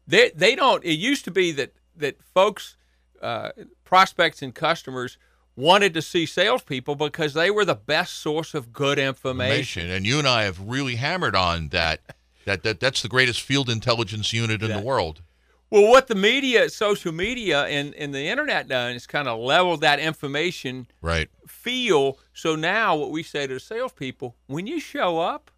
they 0.08 0.32
they 0.36 0.56
don't. 0.56 0.84
It 0.84 0.94
used 0.94 1.26
to 1.26 1.32
be 1.32 1.52
that 1.54 1.74
that 1.96 2.22
folks, 2.34 2.78
uh, 3.22 3.52
prospects 3.84 4.42
and 4.42 4.54
customers 4.56 5.18
wanted 5.56 5.94
to 5.94 6.02
see 6.02 6.26
salespeople 6.26 6.96
because 6.96 7.34
they 7.34 7.52
were 7.52 7.66
the 7.66 7.76
best 7.76 8.16
source 8.16 8.54
of 8.54 8.72
good 8.72 8.98
information. 8.98 9.84
information. 9.84 9.92
And 9.92 10.06
you 10.06 10.18
and 10.20 10.28
I 10.28 10.44
have 10.44 10.60
really 10.60 10.96
hammered 10.96 11.36
on 11.36 11.70
that. 11.70 12.02
That, 12.46 12.64
that 12.64 12.80
that's 12.80 13.02
the 13.02 13.10
greatest 13.10 13.42
field 13.42 13.70
intelligence 13.70 14.34
unit 14.34 14.64
in 14.64 14.72
the 14.72 14.80
world. 14.80 15.22
Well, 15.72 15.88
what 15.88 16.08
the 16.08 16.16
media, 16.16 16.70
social 16.70 17.12
media, 17.12 17.66
and, 17.66 17.94
and 17.96 18.14
the 18.14 18.28
internet 18.28 18.68
done 18.68 18.96
is 18.96 19.06
kind 19.06 19.28
of 19.28 19.40
leveled 19.40 19.82
that 19.82 20.00
information 20.00 20.88
Right. 21.02 21.30
feel. 21.48 22.18
So 22.34 22.56
now, 22.56 22.96
what 22.96 23.12
we 23.12 23.22
say 23.22 23.46
to 23.46 23.54
the 23.56 23.60
salespeople, 23.60 24.36
when 24.48 24.66
you 24.66 24.80
show 24.80 25.20
up, 25.20 25.52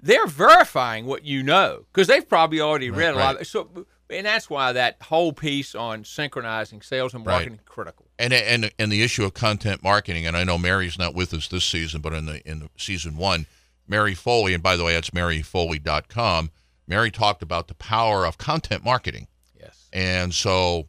they're 0.00 0.26
verifying 0.26 1.06
what 1.06 1.24
you 1.24 1.42
know 1.42 1.86
because 1.92 2.06
they've 2.08 2.28
probably 2.28 2.60
already 2.60 2.90
Right, 2.90 2.98
read 2.98 3.14
a 3.14 3.18
lot. 3.18 3.36
right. 3.36 3.46
So, 3.46 3.86
and 4.10 4.26
that's 4.26 4.50
why 4.50 4.72
that 4.72 4.96
whole 5.02 5.32
piece 5.32 5.74
on 5.74 6.04
synchronizing 6.04 6.82
sales 6.82 7.14
and 7.14 7.24
Right. 7.26 7.34
marketing 7.34 7.54
is 7.54 7.60
critical. 7.66 8.06
And 8.18 8.32
and 8.32 8.70
and 8.78 8.90
the 8.92 9.02
issue 9.02 9.24
of 9.24 9.34
content 9.34 9.82
marketing, 9.82 10.26
and 10.26 10.36
I 10.36 10.44
know 10.44 10.58
Mary's 10.58 10.98
not 10.98 11.14
with 11.14 11.32
us 11.34 11.48
this 11.48 11.64
season, 11.64 12.00
but 12.00 12.12
in 12.12 12.26
the 12.26 12.40
in 12.48 12.60
the 12.60 12.68
season 12.76 13.16
one, 13.16 13.46
Mary 13.88 14.14
Foley, 14.14 14.54
and 14.54 14.62
by 14.62 14.76
the 14.76 14.84
way, 14.84 14.94
that's 14.94 15.10
maryfoley.com. 15.10 16.50
Mary 16.86 17.10
talked 17.10 17.42
about 17.42 17.68
the 17.68 17.74
power 17.74 18.26
of 18.26 18.38
content 18.38 18.84
marketing. 18.84 19.28
Yes. 19.58 19.88
And 19.92 20.34
so, 20.34 20.88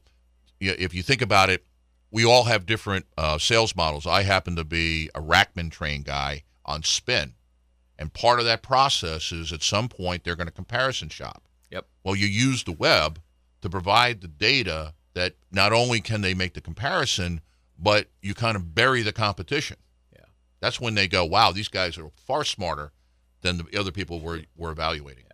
if 0.59 0.93
you 0.93 1.03
think 1.03 1.21
about 1.21 1.49
it, 1.49 1.65
we 2.11 2.25
all 2.25 2.43
have 2.43 2.65
different 2.65 3.05
uh, 3.17 3.37
sales 3.37 3.75
models. 3.75 4.05
I 4.05 4.23
happen 4.23 4.55
to 4.55 4.63
be 4.63 5.09
a 5.15 5.21
Rackham 5.21 5.69
trained 5.69 6.05
guy 6.05 6.43
on 6.65 6.83
spin. 6.83 7.33
And 7.97 8.13
part 8.13 8.39
of 8.39 8.45
that 8.45 8.61
process 8.61 9.31
is 9.31 9.51
at 9.51 9.63
some 9.63 9.89
point 9.89 10.23
they're 10.23 10.35
going 10.35 10.47
to 10.47 10.53
comparison 10.53 11.09
shop. 11.09 11.43
Yep. 11.71 11.87
Well, 12.03 12.15
you 12.15 12.27
use 12.27 12.63
the 12.63 12.71
web 12.71 13.19
to 13.61 13.69
provide 13.69 14.21
the 14.21 14.27
data 14.27 14.93
that 15.13 15.35
not 15.51 15.73
only 15.73 16.01
can 16.01 16.21
they 16.21 16.33
make 16.33 16.53
the 16.53 16.61
comparison, 16.61 17.41
but 17.79 18.09
you 18.21 18.33
kind 18.33 18.55
of 18.55 18.75
bury 18.75 19.01
the 19.01 19.13
competition. 19.13 19.77
Yeah. 20.11 20.25
That's 20.59 20.79
when 20.79 20.95
they 20.95 21.07
go, 21.07 21.25
wow, 21.25 21.51
these 21.51 21.67
guys 21.67 21.97
are 21.97 22.11
far 22.15 22.43
smarter 22.43 22.91
than 23.41 23.57
the 23.57 23.79
other 23.79 23.91
people 23.91 24.19
we're, 24.19 24.43
we're 24.55 24.71
evaluating. 24.71 25.25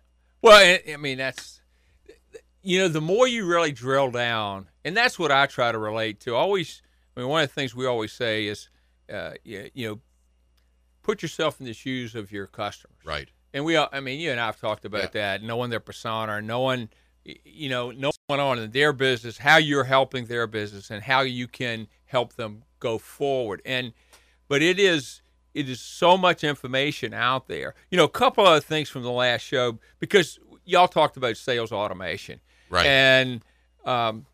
Well, 0.42 0.80
I, 0.88 0.96
mean, 0.96 1.18
that's, 1.18 1.60
you 2.62 2.78
know, 2.78 2.88
the 2.88 3.00
more 3.00 3.28
you 3.28 3.44
really 3.44 3.72
drill 3.72 4.10
down, 4.10 4.68
and 4.84 4.96
that's 4.96 5.18
what 5.18 5.30
I 5.30 5.46
try 5.46 5.70
to 5.70 5.78
relate 5.78 6.20
to. 6.20 6.34
Always, 6.34 6.82
I 7.16 7.20
mean, 7.20 7.28
one 7.28 7.42
of 7.42 7.48
the 7.50 7.54
things 7.54 7.74
we 7.74 7.86
always 7.86 8.12
say 8.12 8.46
is, 8.46 8.68
uh, 9.12 9.32
you, 9.44 9.70
you 9.74 9.88
know, 9.88 10.00
put 11.02 11.22
yourself 11.22 11.60
in 11.60 11.66
the 11.66 11.72
shoes 11.72 12.14
of 12.14 12.32
your 12.32 12.46
customers. 12.46 12.96
Right. 13.04 13.28
And 13.52 13.64
we, 13.64 13.76
all, 13.76 13.88
I 13.92 14.00
mean, 14.00 14.20
you 14.20 14.30
and 14.30 14.40
I 14.40 14.46
have 14.46 14.60
talked 14.60 14.84
about 14.84 15.14
Yeah. 15.14 15.38
that, 15.38 15.42
knowing 15.42 15.70
their 15.70 15.80
persona, 15.80 16.40
knowing, 16.40 16.88
you 17.24 17.68
know, 17.68 17.90
knowing 17.90 18.02
what's 18.02 18.18
going 18.28 18.40
on 18.40 18.58
in 18.58 18.70
their 18.70 18.92
business, 18.92 19.38
how 19.38 19.56
you're 19.56 19.84
helping 19.84 20.26
their 20.26 20.46
business, 20.46 20.90
and 20.90 21.02
how 21.02 21.20
you 21.22 21.48
can 21.48 21.88
help 22.06 22.34
them 22.34 22.62
go 22.78 22.96
forward. 22.96 23.60
And, 23.64 23.92
but 24.48 24.62
it 24.62 24.78
is, 24.78 25.20
it 25.54 25.68
is 25.68 25.80
so 25.80 26.16
much 26.16 26.44
information 26.44 27.12
out 27.12 27.48
there. 27.48 27.74
You 27.90 27.96
know, 27.98 28.04
a 28.04 28.08
couple 28.08 28.46
of 28.46 28.64
things 28.64 28.88
from 28.88 29.02
the 29.02 29.10
last 29.10 29.42
show 29.42 29.78
because 29.98 30.38
y'all 30.64 30.88
talked 30.88 31.16
about 31.16 31.36
sales 31.36 31.72
automation, 31.72 32.40
Right. 32.68 32.86
And 32.86 33.42
um, 33.84 34.26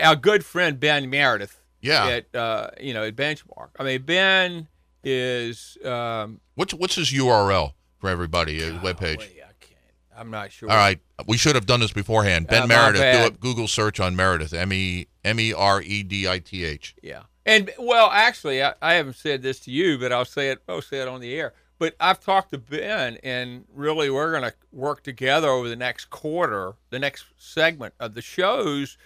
our 0.00 0.16
good 0.16 0.44
friend 0.44 0.78
Ben 0.78 1.08
Meredith, 1.10 1.60
Yeah. 1.80 2.06
at 2.06 2.34
uh, 2.34 2.70
you 2.80 2.92
know 2.94 3.04
at 3.04 3.16
Benchmark. 3.16 3.68
I 3.78 3.84
mean, 3.84 4.02
Ben 4.02 4.68
is 5.04 5.76
um, 5.84 6.40
What's 6.54 6.74
what's 6.74 6.94
his 6.96 7.10
URL 7.12 7.72
for 7.98 8.10
everybody? 8.10 8.62
Uh, 8.62 8.78
webpage. 8.80 9.16
Golly, 9.16 9.42
I 9.42 9.52
can't. 9.60 9.78
I'm 10.16 10.30
not 10.30 10.52
sure. 10.52 10.70
All 10.70 10.76
right, 10.76 11.00
we 11.26 11.36
should 11.36 11.54
have 11.54 11.66
done 11.66 11.80
this 11.80 11.92
beforehand. 11.92 12.46
Ben 12.48 12.64
Uh, 12.64 12.66
Meredith, 12.66 13.00
do 13.00 13.26
a 13.26 13.30
Google 13.38 13.68
search 13.68 14.00
on 14.00 14.14
Meredith. 14.14 14.52
M 14.52 14.72
e 14.72 15.06
m 15.24 15.40
e 15.40 15.52
r 15.54 15.80
e 15.82 16.02
d 16.02 16.28
i 16.28 16.38
t 16.38 16.64
h. 16.64 16.94
Yeah. 17.02 17.22
And 17.44 17.70
well, 17.78 18.10
actually, 18.10 18.62
I, 18.62 18.74
I 18.80 18.94
haven't 18.94 19.16
said 19.16 19.42
this 19.42 19.58
to 19.60 19.70
you, 19.70 19.98
but 19.98 20.12
I'll 20.12 20.24
say 20.24 20.50
it. 20.50 20.62
I'll 20.68 20.82
say 20.82 21.00
it 21.00 21.08
on 21.08 21.20
the 21.20 21.34
air. 21.34 21.54
But 21.78 21.96
I've 21.98 22.20
talked 22.20 22.52
to 22.52 22.58
Ben, 22.58 23.18
and 23.24 23.64
really, 23.74 24.08
we're 24.08 24.30
going 24.30 24.44
to 24.44 24.54
work 24.70 25.02
together 25.02 25.48
over 25.48 25.68
the 25.68 25.74
next 25.74 26.10
quarter, 26.10 26.74
the 26.90 27.00
next 27.00 27.24
segment 27.38 27.94
of 27.98 28.14
the 28.14 28.22
shows, 28.22 28.96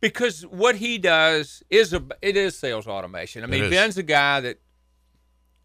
because 0.00 0.42
what 0.42 0.76
he 0.76 0.98
does 0.98 1.62
is 1.70 1.94
a 1.94 2.04
it 2.20 2.36
is 2.36 2.58
sales 2.58 2.86
automation. 2.86 3.42
I 3.42 3.46
mean. 3.46 3.70
Ben's 3.70 3.96
a 3.96 4.02
guy 4.02 4.40
that, 4.40 4.58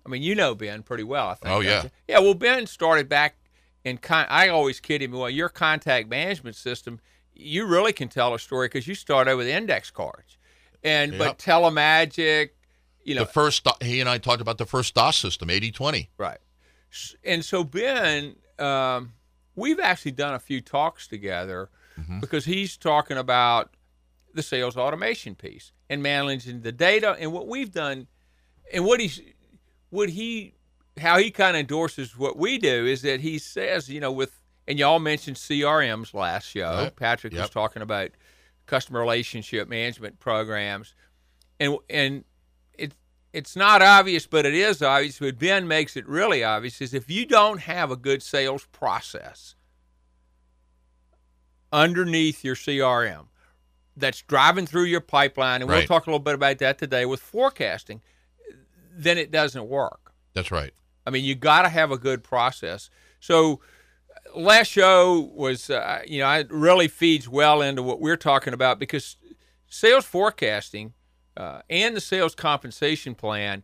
I 0.06 0.10
mean, 0.10 0.24
you 0.24 0.36
know 0.36 0.56
Ben 0.56 0.84
pretty 0.84 1.04
well. 1.04 1.28
I 1.28 1.34
think. 1.34 1.54
Oh, 1.54 1.60
yeah. 1.60 1.84
you? 1.84 1.90
Yeah. 2.08 2.20
Well, 2.20 2.34
Ben 2.34 2.66
started 2.66 3.10
back 3.10 3.36
in. 3.84 3.98
Con- 3.98 4.28
I 4.30 4.48
always 4.48 4.80
kid 4.80 5.02
him. 5.02 5.12
Well, 5.12 5.30
your 5.30 5.50
contact 5.50 6.08
management 6.10 6.56
system, 6.56 7.02
you 7.34 7.66
really 7.66 7.92
can 7.92 8.08
tell 8.08 8.34
a 8.34 8.40
story 8.40 8.68
because 8.68 8.88
you 8.88 8.96
started 8.96 9.36
with 9.36 9.48
index 9.48 9.92
cards, 9.92 10.38
and 10.84 11.14
Yep. 11.14 11.20
but 11.20 11.38
telemagic, 11.40 12.50
you 13.04 13.16
know, 13.16 13.22
the 13.26 13.30
first 13.32 13.68
he 13.82 14.00
and 14.00 14.10
I 14.10 14.18
talked 14.18 14.42
about 14.42 14.58
the 14.58 14.66
first 14.66 14.94
DOS 14.96 15.18
system, 15.18 15.50
80-20. 15.50 16.08
Right. 16.18 16.38
And 17.24 17.44
so 17.44 17.64
Ben, 17.64 18.36
um, 18.60 19.14
we've 19.56 19.80
actually 19.80 20.12
done 20.12 20.34
a 20.34 20.40
few 20.40 20.62
talks 20.62 21.08
together 21.08 21.70
Mm-hmm. 22.00 22.22
because 22.22 22.44
he's 22.46 22.76
talking 22.76 23.18
about 23.18 23.76
the 24.34 24.42
sales 24.42 24.76
automation 24.78 25.36
piece 25.36 25.72
and 25.92 26.02
managing 26.02 26.62
the 26.62 26.72
data 26.72 27.16
and 27.20 27.32
what 27.32 27.48
we've 27.48 27.72
done 27.72 28.08
and 28.74 28.84
what 28.84 29.00
he's 29.00 29.22
what 29.92 30.10
he 30.10 30.56
how 30.98 31.20
he 31.20 31.30
kind 31.30 31.56
of 31.56 31.60
endorses 31.60 32.18
what 32.18 32.36
we 32.36 32.58
do 32.58 32.88
is 32.88 33.04
that 33.04 33.20
he 33.20 33.38
says, 33.38 33.90
you 33.90 34.00
know, 34.00 34.12
with 34.12 34.42
and 34.68 34.80
y'all 34.80 34.98
mentioned 34.98 35.38
CRMs 35.38 36.16
last 36.16 36.48
show. 36.50 36.74
Right. 36.84 36.96
Patrick 36.96 37.34
was 37.34 37.52
talking 37.52 37.84
about 37.84 38.10
customer 38.74 39.00
relationship 39.00 39.70
management 39.70 40.20
programs. 40.20 40.96
And 41.60 41.78
and 41.92 42.24
it 42.74 42.96
it's 43.32 43.56
not 43.56 43.84
obvious, 43.84 44.26
but 44.26 44.48
it 44.48 44.56
is 44.56 44.82
obvious. 44.82 45.20
But 45.20 45.38
Ben 45.38 45.68
makes 45.68 45.96
it 45.96 46.08
really 46.08 46.44
obvious 46.44 46.82
is 46.82 46.92
if 46.96 47.08
you 47.08 47.28
don't 47.28 47.60
have 47.60 47.92
a 47.92 47.96
good 47.96 48.24
sales 48.24 48.66
process 48.72 49.54
underneath 51.72 52.44
your 52.44 52.56
CRM 52.56 53.28
that's 53.96 54.24
driving 54.24 54.66
through 54.66 54.86
your 54.86 55.02
pipeline, 55.02 55.62
and 55.62 55.70
we'll 55.70 55.86
talk 55.86 56.08
a 56.08 56.10
little 56.10 56.18
bit 56.18 56.34
about 56.34 56.58
that 56.58 56.80
today 56.80 57.06
with 57.06 57.20
forecasting, 57.20 58.02
then 58.92 59.20
it 59.20 59.30
doesn't 59.30 59.68
work. 59.68 60.14
That's 60.34 60.50
right. 60.50 60.74
I 61.06 61.12
mean, 61.12 61.24
you 61.24 61.36
got 61.36 61.62
to 61.62 61.70
have 61.70 61.92
a 61.92 61.98
good 61.98 62.24
process. 62.24 62.90
So, 63.20 63.62
last 64.36 64.68
show 64.68 65.32
was, 65.34 65.70
uh, 65.70 66.02
you 66.08 66.20
know, 66.20 66.32
it 66.32 66.48
really 66.52 66.88
feeds 66.88 67.28
well 67.28 67.62
into 67.62 67.84
what 67.84 68.00
we're 68.00 68.18
talking 68.18 68.54
about 68.54 68.80
because 68.80 69.18
sales 69.68 70.06
forecasting 70.06 70.94
uh, 71.36 71.62
and 71.70 71.96
the 71.96 72.02
sales 72.02 72.36
compensation 72.36 73.16
plan 73.16 73.64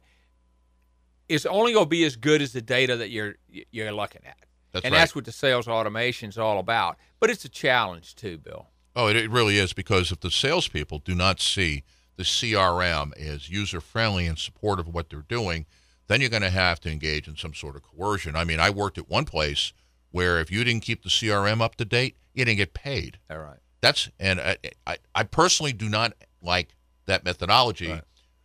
is 1.27 1.45
only 1.45 1.73
going 1.73 1.85
to 1.85 1.89
be 1.89 2.03
as 2.03 2.15
good 2.15 2.41
as 2.41 2.53
the 2.53 2.61
data 2.61 2.97
that 2.97 3.09
you're 3.09 3.35
you're 3.49 3.91
looking 3.91 4.21
at. 4.25 4.37
That's 4.71 4.85
and 4.85 4.93
right. 4.93 4.99
that's 4.99 5.15
what 5.15 5.25
the 5.25 5.31
sales 5.31 5.67
automation 5.67 6.29
is 6.29 6.37
all 6.37 6.59
about. 6.59 6.97
But 7.19 7.29
it's 7.29 7.45
a 7.45 7.49
challenge 7.49 8.15
too, 8.15 8.37
Bill. 8.37 8.67
Oh, 8.95 9.07
it, 9.07 9.15
it 9.15 9.29
really 9.29 9.57
is 9.57 9.73
because 9.73 10.11
if 10.11 10.19
the 10.19 10.31
salespeople 10.31 10.99
do 10.99 11.15
not 11.15 11.39
see 11.39 11.83
the 12.17 12.23
CRM 12.23 13.15
as 13.17 13.49
user 13.49 13.79
friendly 13.79 14.25
and 14.25 14.37
supportive 14.37 14.87
of 14.87 14.93
what 14.93 15.09
they're 15.09 15.21
doing, 15.21 15.65
then 16.07 16.21
you're 16.21 16.29
going 16.29 16.41
to 16.41 16.49
have 16.49 16.79
to 16.81 16.91
engage 16.91 17.27
in 17.27 17.37
some 17.37 17.53
sort 17.53 17.75
of 17.75 17.83
coercion. 17.83 18.35
I 18.35 18.43
mean, 18.43 18.59
I 18.59 18.71
worked 18.71 18.97
at 18.97 19.09
one 19.09 19.25
place 19.25 19.73
where 20.11 20.39
if 20.39 20.51
you 20.51 20.63
didn't 20.63 20.83
keep 20.83 21.03
the 21.03 21.09
CRM 21.09 21.61
up 21.61 21.75
to 21.75 21.85
date, 21.85 22.17
you 22.33 22.45
didn't 22.45 22.57
get 22.57 22.73
paid. 22.73 23.19
All 23.29 23.37
right. 23.39 23.59
That's 23.81 24.09
and 24.19 24.39
I, 24.41 24.57
I, 24.85 24.97
I 25.15 25.23
personally 25.23 25.73
do 25.73 25.87
not 25.89 26.13
like 26.41 26.75
that 27.05 27.23
methodology, 27.23 27.89
Right. 27.91 28.01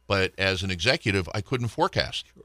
but 0.07 0.33
as 0.39 0.63
an 0.63 0.71
executive, 0.71 1.29
I 1.35 1.41
couldn't 1.41 1.69
forecast. 1.69 2.27
Sure. 2.35 2.45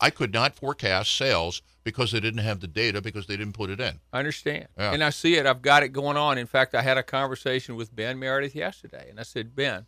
I 0.00 0.10
could 0.10 0.32
not 0.32 0.54
forecast 0.54 1.16
sales 1.16 1.62
because 1.82 2.12
they 2.12 2.20
didn't 2.20 2.40
have 2.42 2.60
the 2.60 2.66
data 2.66 3.00
because 3.00 3.26
they 3.26 3.36
didn't 3.36 3.54
put 3.54 3.70
it 3.70 3.80
in. 3.80 4.00
I 4.12 4.18
understand. 4.18 4.68
Yeah. 4.76 4.92
And 4.92 5.02
I 5.02 5.10
see 5.10 5.36
it. 5.36 5.46
I've 5.46 5.62
got 5.62 5.82
it 5.82 5.90
going 5.90 6.16
on. 6.16 6.36
In 6.38 6.46
fact, 6.46 6.74
I 6.74 6.82
had 6.82 6.98
a 6.98 7.02
conversation 7.02 7.76
with 7.76 7.94
Ben 7.94 8.18
Meredith 8.18 8.54
yesterday, 8.54 9.06
and 9.08 9.18
I 9.20 9.22
said, 9.22 9.54
Ben, 9.54 9.86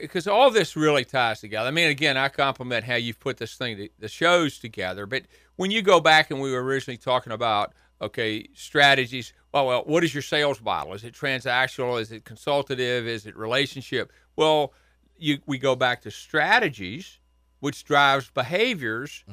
because 0.00 0.26
all 0.26 0.50
this 0.50 0.76
really 0.76 1.04
ties 1.04 1.40
together. 1.40 1.68
I 1.68 1.70
mean, 1.70 1.88
again, 1.88 2.16
I 2.16 2.28
compliment 2.28 2.84
how 2.84 2.94
you've 2.94 3.20
put 3.20 3.36
this 3.36 3.56
thing, 3.56 3.88
the 3.98 4.08
shows 4.08 4.58
together. 4.58 5.06
But 5.06 5.24
when 5.56 5.70
you 5.70 5.82
go 5.82 6.00
back 6.00 6.30
and 6.30 6.40
we 6.40 6.52
were 6.52 6.62
originally 6.62 6.96
talking 6.96 7.32
about, 7.32 7.74
okay, 8.00 8.48
strategies. 8.54 9.32
Well, 9.52 9.66
well, 9.66 9.82
what 9.86 10.02
is 10.04 10.14
your 10.14 10.22
sales 10.22 10.60
model? 10.60 10.94
Is 10.94 11.04
it 11.04 11.14
transactional? 11.14 12.00
Is 12.00 12.12
it 12.12 12.24
consultative? 12.24 13.06
Is 13.06 13.26
it 13.26 13.36
relationship? 13.36 14.12
Well, 14.36 14.72
you, 15.16 15.38
we 15.46 15.58
go 15.58 15.76
back 15.76 16.02
to 16.02 16.10
strategies, 16.10 17.18
which 17.60 17.84
drives 17.84 18.30
behaviors. 18.30 19.24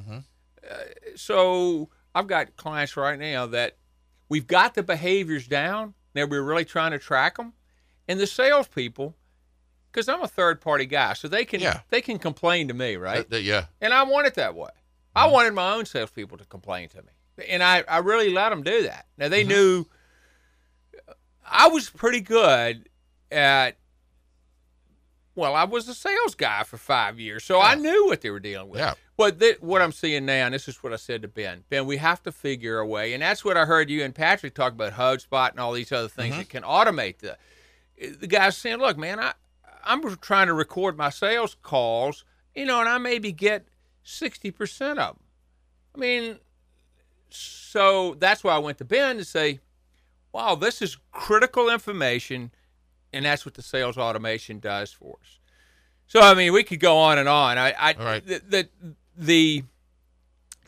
Uh, 0.70 0.76
so 1.16 1.90
I've 2.14 2.28
got 2.28 2.56
clients 2.56 2.96
right 2.96 3.18
now 3.18 3.48
that 3.48 3.78
we've 4.30 4.48
got 4.48 4.76
the 4.76 4.84
behaviors 4.84 5.48
down. 5.48 5.94
Now 6.14 6.26
we're 6.26 6.44
really 6.44 6.66
trying 6.66 6.92
to 6.92 7.00
track 7.00 7.38
them, 7.38 7.54
and 8.08 8.20
the 8.20 8.28
salespeople, 8.28 9.16
because 9.92 10.08
I'm 10.08 10.22
a 10.22 10.28
third 10.28 10.62
party 10.62 10.86
guy, 10.86 11.14
so 11.14 11.28
they 11.28 11.46
can 11.46 11.60
Yeah. 11.60 11.82
they 11.90 12.02
can 12.02 12.20
complain 12.20 12.68
to 12.70 12.74
me, 12.74 12.96
right? 12.96 13.18
That- 13.18 13.30
that- 13.30 13.44
yeah, 13.44 13.66
and 13.82 13.94
I 13.94 14.04
want 14.04 14.28
it 14.28 14.36
that 14.36 14.56
way. 14.56 14.70
I 15.16 15.24
mm-hmm. 15.24 15.34
wanted 15.34 15.54
my 15.54 15.74
own 15.74 15.86
salespeople 15.86 16.38
to 16.38 16.46
complain 16.46 16.90
to 16.90 17.02
me, 17.02 17.46
and 17.48 17.62
I, 17.62 17.84
I 17.88 17.98
really 18.00 18.30
let 18.30 18.50
them 18.50 18.64
do 18.64 18.84
that. 18.84 19.06
Now 19.18 19.28
they 19.28 19.42
mm-hmm. 19.42 19.50
knew 19.50 19.86
I 21.46 21.68
was 21.68 21.90
pretty 21.90 22.22
good 22.22 22.90
at. 23.32 23.78
Well, 25.34 25.56
I 25.56 25.64
was 25.64 25.88
a 25.88 25.94
sales 25.94 26.36
guy 26.36 26.64
for 26.64 26.78
five 26.78 27.18
years, 27.18 27.46
so 27.46 27.62
I 27.62 27.76
knew 27.76 28.06
what 28.08 28.20
they 28.20 28.30
were 28.30 28.42
dealing 28.42 28.70
with. 28.70 28.82
Yeah. 28.82 28.96
But 29.16 29.40
th- 29.40 29.62
what 29.62 29.82
I'm 29.82 29.94
seeing 29.94 30.26
now, 30.26 30.46
and 30.46 30.54
this 30.54 30.68
is 30.68 30.84
what 30.84 30.92
I 30.92 30.98
said 30.98 31.22
to 31.22 31.30
Ben, 31.30 31.64
Ben, 31.70 31.86
we 31.86 31.98
have 31.98 32.22
to 32.24 32.34
figure 32.34 32.80
a 32.80 32.86
way, 32.86 33.14
and 33.14 33.24
that's 33.24 33.46
what 33.46 33.56
I 33.56 33.66
heard 33.66 33.90
you 33.90 34.04
and 34.04 34.14
Patrick 34.14 34.54
talk 34.54 34.74
about 34.74 34.94
HubSpot 34.94 35.52
and 35.52 35.60
all 35.60 35.72
these 35.72 35.92
other 35.92 36.10
things 36.10 36.32
mm-hmm. 36.32 36.40
that 36.40 36.50
can 36.50 36.64
automate 36.64 37.20
the. 37.20 37.38
The 38.20 38.28
guy's 38.28 38.58
saying, 38.58 38.80
"Look, 38.80 38.98
man, 38.98 39.20
I 39.20 39.34
I'm 39.84 40.16
trying 40.18 40.48
to 40.48 40.54
record 40.54 40.98
my 40.98 41.10
sales 41.10 41.56
calls, 41.62 42.24
you 42.56 42.66
know, 42.66 42.80
and 42.80 42.90
I 42.90 42.98
maybe 42.98 43.32
get 43.32 43.68
sixty 44.04 44.52
percent 44.52 45.00
of 45.00 45.16
them. 45.16 45.24
I 45.96 46.00
mean, 46.00 46.38
so 47.30 48.16
that's 48.20 48.44
why 48.44 48.56
I 48.56 48.60
went 48.60 48.78
to 48.80 48.86
Ben 48.86 49.18
to 49.18 49.26
say, 49.26 49.60
wow, 50.32 50.56
this 50.56 50.82
is 50.82 50.98
critical 51.12 51.70
information, 51.70 52.52
and 53.14 53.26
that's 53.26 53.46
what 53.46 53.56
the 53.56 53.62
sales 53.62 53.98
automation 53.98 54.60
does 54.60 54.92
for 54.92 55.18
us. 55.22 55.40
So 56.08 56.20
I 56.22 56.34
mean, 56.34 56.54
we 56.54 56.64
could 56.64 56.80
go 56.80 56.98
on 56.98 57.18
and 57.18 57.30
on. 57.30 57.58
I, 57.58 57.72
I 57.72 57.94
right. 57.94 58.26
the, 58.26 58.42
the 58.48 58.70
the 59.18 59.64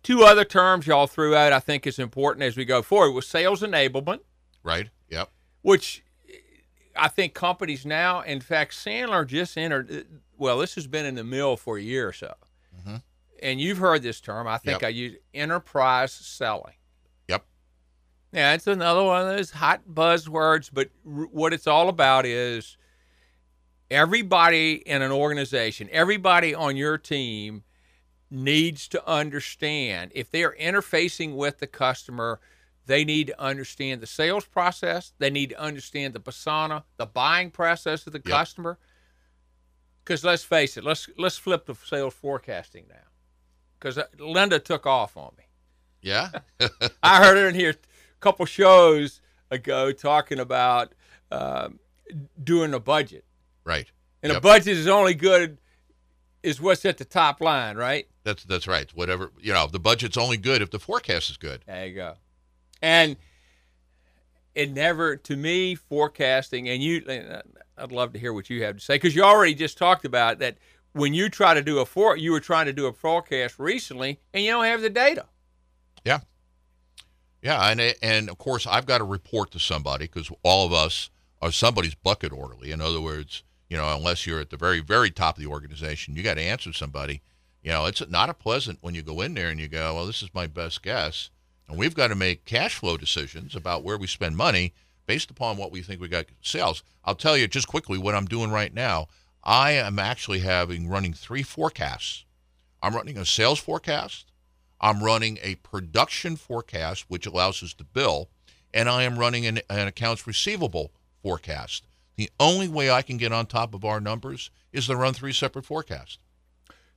two 0.03 0.23
other 0.23 0.45
terms 0.45 0.87
y'all 0.87 1.07
threw 1.07 1.35
out, 1.35 1.53
I 1.53 1.59
think, 1.59 1.87
is 1.87 1.99
important 1.99 2.43
as 2.43 2.57
we 2.57 2.65
go 2.65 2.81
forward 2.81 3.11
was 3.11 3.27
sales 3.27 3.61
enablement, 3.61 4.19
Right. 4.63 4.89
Yep. 5.09 5.29
which 5.61 6.03
I 6.95 7.07
think 7.07 7.33
companies 7.33 7.85
now, 7.85 8.21
in 8.21 8.39
fact, 8.39 8.73
Sandler 8.73 9.25
just 9.25 9.57
entered. 9.57 9.91
Uh, 9.91 10.01
well, 10.37 10.59
this 10.59 10.75
has 10.75 10.87
been 10.87 11.05
in 11.05 11.15
the 11.15 11.23
mill 11.23 11.57
for 11.57 11.77
a 11.77 11.81
year 11.81 12.07
or 12.07 12.13
so, 12.13 12.33
mm-hmm. 12.79 12.97
and 13.41 13.61
you've 13.61 13.77
heard 13.77 14.03
this 14.03 14.19
term. 14.21 14.47
I 14.47 14.57
think 14.57 14.81
Yep. 14.81 14.87
I 14.87 14.89
use 14.89 15.15
enterprise 15.33 16.11
selling. 16.11 16.75
Yep. 17.27 17.45
Yeah, 18.31 18.53
it's 18.53 18.67
another 18.67 19.03
one 19.03 19.21
of 19.21 19.27
those 19.27 19.51
hot 19.51 19.81
buzzwords, 19.91 20.69
but 20.71 20.89
r- 21.05 21.27
what 21.31 21.53
it's 21.53 21.67
all 21.67 21.89
about 21.89 22.25
is 22.25 22.77
everybody 23.89 24.73
in 24.73 25.01
an 25.01 25.11
organization, 25.11 25.87
everybody 25.91 26.53
on 26.53 26.75
your 26.75 26.97
team 26.97 27.63
needs 28.29 28.87
to 28.87 29.07
understand 29.07 30.11
if 30.15 30.31
they 30.31 30.43
are 30.43 30.55
interfacing 30.59 31.35
with 31.35 31.59
the 31.59 31.67
customer, 31.67 32.39
they 32.85 33.03
need 33.05 33.27
to 33.27 33.41
understand 33.41 34.01
the 34.01 34.07
sales 34.07 34.45
process, 34.45 35.13
they 35.17 35.29
need 35.29 35.49
to 35.51 35.59
understand 35.59 36.13
the 36.13 36.19
persona, 36.19 36.83
the 36.97 37.05
buying 37.05 37.51
process 37.51 38.05
of 38.05 38.13
the 38.13 38.19
Yep. 38.19 38.25
customer. 38.25 38.77
Because 40.03 40.23
let's 40.23 40.43
face 40.43 40.75
it, 40.75 40.83
let's 40.83 41.09
let's 41.17 41.37
flip 41.37 41.65
the 41.65 41.75
sales 41.75 42.13
forecasting 42.13 42.85
now. 42.89 42.95
Because 43.79 43.99
Linda 44.19 44.59
took 44.59 44.85
off 44.85 45.15
on 45.15 45.31
me. 45.37 45.45
Yeah. 46.01 46.29
I 47.03 47.23
heard 47.23 47.37
her 47.37 47.47
in 47.47 47.55
here 47.55 47.71
a 47.71 48.19
couple 48.19 48.45
shows 48.45 49.21
ago 49.49 49.91
talking 49.93 50.39
about 50.39 50.93
um, 51.31 51.79
doing 52.41 52.73
a 52.73 52.79
budget, 52.79 53.23
right. 53.63 53.87
and 54.21 54.31
a 54.31 54.41
budget 54.41 54.77
is 54.77 54.87
only 54.87 55.13
good 55.13 55.57
is 56.43 56.59
what's 56.59 56.85
at 56.85 56.97
the 56.97 57.05
top 57.05 57.39
line, 57.39 57.77
right? 57.77 58.07
That's 58.23 58.43
that's 58.43 58.67
right. 58.67 58.89
Whatever 58.93 59.31
you 59.41 59.53
know, 59.53 59.67
the 59.67 59.79
budget's 59.79 60.17
only 60.17 60.37
good 60.37 60.61
if 60.61 60.69
the 60.71 60.79
forecast 60.79 61.29
is 61.29 61.37
good. 61.37 61.63
There 61.65 61.87
you 61.87 61.95
go. 61.95 62.15
And 62.83 63.15
it 64.53 64.71
never, 64.71 65.15
to 65.15 65.35
me, 65.37 65.73
forecasting, 65.73 66.67
and 66.67 66.83
you, 66.83 67.01
uh, 67.07 67.41
I'd 67.77 67.93
love 67.93 68.13
to 68.13 68.19
hear 68.19 68.33
what 68.33 68.49
you 68.49 68.63
have 68.65 68.75
to 68.75 68.83
say 68.83 68.95
because 68.95 69.15
you 69.15 69.23
already 69.23 69.55
just 69.55 69.77
talked 69.77 70.05
about 70.05 70.39
that 70.39 70.57
when 70.91 71.13
you 71.13 71.29
try 71.29 71.53
to 71.53 71.61
do 71.61 71.79
a 71.79 71.85
for, 71.85 72.15
you 72.17 72.33
were 72.33 72.41
trying 72.41 72.65
to 72.67 72.73
do 72.73 72.85
a 72.85 72.93
forecast 72.93 73.57
recently, 73.57 74.19
and 74.33 74.43
you 74.43 74.51
don't 74.51 74.65
have 74.65 74.81
the 74.81 74.89
data. 74.89 75.25
Yeah. 76.03 76.19
Yeah, 77.41 77.69
and 77.69 77.95
and 78.01 78.29
of 78.29 78.37
course 78.37 78.67
I've 78.67 78.85
got 78.85 78.99
to 78.99 79.03
report 79.03 79.51
to 79.51 79.59
somebody 79.59 80.05
because 80.05 80.29
all 80.43 80.65
of 80.65 80.73
us 80.73 81.09
are 81.41 81.51
somebody's 81.51 81.95
bucket 81.95 82.31
orderly. 82.31 82.71
In 82.71 82.79
other 82.79 83.01
words, 83.01 83.43
you 83.69 83.77
know, 83.77 83.95
unless 83.95 84.27
you're 84.27 84.39
at 84.39 84.49
the 84.49 84.57
very 84.57 84.81
very 84.81 85.09
top 85.09 85.37
of 85.37 85.43
the 85.43 85.49
organization, 85.49 86.15
you 86.15 86.23
got 86.23 86.35
to 86.35 86.41
answer 86.41 86.71
somebody. 86.73 87.21
You 87.61 87.71
know, 87.71 87.85
it's 87.85 88.07
not 88.09 88.29
a 88.29 88.33
pleasant 88.33 88.79
when 88.81 88.93
you 88.93 89.01
go 89.01 89.21
in 89.21 89.33
there 89.33 89.49
and 89.49 89.59
you 89.59 89.69
go, 89.69 89.95
well, 89.95 90.05
this 90.05 90.21
is 90.21 90.33
my 90.33 90.47
best 90.47 90.83
guess, 90.83 91.29
and 91.73 91.79
we've 91.79 91.95
got 91.95 92.09
to 92.09 92.15
make 92.15 92.45
cash 92.45 92.75
flow 92.75 92.97
decisions 92.97 93.55
about 93.55 93.83
where 93.83 93.97
we 93.97 94.05
spend 94.05 94.37
money 94.37 94.73
based 95.07 95.31
upon 95.31 95.57
what 95.57 95.71
we 95.71 95.81
think 95.81 95.99
we 95.99 96.07
got 96.07 96.27
sales. 96.43 96.83
I'll 97.03 97.15
tell 97.15 97.35
you 97.35 97.47
just 97.47 97.67
quickly 97.67 97.97
what 97.97 98.13
I'm 98.13 98.27
doing 98.27 98.51
right 98.51 98.71
now. 98.71 99.07
I 99.43 99.71
am 99.71 99.97
actually 99.97 100.41
having 100.41 100.87
running 100.87 101.13
three 101.13 101.41
forecasts. 101.41 102.25
I'm 102.83 102.95
running 102.95 103.17
a 103.17 103.25
sales 103.25 103.57
forecast. 103.57 104.31
I'm 104.79 105.03
running 105.03 105.39
a 105.41 105.55
production 105.55 106.35
forecast, 106.35 107.05
which 107.07 107.25
allows 107.25 107.63
us 107.63 107.73
to 107.73 107.83
bill, 107.83 108.29
and 108.71 108.87
I 108.87 109.01
am 109.01 109.17
running 109.17 109.47
an, 109.47 109.59
an 109.67 109.87
accounts 109.87 110.27
receivable 110.27 110.91
forecast. 111.23 111.87
The 112.17 112.29
only 112.39 112.67
way 112.67 112.91
I 112.91 113.01
can 113.01 113.17
get 113.17 113.31
on 113.31 113.47
top 113.47 113.73
of 113.73 113.83
our 113.83 113.99
numbers 113.99 114.51
is 114.71 114.85
to 114.85 114.95
run 114.95 115.15
three 115.15 115.33
separate 115.33 115.65
forecasts. 115.65 116.19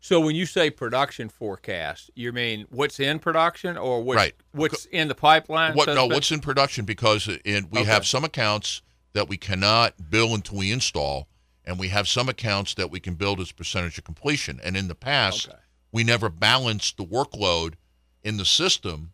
So 0.01 0.21
when 0.21 0.37
you 0.37 0.47
say 0.47 0.71
production 0.71 1.29
forecast, 1.29 2.11
you 2.15 2.33
mean 2.33 2.67
what's 2.71 3.01
in 3.01 3.19
production 3.19 3.77
or 3.77 4.03
what's, 4.03 4.17
Right. 4.17 4.35
what's 4.53 4.85
in 4.87 5.09
the 5.09 5.15
pipeline? 5.15 5.75
What? 5.75 5.87
so 5.87 5.95
No, 5.95 6.07
what's 6.07 6.31
in 6.31 6.41
production 6.41 6.85
because 6.85 7.29
in, 7.45 7.69
we 7.71 7.81
Okay. 7.81 7.91
have 7.91 8.07
some 8.07 8.25
accounts 8.25 8.83
that 9.15 9.29
we 9.29 9.37
cannot 9.37 10.11
bill 10.11 10.35
until 10.35 10.59
we 10.59 10.71
install, 10.71 11.27
and 11.65 11.79
we 11.79 11.89
have 11.89 12.07
some 12.07 12.29
accounts 12.29 12.75
that 12.75 12.91
we 12.91 13.01
can 13.01 13.15
build 13.15 13.41
as 13.41 13.51
percentage 13.51 13.99
of 13.99 14.05
completion. 14.05 14.61
And 14.63 14.77
in 14.77 14.89
the 14.89 14.95
past, 14.95 15.49
Okay. 15.49 15.57
we 15.91 16.05
never 16.05 16.29
balanced 16.29 16.99
the 16.99 17.05
workload 17.05 17.75
in 18.23 18.37
the 18.37 18.45
system. 18.45 19.13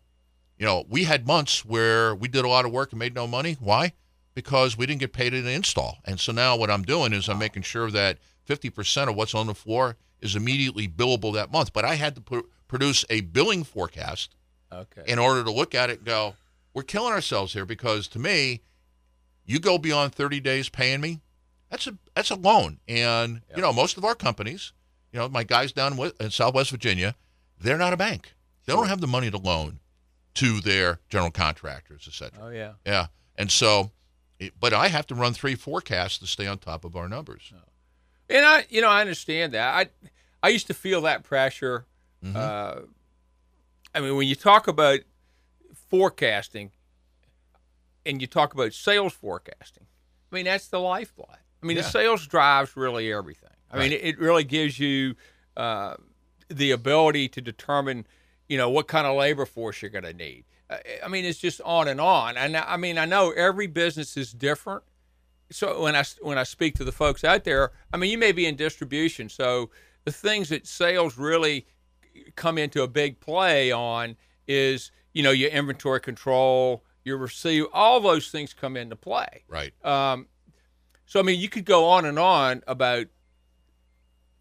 You 0.59 0.65
know, 0.65 0.85
we 0.87 1.05
had 1.05 1.25
months 1.25 1.65
where 1.65 2.13
we 2.13 2.27
did 2.27 2.45
a 2.45 2.49
lot 2.49 2.65
of 2.65 2.71
work 2.71 2.91
and 2.91 2.99
made 2.99 3.15
no 3.15 3.25
money. 3.25 3.57
Why? 3.59 3.93
Because 4.35 4.77
we 4.77 4.85
didn't 4.85 4.99
get 4.99 5.13
paid 5.13 5.33
in 5.33 5.43
the 5.45 5.51
install. 5.51 5.99
And 6.05 6.19
so 6.19 6.31
now 6.31 6.55
what 6.55 6.69
I'm 6.69 6.83
doing 6.83 7.13
is 7.13 7.29
I'm 7.29 7.39
making 7.39 7.63
sure 7.63 7.89
that 7.91 8.17
50% 8.47 9.09
of 9.09 9.15
what's 9.15 9.33
on 9.35 9.47
the 9.47 9.53
floor 9.55 9.95
is 10.21 10.35
immediately 10.35 10.87
billable 10.87 11.33
that 11.33 11.51
month. 11.51 11.73
But 11.73 11.85
I 11.85 11.95
had 11.95 12.15
to 12.15 12.21
pr- 12.21 12.39
produce 12.67 13.05
a 13.09 13.21
billing 13.21 13.63
forecast 13.63 14.35
Okay. 14.71 15.03
in 15.05 15.19
order 15.19 15.43
to 15.43 15.51
look 15.51 15.75
at 15.75 15.89
it 15.89 15.97
and 15.99 16.05
go, 16.05 16.35
we're 16.73 16.81
killing 16.83 17.13
ourselves 17.13 17.53
here 17.53 17.65
because 17.65 18.07
to 18.09 18.19
me, 18.19 18.61
you 19.45 19.59
go 19.59 19.77
beyond 19.77 20.15
30 20.15 20.39
days 20.39 20.69
paying 20.69 20.99
me, 21.01 21.21
that's 21.69 21.85
a 21.87 21.97
that's 22.15 22.31
a 22.31 22.35
loan. 22.35 22.79
And 22.87 23.41
you 23.55 23.61
know, 23.61 23.71
most 23.73 23.97
of 23.97 24.05
our 24.05 24.15
companies, 24.15 24.73
you 25.11 25.19
know, 25.19 25.29
my 25.29 25.43
guys 25.43 25.71
down 25.71 25.97
in 25.99 26.11
in 26.19 26.31
Southwest 26.31 26.71
Virginia, 26.71 27.15
they're 27.59 27.77
not 27.77 27.93
a 27.93 27.97
bank. 27.97 28.33
They 28.65 28.73
don't 28.73 28.87
have 28.87 29.01
the 29.01 29.07
money 29.07 29.29
to 29.29 29.37
loan 29.37 29.79
to 30.35 30.59
their 30.61 30.99
general 31.09 31.29
contractors, 31.31 32.05
et 32.07 32.13
cetera. 32.13 32.45
oh 32.45 32.49
yeah. 32.49 32.73
Yeah, 32.85 33.07
and 33.35 33.51
so, 33.51 33.91
it, 34.39 34.53
but 34.59 34.73
I 34.73 34.87
have 34.87 35.05
to 35.07 35.15
run 35.15 35.33
three 35.33 35.53
forecasts 35.55 36.17
to 36.19 36.25
stay 36.27 36.47
on 36.47 36.57
top 36.57 36.83
of 36.85 36.95
our 36.95 37.07
numbers. 37.07 37.51
Oh. 37.55 37.59
And 38.29 38.45
I, 38.45 38.65
you 38.69 38.81
know, 38.81 38.89
I 38.89 39.01
understand 39.01 39.53
that. 39.53 39.73
I, 39.73 40.07
I 40.41 40.49
used 40.49 40.67
to 40.67 40.73
feel 40.73 41.01
that 41.01 41.23
pressure. 41.23 41.85
Mm-hmm. 42.23 42.35
Uh, 42.35 42.85
I 43.93 43.99
mean, 43.99 44.15
when 44.15 44.27
you 44.27 44.35
talk 44.35 44.67
about 44.67 44.99
forecasting, 45.89 46.71
and 48.05 48.19
you 48.21 48.27
talk 48.27 48.53
about 48.53 48.73
sales 48.73 49.13
forecasting, 49.13 49.85
I 50.31 50.35
mean 50.35 50.45
that's 50.45 50.67
the 50.67 50.79
lifeblood. 50.79 51.37
I 51.61 51.65
mean, 51.65 51.77
Yeah. 51.77 51.83
the 51.83 51.89
sales 51.89 52.27
drives 52.27 52.75
really 52.75 53.13
everything. 53.13 53.49
I 53.71 53.79
mean, 53.79 53.91
it, 53.91 54.03
it 54.03 54.19
really 54.19 54.43
gives 54.43 54.77
you 54.77 55.15
uh, 55.57 55.95
the 56.49 56.71
ability 56.71 57.29
to 57.29 57.41
determine, 57.41 58.05
you 58.49 58.57
know, 58.57 58.69
what 58.69 58.87
kind 58.87 59.07
of 59.07 59.15
labor 59.15 59.45
force 59.45 59.81
you're 59.81 59.89
going 59.89 60.03
to 60.03 60.13
need. 60.13 60.45
I 61.03 61.07
mean, 61.07 61.23
it's 61.25 61.39
just 61.39 61.61
on 61.61 61.87
and 61.87 62.01
on. 62.01 62.35
And 62.35 62.57
I 62.57 62.77
mean, 62.77 62.97
I 62.97 63.05
know 63.05 63.31
every 63.31 63.67
business 63.67 64.17
is 64.17 64.31
different 64.31 64.83
so 65.51 65.81
when 65.81 65.95
I 65.95 66.03
when 66.21 66.37
I 66.37 66.43
speak 66.43 66.75
to 66.75 66.83
the 66.83 66.91
folks 66.91 67.23
out 67.23 67.43
there, 67.43 67.71
I 67.91 67.97
mean, 67.97 68.11
you 68.11 68.17
may 68.17 68.31
be 68.31 68.45
in 68.45 68.55
distribution, 68.55 69.29
so 69.29 69.69
the 70.05 70.11
things 70.11 70.49
that 70.49 70.67
sales 70.67 71.17
really 71.17 71.67
come 72.35 72.57
into 72.57 72.83
a 72.83 72.87
big 72.87 73.19
play 73.19 73.71
on 73.71 74.15
is 74.47 74.91
you 75.13 75.23
know 75.23 75.31
your 75.31 75.49
inventory 75.51 75.99
control, 75.99 76.83
your 77.03 77.17
receive, 77.17 77.65
all 77.73 77.99
those 77.99 78.29
things 78.29 78.53
come 78.53 78.77
into 78.77 78.95
play. 78.95 79.43
Right. 79.47 79.73
Um, 79.85 80.27
so 81.05 81.19
I 81.19 81.23
mean, 81.23 81.39
you 81.39 81.49
could 81.49 81.65
go 81.65 81.85
on 81.85 82.05
and 82.05 82.17
on 82.17 82.63
about 82.67 83.07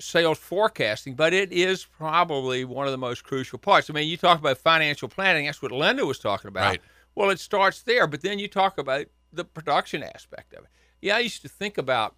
sales 0.00 0.38
forecasting, 0.38 1.14
but 1.14 1.32
it 1.32 1.52
is 1.52 1.84
probably 1.84 2.64
one 2.64 2.86
of 2.86 2.92
the 2.92 2.98
most 2.98 3.24
crucial 3.24 3.58
parts. 3.58 3.88
I 3.88 3.92
mean, 3.92 4.08
you 4.08 4.16
talk 4.16 4.38
about 4.38 4.58
financial 4.58 5.08
planning. 5.08 5.46
That's 5.46 5.62
what 5.62 5.72
Linda 5.72 6.04
was 6.04 6.18
talking 6.18 6.48
about. 6.48 6.70
Right. 6.70 6.80
Well, 7.14 7.30
it 7.30 7.38
starts 7.38 7.82
there, 7.82 8.06
but 8.06 8.22
then 8.22 8.38
you 8.38 8.48
talk 8.48 8.78
about 8.78 9.06
the 9.32 9.44
production 9.44 10.02
aspect 10.02 10.54
of 10.54 10.64
it. 10.64 10.70
Yeah, 11.02 11.16
I 11.16 11.18
used 11.18 11.42
to 11.42 11.48
think 11.48 11.76
about, 11.76 12.14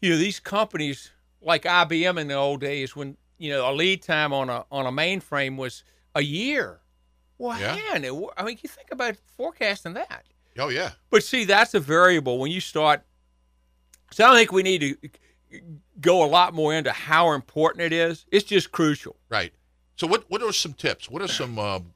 you 0.00 0.10
know, 0.10 0.16
these 0.16 0.40
companies 0.40 1.10
like 1.40 1.62
IBM 1.64 2.18
in 2.18 2.26
the 2.28 2.34
old 2.34 2.60
days 2.60 2.96
when 2.96 3.16
you 3.38 3.50
know 3.50 3.70
a 3.70 3.72
lead 3.74 4.02
time 4.02 4.32
on 4.32 4.48
a 4.48 4.64
on 4.72 4.86
a 4.86 4.90
mainframe 4.90 5.56
was 5.56 5.84
a 6.14 6.22
year. 6.22 6.80
Well, 7.38 7.58
Yeah. 7.60 7.74
man, 7.92 8.04
it, 8.04 8.12
I 8.36 8.44
mean, 8.44 8.58
you 8.62 8.68
think 8.68 8.90
about 8.90 9.16
forecasting 9.36 9.94
that. 9.94 10.24
Oh 10.58 10.68
yeah. 10.68 10.92
But 11.10 11.22
see, 11.24 11.44
that's 11.44 11.74
a 11.74 11.80
variable 11.80 12.38
when 12.38 12.50
you 12.50 12.60
start. 12.60 13.02
So 14.12 14.24
I 14.24 14.28
don't 14.28 14.36
think 14.36 14.52
we 14.52 14.62
need 14.62 14.80
to 14.80 15.60
go 16.00 16.24
a 16.24 16.26
lot 16.28 16.54
more 16.54 16.74
into 16.74 16.92
how 16.92 17.32
important 17.32 17.82
it 17.82 17.92
is. 17.92 18.24
It's 18.30 18.44
just 18.44 18.72
crucial. 18.72 19.16
Right. 19.28 19.52
So 19.96 20.06
what 20.06 20.24
what 20.30 20.42
are 20.42 20.52
some 20.52 20.72
tips? 20.72 21.10
What 21.10 21.20
are 21.22 21.28
some 21.28 21.58
um, 21.58 21.92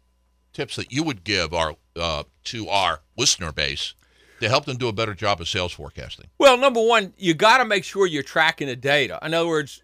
tips 0.53 0.77
that 0.77 0.93
you 0.93 1.03
would 1.03 1.25
give 1.25 1.55
our 1.55 1.77
uh, 1.95 2.25
to 2.45 2.69
our 2.69 3.01
listener 3.17 3.53
base 3.53 3.95
to 4.41 4.49
help 4.49 4.65
them 4.67 4.77
do 4.77 4.89
a 4.89 4.93
better 4.93 5.15
job 5.15 5.41
of 5.41 5.49
sales 5.49 5.73
forecasting? 5.73 6.27
Well, 6.39 6.57
number 6.59 6.81
one, 6.83 7.13
you 7.17 7.35
got 7.35 7.59
to 7.59 7.65
make 7.65 7.85
sure 7.85 8.07
you're 8.07 8.23
tracking 8.23 8.67
the 8.69 8.77
data. 8.77 9.19
In 9.23 9.35
other 9.35 9.49
words, 9.49 9.83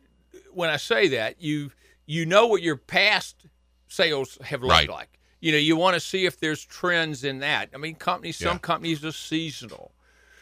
when 0.52 0.70
I 0.70 0.76
say 0.76 1.08
that, 1.08 1.40
you 1.40 1.72
you 2.06 2.26
know 2.26 2.46
what 2.46 2.62
your 2.62 2.76
past 2.76 3.46
sales 3.88 4.36
have 4.44 4.60
looked 4.62 4.72
Right. 4.72 4.88
like. 4.90 5.18
You 5.40 5.52
know, 5.52 5.58
you 5.58 5.76
want 5.76 5.94
to 5.94 6.00
see 6.00 6.26
if 6.26 6.38
there's 6.38 6.64
trends 6.64 7.24
in 7.24 7.38
that. 7.40 7.70
I 7.74 7.78
mean, 7.78 7.94
companies, 7.94 8.36
some 8.38 8.54
Yeah. 8.54 8.58
companies 8.58 9.04
are 9.04 9.12
seasonal. 9.12 9.92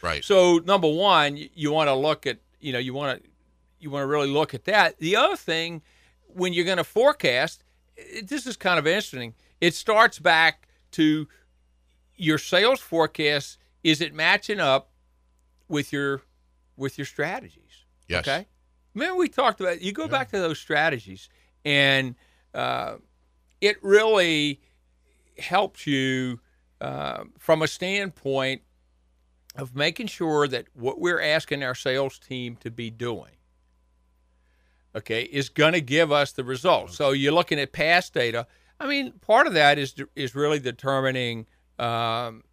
Right. 0.01 0.23
So 0.23 0.57
number 0.59 0.87
one, 0.89 1.35
y- 1.35 1.49
you 1.53 1.71
want 1.71 1.87
to 1.87 1.93
look 1.93 2.25
at 2.25 2.39
you 2.59 2.73
know 2.73 2.79
you 2.79 2.93
want 2.93 3.23
to 3.23 3.29
you 3.79 3.89
want 3.89 4.03
to 4.03 4.07
really 4.07 4.27
look 4.29 4.53
at 4.53 4.65
that. 4.65 4.99
The 4.99 5.15
other 5.15 5.35
thing, 5.35 5.81
when 6.27 6.53
you're 6.53 6.65
going 6.65 6.77
to 6.77 6.83
forecast, 6.83 7.63
it, 7.95 8.27
this 8.27 8.45
is 8.45 8.55
kind 8.57 8.77
of 8.77 8.85
interesting. 8.85 9.33
It 9.59 9.73
starts 9.75 10.19
back 10.19 10.67
to 10.91 11.27
your 12.15 12.37
sales 12.37 12.79
forecast. 12.79 13.57
Is 13.83 14.01
it 14.01 14.13
matching 14.13 14.59
up 14.59 14.91
with 15.67 15.91
your 15.91 16.21
with 16.77 16.97
your 16.97 17.05
strategies? 17.05 17.85
Yes. 18.07 18.27
Okay. 18.27 18.47
Remember 18.93 19.17
we 19.17 19.29
talked 19.29 19.61
about 19.61 19.81
you 19.81 19.91
go 19.93 20.07
back 20.07 20.29
to 20.31 20.39
those 20.39 20.59
strategies, 20.59 21.29
and 21.63 22.15
uh, 22.53 22.95
it 23.61 23.81
really 23.81 24.59
helps 25.37 25.87
you 25.87 26.39
uh, 26.81 27.23
from 27.37 27.61
a 27.61 27.67
standpoint 27.67 28.61
of 29.55 29.75
making 29.75 30.07
sure 30.07 30.47
that 30.47 30.65
what 30.73 30.99
we're 30.99 31.21
asking 31.21 31.63
our 31.63 31.75
sales 31.75 32.19
team 32.19 32.55
to 32.57 32.69
be 32.69 32.89
doing, 32.89 33.31
okay, 34.95 35.23
is 35.23 35.49
going 35.49 35.73
to 35.73 35.81
give 35.81 36.11
us 36.11 36.31
the 36.33 36.43
results. 36.43 36.95
So 36.95 37.11
you're 37.11 37.33
looking 37.33 37.59
at 37.59 37.71
past 37.71 38.13
data. 38.13 38.47
I 38.79 38.87
mean, 38.87 39.13
part 39.21 39.47
of 39.47 39.53
that 39.53 39.77
is 39.77 39.95
is 40.15 40.35
really 40.35 40.59
determining 40.59 41.47
um, 41.79 42.43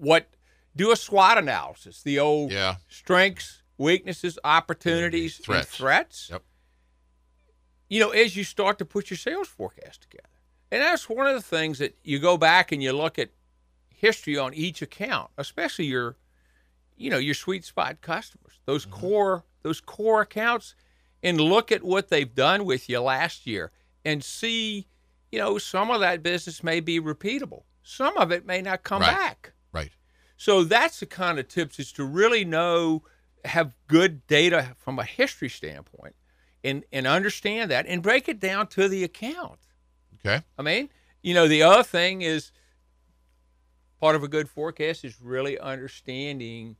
what 0.00 0.28
do 0.76 0.90
a 0.92 0.96
SWOT 0.96 1.38
analysis, 1.38 2.02
the 2.02 2.18
old 2.18 2.52
Yeah. 2.52 2.76
strengths, 2.88 3.62
weaknesses, 3.78 4.38
opportunities, 4.44 5.36
and 5.38 5.44
Threats. 5.46 5.76
threats. 5.76 6.28
Yep. 6.30 6.42
You 7.88 8.00
know, 8.00 8.10
as 8.10 8.36
you 8.36 8.44
start 8.44 8.78
to 8.78 8.84
put 8.84 9.10
your 9.10 9.18
sales 9.18 9.48
forecast 9.48 10.02
together. 10.02 10.28
And 10.70 10.80
that's 10.82 11.08
one 11.08 11.26
of 11.26 11.34
the 11.34 11.42
things 11.42 11.78
that 11.78 11.98
you 12.04 12.18
go 12.20 12.36
back 12.36 12.70
and 12.70 12.82
you 12.82 12.92
look 12.92 13.18
at 13.18 13.30
history 13.88 14.38
on 14.38 14.54
each 14.54 14.80
account, 14.82 15.30
especially 15.36 15.86
your 15.86 16.16
you 16.96 17.08
know, 17.08 17.16
your 17.18 17.34
sweet 17.34 17.64
spot 17.64 18.02
customers, 18.02 18.60
those 18.66 18.84
mm-hmm. 18.86 19.00
core 19.00 19.44
those 19.62 19.80
core 19.80 20.20
accounts 20.22 20.74
and 21.22 21.40
look 21.40 21.72
at 21.72 21.82
what 21.82 22.08
they've 22.08 22.34
done 22.34 22.64
with 22.64 22.88
you 22.88 23.00
last 23.00 23.46
year 23.46 23.72
and 24.04 24.22
see, 24.24 24.86
you 25.32 25.38
know, 25.38 25.58
some 25.58 25.90
of 25.90 26.00
that 26.00 26.22
business 26.22 26.62
may 26.62 26.80
be 26.80 27.00
repeatable. 27.00 27.62
Some 27.82 28.16
of 28.16 28.30
it 28.30 28.46
may 28.46 28.62
not 28.62 28.82
come 28.84 29.02
Right. 29.02 29.14
back. 29.16 29.52
Right. 29.72 29.92
So 30.36 30.64
that's 30.64 31.00
the 31.00 31.06
kind 31.06 31.38
of 31.38 31.48
tips 31.48 31.78
is 31.78 31.92
to 31.92 32.04
really 32.04 32.44
know, 32.44 33.02
have 33.44 33.74
good 33.88 34.26
data 34.26 34.74
from 34.78 34.98
a 34.98 35.04
history 35.04 35.48
standpoint, 35.48 36.14
and 36.64 36.84
and 36.92 37.06
understand 37.06 37.70
that 37.70 37.86
and 37.86 38.02
break 38.02 38.28
it 38.28 38.40
down 38.40 38.66
to 38.68 38.88
the 38.88 39.04
account. 39.04 39.60
Okay. 40.24 40.42
I 40.58 40.62
mean, 40.62 40.88
you 41.22 41.34
know, 41.34 41.48
the 41.48 41.62
other 41.62 41.82
thing 41.82 42.22
is 42.22 42.52
part 44.00 44.16
of 44.16 44.22
a 44.22 44.28
good 44.28 44.48
forecast 44.48 45.04
is 45.04 45.20
really 45.20 45.58
understanding, 45.58 46.76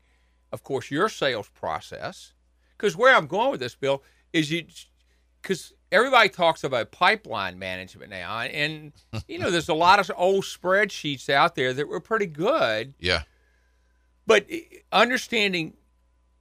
of 0.53 0.63
course, 0.63 0.91
your 0.91 1.09
sales 1.09 1.49
process. 1.49 2.33
Because 2.77 2.97
where 2.97 3.15
I'm 3.15 3.27
going 3.27 3.51
with 3.51 3.61
this, 3.61 3.75
Bill, 3.75 4.03
is 4.33 4.51
you, 4.51 4.65
because 5.43 5.73
everybody 5.93 6.29
talks 6.29 6.65
about 6.65 6.91
pipeline 6.93 7.59
management 7.59 8.11
now, 8.11 8.41
and 8.41 8.93
you 9.29 9.39
know, 9.39 9.51
there's 9.51 9.69
a 9.69 9.75
lot 9.75 9.99
of 9.99 10.11
old 10.17 10.45
spreadsheets 10.45 11.29
out 11.29 11.55
there 11.55 11.73
that 11.73 11.89
were 11.89 12.01
pretty 12.01 12.27
good, 12.27 12.95
Yeah. 12.99 13.23
but 14.27 14.47
eh, 14.51 14.61
understanding 14.93 15.75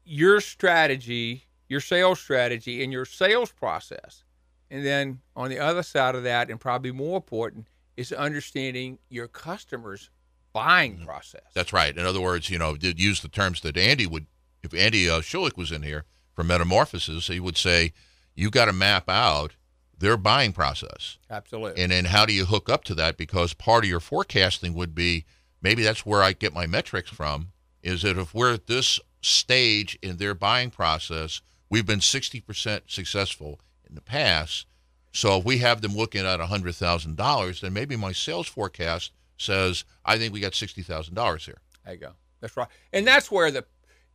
your 0.06 0.42
strategy, 0.42 1.46
your 1.68 1.82
sales 1.82 2.20
strategy, 2.20 2.84
and 2.84 2.92
your 2.92 3.06
sales 3.06 3.52
process. 3.52 4.24
And 4.72 4.86
then 4.86 5.20
on 5.36 5.50
the 5.50 5.60
other 5.60 5.84
side 5.84 6.16
of 6.16 6.24
that, 6.24 6.50
and 6.50 6.60
probably 6.60 6.92
more 6.92 7.18
important, 7.18 7.68
is 7.98 8.12
understanding 8.14 9.00
your 9.10 9.28
customers' 9.28 10.10
buying 10.54 11.04
process. 11.06 11.42
That's 11.54 11.74
right. 11.74 11.96
In 11.96 12.06
other 12.06 12.22
words, 12.22 12.50
you 12.50 12.58
know, 12.60 12.76
did 12.78 13.00
use 13.00 13.22
the 13.22 13.28
terms 13.28 13.62
that 13.62 13.78
Andy 13.78 14.06
would, 14.08 14.28
if 14.64 14.74
Andy 14.74 15.10
uh, 15.10 15.22
Schulich 15.22 15.58
was 15.58 15.72
in 15.72 15.82
here 15.84 16.06
for 16.34 16.44
Metamorphosis, 16.44 17.28
he 17.28 17.40
would 17.40 17.58
say, 17.58 17.94
you 18.40 18.50
got 18.50 18.66
to 18.66 18.74
map 18.74 19.10
out 19.10 19.56
their 19.98 20.16
buying 20.16 20.54
process. 20.54 21.18
Absolutely. 21.30 21.82
And 21.82 21.92
then 21.92 22.06
how 22.06 22.26
do 22.26 22.32
you 22.32 22.46
hook 22.46 22.70
up 22.70 22.86
to 22.86 22.96
that? 22.96 23.18
Because 23.18 23.54
part 23.54 23.84
of 23.84 23.90
your 23.90 24.00
forecasting 24.00 24.74
would 24.76 24.96
be 24.96 25.26
maybe 25.62 25.84
that's 25.84 26.06
where 26.06 26.24
I 26.24 26.32
get 26.32 26.54
my 26.54 26.66
metrics 26.66 27.10
from 27.10 27.50
is 27.84 28.02
that 28.04 28.18
if 28.18 28.34
we're 28.34 28.54
at 28.54 28.68
this 28.68 28.98
stage 29.22 30.00
in 30.02 30.18
their 30.18 30.34
buying 30.34 30.70
process, 30.70 31.42
we've 31.70 31.86
been 31.86 32.00
60% 32.00 32.82
successful 32.88 33.60
in 33.88 33.96
the 33.96 34.02
past. 34.02 34.66
So 35.12 35.40
if 35.40 35.44
we 35.44 35.58
have 35.58 35.82
them 35.82 35.98
looking 35.98 36.26
at 36.26 36.40
$100,000, 36.40 37.60
then 37.60 37.74
maybe 37.74 37.98
my 37.98 38.14
sales 38.14 38.48
forecast 38.48 39.12
says, 39.38 39.84
I 40.06 40.18
think 40.18 40.32
we 40.32 40.40
got 40.40 40.54
$60,000 40.54 41.46
here. 41.46 41.58
There 41.84 41.94
you 41.94 42.00
go. 42.00 42.12
That's 42.40 42.56
right. 42.56 42.70
And 42.94 43.06
that's 43.06 43.30
where 43.30 43.52
the, 43.52 43.66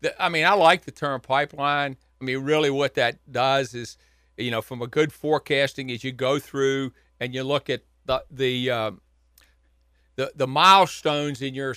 the 0.01 0.23
I 0.23 0.31
mean, 0.31 0.47
I 0.47 0.55
like 0.55 0.87
the 0.87 0.93
term 0.93 1.21
pipeline. 1.21 1.99
I 2.21 2.25
mean, 2.25 2.39
really 2.39 2.71
what 2.71 2.95
that 2.95 3.19
does 3.31 3.75
is, 3.75 3.99
you 4.37 4.51
know, 4.51 4.63
from 4.63 4.83
a 4.83 4.87
good 4.87 5.13
forecasting 5.13 5.91
as 5.91 6.05
you 6.05 6.13
go 6.13 6.39
through 6.39 6.93
and 7.21 7.35
you 7.35 7.43
look 7.45 7.71
at 7.71 7.83
the 8.07 8.25
the 8.31 8.71
um, 8.71 9.01
the, 10.17 10.33
the 10.35 10.47
milestones 10.47 11.43
in 11.43 11.55
your 11.55 11.75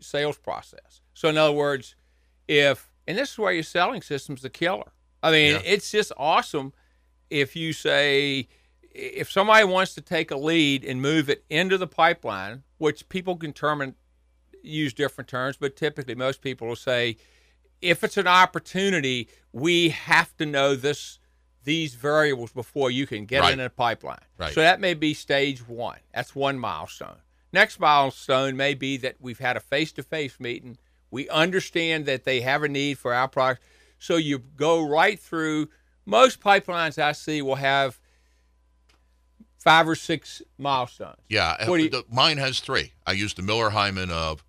sales 0.00 0.36
process. 0.38 1.00
So 1.14 1.28
in 1.28 1.36
other 1.38 1.52
words, 1.52 1.94
if 2.48 2.90
and 3.06 3.16
this 3.18 3.32
is 3.32 3.38
where 3.38 3.52
your 3.52 3.62
selling 3.62 4.02
system's 4.02 4.42
the 4.42 4.50
killer. 4.50 4.92
I 5.22 5.30
mean, 5.30 5.52
Yeah. 5.54 5.62
it's 5.64 5.90
just 5.90 6.12
awesome 6.16 6.72
if 7.28 7.54
you 7.54 7.72
say 7.72 8.48
if 8.92 9.30
somebody 9.30 9.64
wants 9.64 9.94
to 9.94 10.00
take 10.00 10.30
a 10.30 10.36
lead 10.36 10.84
and 10.84 11.00
move 11.00 11.30
it 11.30 11.44
into 11.48 11.78
the 11.78 11.86
pipeline, 11.86 12.64
which 12.78 13.08
people 13.08 13.36
can 13.36 13.50
determine 13.52 13.94
use 14.62 14.92
different 14.92 15.28
terms, 15.28 15.56
but 15.56 15.76
typically 15.76 16.14
most 16.14 16.42
people 16.42 16.66
will 16.66 16.76
say, 16.76 17.16
if 17.80 18.02
it's 18.02 18.16
an 18.16 18.26
opportunity, 18.26 19.28
we 19.52 19.90
have 19.90 20.36
to 20.38 20.44
know 20.44 20.74
this 20.74 21.19
these 21.64 21.94
variables 21.94 22.52
before 22.52 22.90
you 22.90 23.06
can 23.06 23.26
get 23.26 23.40
Right. 23.40 23.52
in 23.52 23.60
a 23.60 23.68
pipeline. 23.70 24.24
Right. 24.38 24.52
So 24.52 24.60
that 24.60 24.80
may 24.80 24.94
be 24.94 25.12
stage 25.14 25.66
one. 25.66 25.98
That's 26.14 26.34
one 26.34 26.58
milestone. 26.58 27.18
Next 27.52 27.78
milestone 27.80 28.56
may 28.56 28.74
be 28.74 28.96
that 28.98 29.16
we've 29.20 29.38
had 29.40 29.56
a 29.56 29.60
face 29.60 29.92
to 29.92 30.02
face 30.02 30.38
meeting. 30.40 30.78
We 31.10 31.28
understand 31.28 32.06
that 32.06 32.24
they 32.24 32.40
have 32.40 32.62
a 32.62 32.68
need 32.68 32.98
for 32.98 33.12
our 33.12 33.28
product. 33.28 33.62
So 33.98 34.16
you 34.16 34.38
go 34.38 34.80
right 34.86 35.18
through 35.18 35.68
most 36.06 36.40
pipelines 36.40 36.96
I 37.00 37.12
see 37.12 37.42
will 37.42 37.56
have 37.56 37.98
five 39.58 39.86
or 39.88 39.94
six 39.96 40.40
milestones. 40.56 41.18
Yeah, 41.28 41.56
uh, 41.68 41.74
you- 41.74 41.90
the- 41.90 42.04
mine 42.08 42.38
has 42.38 42.60
three. 42.60 42.94
I 43.06 43.12
use 43.12 43.34
the 43.34 43.42
Miller 43.42 43.70
Heiman 43.70 44.10
of 44.10 44.42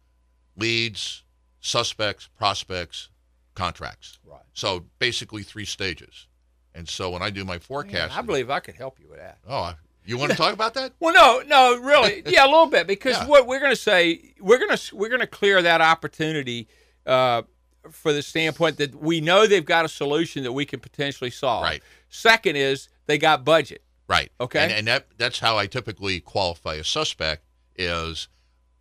leads, 0.55 1.23
suspects, 1.59 2.27
prospects, 2.37 3.09
contracts. 3.53 4.19
Right. 4.23 4.41
So 4.53 4.81
basically 4.99 5.43
three 5.43 5.65
stages. 5.65 6.27
And 6.73 6.87
so 6.87 7.09
when 7.11 7.21
I 7.21 7.29
do 7.29 7.43
my 7.43 7.59
forecast, 7.59 8.17
I 8.17 8.21
believe 8.21 8.49
I 8.49 8.59
could 8.59 8.75
help 8.75 8.99
you 8.99 9.07
with 9.09 9.19
that. 9.19 9.37
oh, 9.47 9.73
you 10.05 10.17
want 10.17 10.31
to 10.31 10.37
talk 10.43 10.53
about 10.53 10.73
that? 10.75 10.93
Well, 10.99 11.13
no, 11.13 11.41
no, 11.47 11.79
really, 11.81 12.23
yeah, 12.27 12.45
a 12.45 12.47
little 12.47 12.67
bit 12.67 12.87
because 12.87 13.17
Yeah. 13.17 13.27
what 13.27 13.45
we're 13.47 13.59
going 13.59 13.71
to 13.71 13.75
say, 13.75 14.33
we're 14.39 14.57
going 14.57 14.75
to 14.75 14.95
we're 14.95 15.09
going 15.09 15.21
to 15.21 15.27
clear 15.27 15.61
that 15.61 15.81
opportunity 15.81 16.67
uh, 17.05 17.43
for 17.91 18.13
the 18.13 18.21
standpoint 18.21 18.77
that 18.77 18.95
we 18.95 19.21
know 19.21 19.45
they've 19.47 19.65
got 19.65 19.85
a 19.85 19.89
solution 19.89 20.43
that 20.43 20.53
we 20.53 20.65
can 20.65 20.79
potentially 20.79 21.29
solve. 21.31 21.63
Right. 21.63 21.81
Second 22.09 22.55
is 22.55 22.89
they 23.05 23.17
got 23.17 23.43
budget. 23.45 23.83
Right. 24.07 24.31
Okay. 24.39 24.63
And, 24.63 24.71
and 24.71 24.87
that 24.87 25.07
that's 25.17 25.39
how 25.39 25.57
I 25.57 25.67
typically 25.67 26.19
qualify 26.19 26.75
a 26.75 26.83
suspect 26.83 27.43
is 27.75 28.27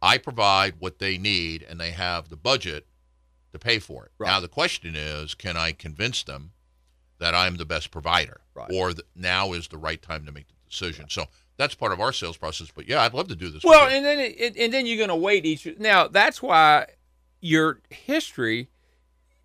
I 0.02 0.18
provide 0.18 0.74
what 0.78 0.98
they 0.98 1.18
need 1.18 1.62
and 1.68 1.78
they 1.80 1.90
have 1.90 2.28
the 2.30 2.36
budget 2.36 2.86
to 3.52 3.58
pay 3.58 3.78
for 3.78 4.06
it. 4.06 4.12
Right. 4.18 4.28
Now 4.28 4.40
the 4.40 4.48
question 4.48 4.94
is, 4.96 5.34
can 5.34 5.56
I 5.56 5.72
convince 5.72 6.22
them 6.22 6.52
that 7.20 7.34
I'm 7.34 7.56
the 7.56 7.64
best 7.64 7.90
provider, 7.90 8.40
Right. 8.54 8.70
or 8.72 8.92
that 8.92 9.06
now 9.14 9.52
is 9.52 9.68
the 9.68 9.78
right 9.78 10.00
time 10.02 10.26
to 10.26 10.32
make 10.32 10.48
the 10.48 10.54
decision? 10.68 11.06
So 11.08 11.26
that's 11.56 11.74
part 11.74 11.92
of 11.92 12.00
our 12.00 12.12
sales 12.12 12.36
process. 12.36 12.70
But 12.74 12.88
yeah, 12.88 13.02
I'd 13.02 13.14
love 13.14 13.28
to 13.28 13.36
do 13.36 13.50
this. 13.50 13.62
Well, 13.62 13.88
and 13.88 14.04
then 14.04 14.18
it, 14.18 14.56
and 14.56 14.72
then 14.72 14.86
you're 14.86 14.96
going 14.96 15.08
to 15.10 15.14
wait 15.16 15.46
each. 15.46 15.68
Now 15.78 16.08
that's 16.08 16.42
why 16.42 16.86
your 17.40 17.80
history 17.90 18.68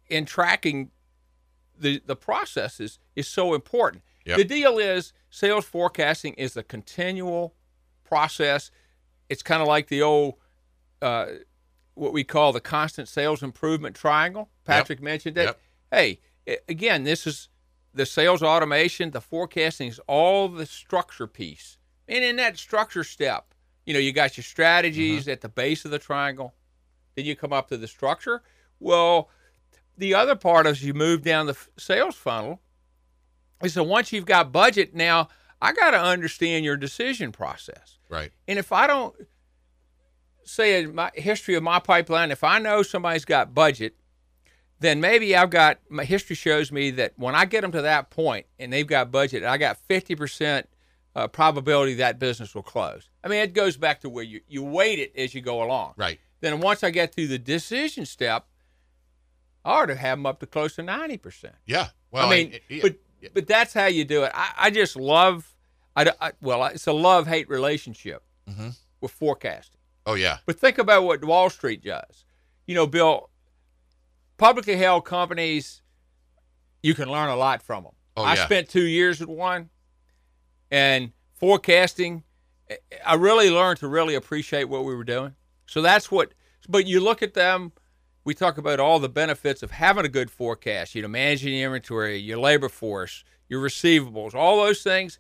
in 0.07 0.25
tracking 0.25 0.91
the 1.77 2.01
the 2.05 2.15
processes 2.15 2.99
is 3.15 3.27
so 3.27 3.53
important. 3.53 4.03
Yep. 4.25 4.37
The 4.37 4.43
deal 4.45 4.79
is 4.79 5.13
sales 5.29 5.65
forecasting 5.65 6.33
is 6.33 6.57
a 6.57 6.63
continual 6.63 7.53
process. 8.03 8.71
It's 9.29 9.43
kind 9.43 9.61
of 9.61 9.67
like 9.67 9.87
the 9.89 10.01
old 10.01 10.35
uh, 11.01 11.27
what 11.95 12.13
we 12.13 12.23
call 12.23 12.53
the 12.53 12.61
constant 12.61 13.07
sales 13.07 13.43
improvement 13.43 13.95
triangle. 13.95 14.49
Patrick 14.63 15.01
mentioned 15.01 15.37
it. 15.37 15.43
Yep. 15.45 15.59
Hey, 15.91 16.19
again, 16.67 17.03
this 17.03 17.27
is 17.27 17.49
the 17.95 18.05
sales 18.05 18.43
automation, 18.43 19.11
the 19.11 19.21
forecasting 19.21 19.87
is 19.87 19.99
all 20.07 20.49
the 20.49 20.65
structure 20.65 21.27
piece. 21.27 21.77
And 22.07 22.23
in 22.23 22.35
that 22.35 22.57
structure 22.57 23.03
step, 23.03 23.53
you 23.85 23.93
know, 23.93 23.99
you 23.99 24.11
got 24.11 24.37
your 24.37 24.43
strategies 24.43 25.23
mm-hmm. 25.23 25.31
at 25.31 25.41
the 25.41 25.49
base 25.49 25.85
of 25.85 25.91
the 25.91 25.99
triangle. 25.99 26.53
Then 27.15 27.25
you 27.25 27.35
come 27.35 27.53
up 27.53 27.69
to 27.69 27.77
the 27.77 27.87
structure. 27.87 28.43
Well, 28.79 29.29
the 29.97 30.13
other 30.13 30.35
part 30.35 30.67
as 30.67 30.83
you 30.83 30.93
move 30.93 31.23
down 31.23 31.45
the 31.45 31.53
f- 31.53 31.69
sales 31.77 32.15
funnel 32.15 32.59
is 33.63 33.73
so 33.73 33.83
once 33.83 34.11
you've 34.11 34.25
got 34.25 34.51
budget, 34.51 34.93
now 34.93 35.29
I 35.61 35.71
got 35.71 35.91
to 35.91 35.99
understand 35.99 36.65
your 36.65 36.75
decision 36.75 37.31
process. 37.31 37.97
Right. 38.09 38.31
And 38.47 38.59
if 38.59 38.73
I 38.73 38.87
don't 38.87 39.15
say 40.43 40.83
in 40.83 40.93
my 40.93 41.11
history 41.15 41.55
of 41.55 41.63
my 41.63 41.79
pipeline, 41.79 42.31
if 42.31 42.43
I 42.43 42.59
know 42.59 42.83
somebody's 42.83 43.25
got 43.25 43.53
budget, 43.53 43.95
then 44.79 44.99
maybe 45.01 45.35
I've 45.35 45.49
got 45.49 45.79
my 45.89 46.03
history 46.03 46.35
shows 46.35 46.71
me 46.71 46.91
that 46.91 47.13
when 47.17 47.33
I 47.35 47.45
get 47.45 47.61
them 47.61 47.71
to 47.71 47.81
that 47.83 48.09
point 48.09 48.45
and 48.59 48.71
they've 48.73 48.85
got 48.87 49.11
budget, 49.11 49.43
I 49.43 49.57
got 49.57 49.77
50% 49.89 50.63
uh, 51.15 51.27
probability 51.29 51.93
that 51.95 52.19
business 52.19 52.53
will 52.53 52.63
close. 52.63 53.09
I 53.23 53.29
mean, 53.29 53.39
it 53.39 53.53
goes 53.53 53.77
back 53.77 54.01
to 54.01 54.09
where 54.09 54.23
you, 54.23 54.41
you 54.47 54.63
weight 54.63 54.99
it 54.99 55.13
as 55.15 55.33
you 55.33 55.41
go 55.41 55.63
along. 55.63 55.93
Right. 55.97 56.19
Then 56.41 56.59
once 56.59 56.83
I 56.83 56.89
get 56.89 57.13
through 57.15 57.27
the 57.27 57.39
decision 57.39 58.05
step, 58.05 58.45
I 59.63 59.71
ought 59.81 59.85
to 59.87 59.95
have 59.95 60.17
them 60.17 60.25
up 60.25 60.39
to 60.41 60.45
close 60.45 60.75
to 60.75 60.83
90%. 60.83 61.51
Yeah. 61.65 61.87
Well, 62.11 62.27
I 62.27 62.29
mean, 62.29 62.59
but 62.81 62.95
but 63.33 63.47
that's 63.47 63.73
how 63.73 63.85
you 63.87 64.05
do 64.05 64.23
it. 64.23 64.31
I, 64.35 64.51
I 64.57 64.69
just 64.69 64.95
love, 64.95 65.55
I, 65.95 66.11
I 66.21 66.33
well, 66.41 66.63
it's 66.65 66.85
a 66.85 66.91
love 66.93 67.25
hate 67.27 67.49
relationship 67.49 68.21
Mhm. 68.47 68.75
with 69.01 69.11
forecasting. 69.11 69.79
oh 70.05 70.13
yeah. 70.13 70.37
But 70.45 70.59
think 70.59 70.77
about 70.77 71.03
what 71.03 71.23
Wall 71.25 71.49
Street 71.49 71.83
does. 71.83 72.25
You 72.67 72.75
know, 72.75 72.85
Bill, 72.85 73.29
publicly 74.37 74.75
held 74.75 75.05
companies, 75.05 75.81
you 76.83 76.93
can 76.93 77.09
learn 77.09 77.29
a 77.29 77.35
lot 77.35 77.61
from 77.61 77.83
them. 77.83 77.93
Oh, 78.17 78.23
I 78.23 78.35
yeah. 78.35 78.45
spent 78.45 78.69
two 78.69 78.85
years 78.85 79.21
at 79.21 79.27
one, 79.27 79.69
and 80.71 81.11
forecasting, 81.33 82.23
I 83.05 83.15
really 83.15 83.49
learned 83.49 83.79
to 83.79 83.87
really 83.87 84.15
appreciate 84.15 84.65
what 84.65 84.85
we 84.85 84.95
were 84.95 85.03
doing. 85.03 85.35
So 85.65 85.81
that's 85.81 86.11
what. 86.11 86.33
But 86.67 86.87
you 86.87 86.99
look 86.99 87.21
at 87.21 87.33
them. 87.33 87.71
We 88.23 88.33
talk 88.33 88.57
about 88.57 88.79
all 88.79 88.97
the 88.97 89.09
benefits 89.09 89.61
of 89.61 89.69
having 89.69 90.03
a 90.03 90.09
good 90.09 90.31
forecast. 90.31 90.95
You 90.95 91.03
know, 91.03 91.07
managing 91.07 91.53
your 91.53 91.67
inventory, 91.67 92.17
your 92.17 92.39
labor 92.39 92.69
force, 92.69 93.23
your 93.49 93.61
receivables, 93.61 94.33
all 94.33 94.63
those 94.63 94.81
things. 94.81 95.19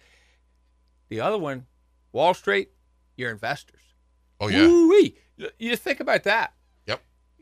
The 1.09 1.21
other 1.21 1.37
one, 1.37 1.67
Wall 2.13 2.33
Street, 2.33 2.69
your 3.15 3.29
investors. 3.29 3.81
Oh 4.39 4.47
yeah. 4.47 4.65
Woo-wee. 4.65 5.17
You 5.59 5.75
think 5.75 5.99
about 5.99 6.23
that. 6.23 6.53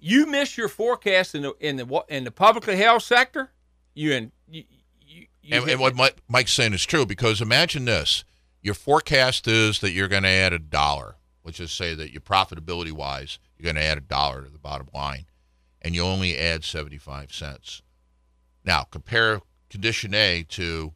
You 0.06 0.26
miss 0.26 0.58
your 0.58 0.68
forecast 0.68 1.34
in 1.34 1.44
the 1.44 1.54
in 1.62 1.78
the 1.78 2.04
in 2.10 2.26
the 2.26 2.32
publicly 2.32 2.76
held 2.76 3.04
sector. 3.04 3.52
You 3.94 4.12
in 4.12 4.32
you, 4.50 4.66
you, 5.00 5.28
you 5.42 5.56
And, 5.56 5.70
and 5.70 5.80
what 5.80 5.96
Mike, 5.96 6.18
Mike's 6.28 6.52
saying 6.52 6.74
is 6.74 6.86
true 6.86 7.06
because 7.06 7.40
imagine 7.40 7.86
this: 7.86 8.26
your 8.62 8.74
forecast 8.74 9.48
is 9.48 9.80
that 9.80 9.92
you're 9.92 10.10
going 10.10 10.24
to 10.24 10.30
add 10.30 10.52
a 10.52 10.60
dollar. 10.60 11.16
Let's 11.46 11.58
just 11.58 11.78
say 11.78 11.94
that 11.96 12.12
your 12.12 12.20
profitability 12.20 12.92
wise, 12.92 13.40
you're 13.58 13.64
going 13.64 13.82
to 13.82 13.90
add 13.90 13.98
a 13.98 14.02
dollar 14.02 14.42
to 14.42 14.50
the 14.50 14.58
bottom 14.58 14.90
line, 14.94 15.26
and 15.82 15.96
you 15.96 16.04
only 16.04 16.38
add 16.38 16.66
seventy-five 16.66 17.32
cents. 17.32 17.82
Now 18.66 18.84
compare 18.84 19.40
condition 19.70 20.14
A 20.14 20.44
to 20.50 20.92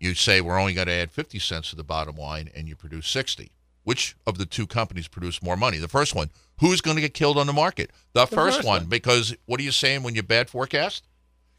you 0.00 0.14
say 0.14 0.40
we're 0.40 0.58
only 0.58 0.72
going 0.72 0.86
to 0.86 0.92
add 0.94 1.10
fifty 1.10 1.38
cents 1.38 1.68
to 1.68 1.76
the 1.76 1.84
bottom 1.84 2.16
line, 2.16 2.48
and 2.54 2.66
you 2.66 2.76
produce 2.76 3.08
sixty. 3.08 3.50
Which 3.84 4.16
of 4.26 4.38
the 4.38 4.46
two 4.46 4.66
companies 4.66 5.06
produce 5.06 5.42
more 5.42 5.56
money? 5.56 5.76
The 5.76 5.86
first 5.86 6.14
one. 6.14 6.30
Who's 6.60 6.80
going 6.80 6.96
to 6.96 7.00
get 7.00 7.14
killed 7.14 7.38
on 7.38 7.46
the 7.46 7.52
market? 7.52 7.90
The, 8.14 8.26
first, 8.26 8.58
first 8.58 8.66
one, 8.66 8.82
one. 8.82 8.88
because 8.88 9.34
what 9.46 9.60
are 9.60 9.62
you 9.62 9.70
saying 9.70 10.02
when 10.02 10.14
you 10.14 10.22
bad 10.22 10.50
forecast? 10.50 11.04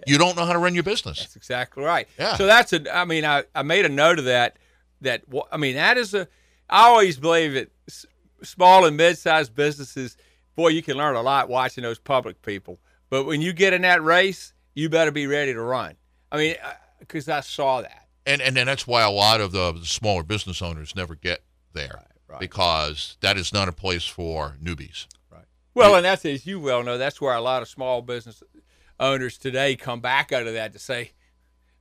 You 0.08 0.18
don't 0.18 0.38
know 0.38 0.46
how 0.46 0.54
to 0.54 0.60
run 0.60 0.74
your 0.74 0.84
business. 0.84 1.20
That's 1.20 1.36
exactly 1.36 1.84
right. 1.84 2.08
Yeah. 2.18 2.36
So 2.38 2.46
that's 2.46 2.72
a. 2.74 2.96
I 2.96 3.06
mean, 3.06 3.26
I, 3.26 3.44
I 3.54 3.64
made 3.64 3.86
a 3.86 3.90
note 3.90 4.20
of 4.20 4.26
that. 4.26 4.58
That 5.02 5.24
I 5.52 5.58
mean, 5.58 5.76
that 5.76 5.98
is 5.98 6.14
a. 6.14 6.28
I 6.70 6.88
always 6.88 7.18
believe 7.18 7.54
that 7.54 7.70
small 8.44 8.86
and 8.86 8.96
mid-sized 8.96 9.54
businesses, 9.56 10.16
boy, 10.56 10.70
you 10.70 10.82
can 10.82 10.98
learn 10.98 11.16
a 11.16 11.22
lot 11.22 11.50
watching 11.50 11.84
those 11.84 12.00
public 12.00 12.42
people. 12.42 12.80
But 13.10 13.26
when 13.26 13.42
you 13.42 13.54
get 13.54 13.74
in 13.74 13.82
that 13.82 14.04
race, 14.04 14.54
you 14.74 14.88
better 14.88 15.12
be 15.12 15.28
ready 15.28 15.54
to 15.54 15.62
run. 15.62 15.96
I 16.32 16.38
mean, 16.38 16.56
uh, 16.64 16.72
because 17.00 17.28
I 17.28 17.42
saw 17.42 17.82
that. 17.82 18.08
and 18.26 18.42
and 18.42 18.56
then 18.56 18.68
that's 18.68 18.86
why 18.86 19.02
a 19.02 19.10
lot 19.10 19.42
of 19.42 19.52
the, 19.52 19.74
the 19.74 19.86
smaller 19.86 20.24
business 20.24 20.62
owners 20.62 20.96
never 20.96 21.16
get 21.16 21.42
there 21.74 21.92
right. 21.96 22.06
Because 22.40 23.18
that 23.22 23.38
is 23.38 23.54
not 23.54 23.68
a 23.68 23.72
place 23.72 24.06
for 24.06 24.56
newbies. 24.62 25.08
Right. 25.32 25.46
Well, 25.74 25.96
and 25.96 26.06
that's 26.06 26.26
as 26.26 26.46
you 26.46 26.60
well 26.60 26.84
know, 26.84 26.98
that's 26.98 27.20
where 27.22 27.34
a 27.34 27.42
lot 27.42 27.62
of 27.62 27.68
small 27.68 28.02
business 28.02 28.44
owners 29.00 29.38
today 29.38 29.76
come 29.76 30.02
back 30.02 30.32
out 30.32 30.46
of 30.48 30.54
that 30.54 30.74
to 30.74 30.80
say, 30.80 31.12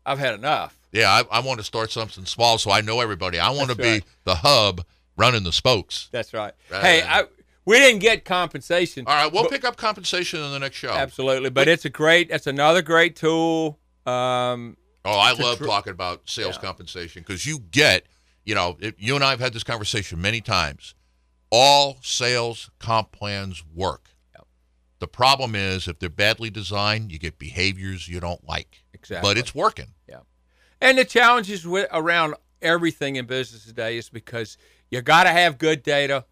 "I've 0.07 0.19
had 0.19 0.35
enough." 0.35 0.79
Yeah, 0.93 1.11
I, 1.11 1.39
I 1.39 1.41
want 1.41 1.59
to 1.61 1.65
start 1.65 1.91
something 1.91 2.25
small 2.25 2.57
so 2.59 2.71
I 2.71 2.81
know 2.81 3.01
everybody. 3.01 3.39
I 3.39 3.51
want 3.51 3.69
to 3.71 3.75
That's 3.75 4.01
be 4.01 4.07
the 4.25 4.37
hub 4.37 4.85
running 5.17 5.43
the 5.43 5.53
spokes. 5.53 6.09
That's 6.13 6.33
right. 6.33 6.55
Right. 6.71 6.83
Hey, 6.83 7.03
I, 7.03 7.25
we 7.67 7.79
didn't 7.79 7.99
get 8.01 8.25
compensation. 8.25 9.05
All 9.07 9.15
right, 9.15 9.31
we'll 9.31 9.43
but- 9.43 9.51
pick 9.53 9.65
up 9.65 9.77
compensation 9.77 10.41
in 10.43 10.51
the 10.53 10.59
next 10.59 10.77
show. 10.77 10.91
Absolutely, 10.93 11.51
but 11.51 11.69
it's 11.69 11.85
a 11.85 11.91
great. 11.91 12.31
It's 12.31 12.47
another 12.47 12.81
great 12.83 13.17
tool. 13.17 13.79
Um, 14.07 14.77
Oh, 15.05 15.19
I 15.19 15.33
love 15.33 15.59
tr- 15.59 15.65
talking 15.65 15.93
about 15.93 16.23
sales 16.29 16.57
Yeah. 16.57 16.63
compensation 16.63 17.23
because 17.23 17.47
you 17.47 17.61
get, 17.71 18.05
you 18.49 18.55
know, 18.55 18.79
it, 18.81 18.95
you 18.99 19.15
and 19.15 19.23
I 19.23 19.29
have 19.29 19.41
had 19.41 19.53
this 19.53 19.63
conversation 19.63 20.23
many 20.23 20.41
times. 20.41 20.95
All 21.51 21.99
sales 22.01 22.71
comp 22.79 23.13
plans 23.13 23.63
work. 23.75 24.09
Yep. 24.35 24.47
The 25.01 25.07
problem 25.07 25.55
is 25.55 25.87
if 25.87 25.99
they're 25.99 26.09
badly 26.09 26.49
designed, 26.49 27.13
you 27.13 27.19
get 27.19 27.39
behaviors 27.39 28.09
you 28.09 28.21
don't 28.21 28.43
like. 28.49 28.85
Exactly. 28.95 29.29
But 29.29 29.37
it's 29.37 29.55
working. 29.55 29.93
Yeah. 30.09 30.21
And 30.81 30.97
the 30.97 31.05
challenges 31.05 31.67
with, 31.67 31.89
around 31.93 32.37
everything 32.63 33.17
in 33.17 33.27
business 33.27 33.67
today 33.67 33.99
is 33.99 34.09
because 34.09 34.57
you 34.91 35.03
got 35.03 35.25
to 35.25 35.31
have 35.31 35.59
good 35.59 35.83
data, 35.83 36.25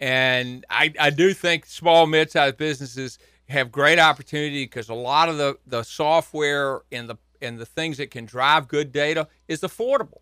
and 0.00 0.64
I, 0.68 0.92
I 0.98 1.10
do 1.10 1.32
think 1.32 1.66
small 1.66 2.08
mid-sized 2.08 2.56
businesses 2.56 3.16
have 3.48 3.70
great 3.70 4.00
opportunity 4.00 4.64
because 4.64 4.88
a 4.88 4.94
lot 4.94 5.28
of 5.28 5.38
the, 5.38 5.56
the 5.68 5.84
software 5.84 6.80
and 6.90 7.08
the 7.08 7.16
and 7.40 7.58
the 7.58 7.66
things 7.66 7.98
that 7.98 8.10
can 8.10 8.26
drive 8.26 8.66
good 8.66 8.90
data 8.92 9.28
is 9.46 9.60
affordable. 9.60 10.18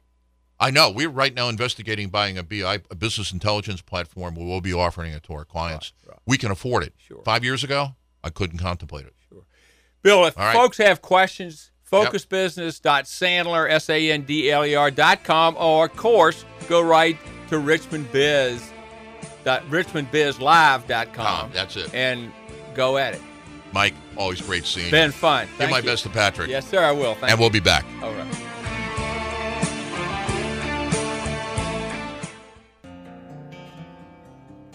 I 0.60 0.70
know. 0.70 0.90
We're 0.90 1.08
right 1.08 1.32
now 1.32 1.48
investigating 1.48 2.08
buying 2.08 2.36
a 2.36 2.42
BI, 2.42 2.80
a 2.90 2.94
business 2.94 3.32
intelligence 3.32 3.80
platform. 3.80 4.34
We 4.34 4.44
will 4.44 4.60
be 4.60 4.72
offering 4.72 5.12
it 5.12 5.22
to 5.24 5.32
our 5.34 5.44
clients. 5.44 5.92
Right, 6.04 6.12
right. 6.12 6.20
We 6.26 6.38
can 6.38 6.50
afford 6.50 6.82
it. 6.82 6.94
Sure. 6.98 7.22
Five 7.24 7.44
years 7.44 7.62
ago, 7.62 7.94
I 8.24 8.30
couldn't 8.30 8.58
contemplate 8.58 9.06
it. 9.06 9.14
Sure. 9.28 9.42
Bill, 10.02 10.26
if 10.26 10.36
right. 10.36 10.52
folks 10.52 10.78
have 10.78 11.00
questions, 11.00 11.70
focusbusiness.sandler, 11.90 13.70
S-A-N-D-L-E-R 13.70 14.90
dot 14.90 15.24
com, 15.24 15.56
or 15.56 15.86
of 15.86 15.96
course, 15.96 16.44
go 16.68 16.80
right 16.80 17.16
to 17.48 17.56
richmondbiz, 17.56 18.62
dot, 19.44 19.62
richmondbizlive.com 19.70 21.14
Tom, 21.14 21.50
that's 21.52 21.76
it. 21.76 21.94
and 21.94 22.32
go 22.74 22.98
at 22.98 23.14
it. 23.14 23.22
Mike, 23.72 23.94
always 24.16 24.40
great 24.40 24.64
seeing 24.64 24.86
you. 24.86 24.92
Been 24.92 25.12
fun. 25.12 25.46
Give 25.58 25.70
my 25.70 25.78
you. 25.78 25.84
best 25.84 26.02
to 26.04 26.08
Patrick. 26.08 26.48
Yes, 26.48 26.66
sir, 26.66 26.82
I 26.82 26.92
will. 26.92 27.14
Thank 27.14 27.30
and 27.30 27.40
we'll 27.40 27.50
be 27.50 27.60
back. 27.60 27.84
All 28.02 28.12
right. 28.12 28.44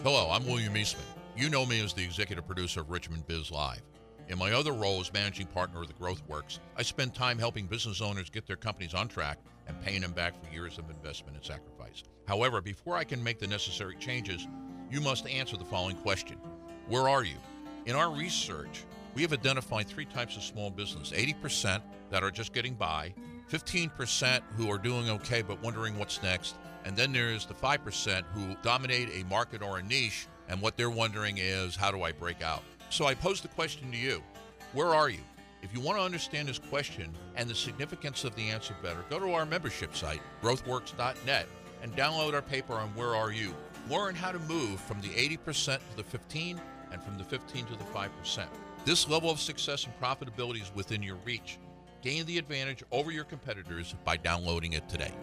Hello, 0.04 0.30
I'm 0.30 0.46
William 0.46 0.76
Eastman. 0.76 1.06
You 1.34 1.50
know 1.50 1.66
me 1.66 1.82
as 1.82 1.94
the 1.94 2.04
executive 2.04 2.46
producer 2.46 2.82
of 2.82 2.90
Richmond 2.90 3.26
Biz 3.26 3.52
Live. 3.52 3.84
In 4.28 4.38
my 4.38 4.52
other 4.52 4.74
role 4.74 5.00
as 5.00 5.14
managing 5.14 5.48
partner 5.48 5.82
of 5.82 5.88
the 5.88 5.94
Growth 5.94 6.22
Works, 6.28 6.60
I 6.76 6.82
spend 6.82 7.16
time 7.16 7.40
helping 7.40 7.68
business 7.68 8.02
owners 8.02 8.30
get 8.30 8.46
their 8.46 8.58
companies 8.58 8.94
on 8.94 9.08
track 9.08 9.38
and 9.66 9.82
paying 9.82 10.02
them 10.02 10.12
back 10.12 10.34
for 10.44 10.54
years 10.54 10.78
of 10.78 10.90
investment 10.90 11.38
and 11.38 11.46
sacrifice. 11.46 12.04
However, 12.28 12.60
before 12.60 12.98
I 12.98 13.06
can 13.06 13.24
make 13.24 13.40
the 13.40 13.48
necessary 13.48 13.96
changes, 13.96 14.46
you 14.92 15.00
must 15.00 15.26
answer 15.26 15.56
the 15.56 15.64
following 15.64 15.96
question 15.96 16.36
Where 16.90 17.08
are 17.08 17.24
you? 17.24 17.38
In 17.86 17.96
our 17.96 18.12
research, 18.12 18.84
we 19.16 19.22
have 19.22 19.32
identified 19.32 19.88
three 19.88 20.06
types 20.06 20.36
of 20.36 20.44
small 20.44 20.70
business 20.70 21.12
80% 21.12 21.82
that 22.10 22.26
are 22.26 22.32
just 22.32 22.52
getting 22.52 22.74
by, 22.74 23.14
15% 23.50 24.42
who 24.58 24.70
are 24.70 24.78
doing 24.78 25.10
okay 25.12 25.42
but 25.42 25.64
wondering 25.64 25.98
what's 25.98 26.22
next, 26.22 26.56
and 26.86 26.96
then 26.96 27.14
there's 27.14 27.46
the 27.46 27.54
5% 27.54 28.24
who 28.34 28.56
dominate 28.62 29.10
a 29.14 29.26
market 29.28 29.62
or 29.62 29.80
a 29.80 29.84
niche, 29.84 30.28
and 30.50 30.62
what 30.62 30.78
they're 30.78 30.90
wondering 30.90 31.38
is, 31.38 31.76
how 31.76 31.92
do 31.92 32.04
I 32.04 32.12
break 32.12 32.42
out? 32.42 32.64
So 32.90 33.06
I 33.06 33.16
pose 33.16 33.42
the 33.42 33.48
question 33.50 33.92
to 33.92 33.98
you 33.98 34.22
Where 34.74 34.94
are 34.94 35.10
you? 35.10 35.22
If 35.62 35.74
you 35.74 35.80
want 35.80 35.98
to 35.98 36.04
understand 36.04 36.50
this 36.50 36.60
question 36.60 37.10
and 37.36 37.50
the 37.50 37.56
significance 37.56 38.26
of 38.26 38.36
the 38.36 38.50
answer 38.50 38.76
better, 38.84 39.06
go 39.10 39.18
to 39.18 39.32
our 39.32 39.46
membership 39.46 39.96
site, 39.96 40.22
growthworks.net, 40.42 41.48
and 41.82 41.96
download 41.96 42.34
our 42.34 42.42
paper 42.42 42.74
on 42.74 42.90
Where 42.90 43.16
Are 43.16 43.32
You? 43.32 43.56
Learn 43.90 44.14
how 44.14 44.32
to 44.32 44.40
move 44.40 44.80
from 44.82 45.00
the 45.02 45.10
80% 45.10 45.78
to 45.78 45.98
the 45.98 46.04
15 46.04 46.60
and 46.92 47.02
from 47.02 47.18
the 47.18 47.24
15 47.24 47.66
to 47.66 47.76
the 47.76 47.84
5%. 47.86 48.46
This 48.86 49.08
level 49.08 49.30
of 49.30 49.40
success 49.40 49.86
and 49.86 49.94
profitability 50.02 50.62
is 50.62 50.72
within 50.76 51.02
your 51.02 51.18
reach. 51.24 51.60
Gain 52.02 52.26
the 52.26 52.38
advantage 52.38 52.84
over 52.92 53.12
your 53.12 53.24
competitors 53.24 53.96
by 54.04 54.18
downloading 54.18 54.74
it 54.74 54.90
today. 54.90 55.14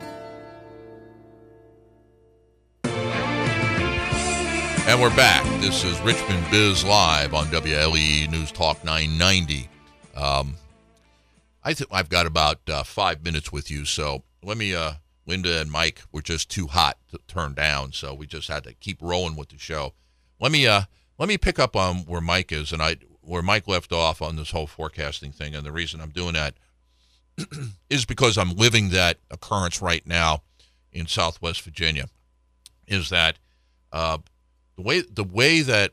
And 4.90 5.00
we're 5.00 5.14
back. 5.14 5.44
This 5.60 5.84
is 5.84 6.00
Richmond 6.00 6.44
Biz 6.50 6.84
Live 6.84 7.32
on 7.32 7.46
WLEE 7.46 8.28
News 8.28 8.50
Talk 8.50 8.82
990. 8.82 9.68
Um, 10.16 10.56
I 11.62 11.74
think 11.74 11.90
I've 11.92 12.08
got 12.08 12.26
about 12.26 12.58
uh, 12.68 12.82
five 12.82 13.22
minutes 13.22 13.52
with 13.52 13.70
you, 13.70 13.84
so 13.84 14.24
let 14.42 14.56
me. 14.56 14.74
Uh, 14.74 14.94
Linda 15.26 15.60
and 15.60 15.70
Mike 15.70 16.02
were 16.10 16.22
just 16.22 16.50
too 16.50 16.66
hot 16.66 16.98
to 17.12 17.20
turn 17.28 17.54
down, 17.54 17.92
so 17.92 18.12
we 18.12 18.26
just 18.26 18.48
had 18.48 18.64
to 18.64 18.74
keep 18.74 19.00
rolling 19.00 19.36
with 19.36 19.50
the 19.50 19.58
show. 19.58 19.94
Let 20.40 20.50
me 20.50 20.66
uh, 20.66 20.82
let 21.18 21.28
me 21.28 21.38
pick 21.38 21.60
up 21.60 21.76
on 21.76 21.98
where 21.98 22.20
Mike 22.20 22.50
is, 22.50 22.72
and 22.72 22.82
I 22.82 22.96
where 23.20 23.42
Mike 23.42 23.68
left 23.68 23.92
off 23.92 24.20
on 24.20 24.34
this 24.34 24.50
whole 24.50 24.66
forecasting 24.66 25.30
thing, 25.30 25.54
and 25.54 25.64
the 25.64 25.70
reason 25.70 26.00
I'm 26.00 26.10
doing 26.10 26.34
that 26.34 26.54
is 27.88 28.04
because 28.04 28.36
I'm 28.36 28.56
living 28.56 28.88
that 28.88 29.18
occurrence 29.30 29.80
right 29.80 30.04
now 30.04 30.42
in 30.92 31.06
Southwest 31.06 31.62
Virginia, 31.62 32.06
is 32.88 33.08
that 33.10 33.38
uh, 33.92 34.18
the 34.80 34.86
way 34.86 35.02
the 35.02 35.24
way 35.24 35.60
that 35.60 35.92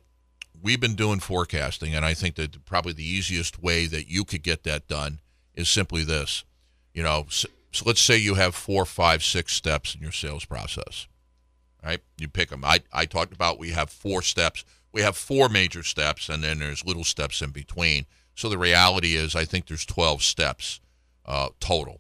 we've 0.62 0.80
been 0.80 0.96
doing 0.96 1.20
forecasting, 1.20 1.94
and 1.94 2.06
I 2.06 2.14
think 2.14 2.36
that 2.36 2.64
probably 2.66 2.94
the 2.94 3.08
easiest 3.08 3.62
way 3.62 3.86
that 3.86 4.08
you 4.08 4.24
could 4.24 4.44
get 4.44 4.64
that 4.64 4.88
done 4.88 5.20
is 5.54 5.68
simply 5.68 6.04
this. 6.04 6.46
You 6.94 7.04
know, 7.04 7.26
so, 7.30 7.50
so 7.72 7.84
let's 7.86 8.02
say 8.02 8.18
you 8.18 8.36
have 8.36 8.56
four, 8.56 8.86
five, 8.86 9.24
six 9.24 9.54
steps 9.54 9.94
in 9.94 10.02
your 10.02 10.12
sales 10.12 10.46
process. 10.46 11.08
Right? 11.84 12.00
You 12.18 12.28
pick 12.28 12.50
them. 12.50 12.66
I, 12.66 12.80
I 12.92 13.06
talked 13.06 13.34
about 13.34 13.60
we 13.60 13.72
have 13.72 13.90
four 13.90 14.22
steps. 14.22 14.64
We 14.92 15.02
have 15.02 15.16
four 15.16 15.50
major 15.50 15.84
steps, 15.84 16.30
and 16.30 16.44
then 16.44 16.60
there's 16.60 16.86
little 16.86 17.04
steps 17.04 17.42
in 17.42 17.52
between. 17.52 18.06
So 18.36 18.50
the 18.50 18.58
reality 18.58 19.16
is, 19.16 19.36
I 19.36 19.46
think 19.46 19.68
there's 19.68 19.86
12 19.86 20.24
steps 20.24 20.80
uh, 21.26 21.50
total. 21.60 22.00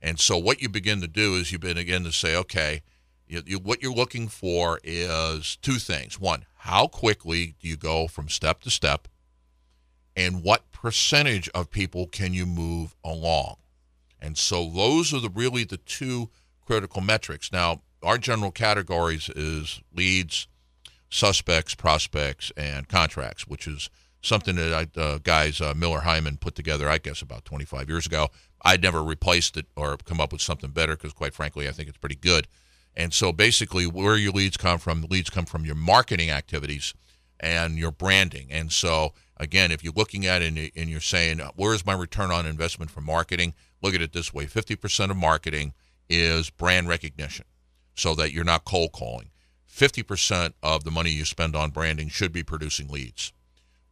And 0.00 0.18
so 0.20 0.38
what 0.38 0.62
you 0.62 0.68
begin 0.68 1.00
to 1.00 1.08
do 1.08 1.34
is 1.34 1.50
you 1.50 1.58
begin 1.58 2.04
to 2.04 2.12
say, 2.12 2.36
okay, 2.36 2.82
you, 3.28 3.42
you, 3.46 3.58
what 3.58 3.82
you're 3.82 3.92
looking 3.92 4.28
for 4.28 4.80
is 4.82 5.56
two 5.56 5.78
things. 5.78 6.18
One, 6.18 6.46
how 6.56 6.86
quickly 6.86 7.54
do 7.60 7.68
you 7.68 7.76
go 7.76 8.08
from 8.08 8.28
step 8.28 8.60
to 8.62 8.70
step? 8.70 9.08
And 10.16 10.42
what 10.42 10.72
percentage 10.72 11.48
of 11.50 11.70
people 11.70 12.06
can 12.06 12.34
you 12.34 12.46
move 12.46 12.94
along? 13.04 13.56
And 14.20 14.36
so 14.36 14.68
those 14.68 15.14
are 15.14 15.20
the 15.20 15.30
really 15.30 15.64
the 15.64 15.76
two 15.76 16.30
critical 16.66 17.00
metrics. 17.00 17.52
Now, 17.52 17.82
our 18.02 18.18
general 18.18 18.50
categories 18.50 19.28
is 19.30 19.80
leads, 19.94 20.48
suspects, 21.08 21.74
prospects, 21.74 22.50
and 22.56 22.88
contracts, 22.88 23.46
which 23.46 23.66
is 23.66 23.90
something 24.20 24.56
that 24.56 24.88
I, 24.96 25.00
uh, 25.00 25.18
guys 25.22 25.60
uh, 25.60 25.74
Miller 25.76 26.00
Heiman 26.00 26.40
put 26.40 26.54
together, 26.54 26.88
I 26.88 26.98
guess, 26.98 27.22
about 27.22 27.44
25 27.44 27.88
years 27.88 28.06
ago. 28.06 28.28
I'd 28.62 28.82
never 28.82 29.02
replaced 29.02 29.56
it 29.56 29.66
or 29.76 29.96
come 29.98 30.20
up 30.20 30.32
with 30.32 30.40
something 30.40 30.70
better 30.70 30.96
because, 30.96 31.12
quite 31.12 31.34
frankly, 31.34 31.68
I 31.68 31.72
think 31.72 31.88
it's 31.88 31.98
pretty 31.98 32.16
good. 32.16 32.48
And 32.98 33.14
so, 33.14 33.32
basically, 33.32 33.86
where 33.86 34.16
your 34.16 34.32
leads 34.32 34.56
come 34.56 34.80
from, 34.80 35.02
leads 35.08 35.30
come 35.30 35.46
from 35.46 35.64
your 35.64 35.76
marketing 35.76 36.30
activities 36.30 36.94
and 37.38 37.78
your 37.78 37.92
branding. 37.92 38.48
And 38.50 38.72
so, 38.72 39.14
again, 39.36 39.70
if 39.70 39.84
you're 39.84 39.92
looking 39.94 40.26
at 40.26 40.42
it 40.42 40.72
and 40.74 40.90
you're 40.90 41.00
saying, 41.00 41.40
uh, 41.40 41.52
where 41.54 41.74
is 41.74 41.86
my 41.86 41.94
return 41.94 42.32
on 42.32 42.44
investment 42.44 42.90
for 42.90 43.00
marketing? 43.00 43.54
Look 43.80 43.94
at 43.94 44.02
it 44.02 44.12
this 44.12 44.34
way 44.34 44.46
50% 44.46 45.10
of 45.10 45.16
marketing 45.16 45.74
is 46.08 46.50
brand 46.50 46.88
recognition 46.88 47.44
so 47.94 48.16
that 48.16 48.32
you're 48.32 48.44
not 48.44 48.64
cold 48.64 48.90
calling. 48.90 49.30
50% 49.72 50.54
of 50.64 50.82
the 50.82 50.90
money 50.90 51.10
you 51.10 51.24
spend 51.24 51.54
on 51.54 51.70
branding 51.70 52.08
should 52.08 52.32
be 52.32 52.42
producing 52.42 52.88
leads. 52.88 53.32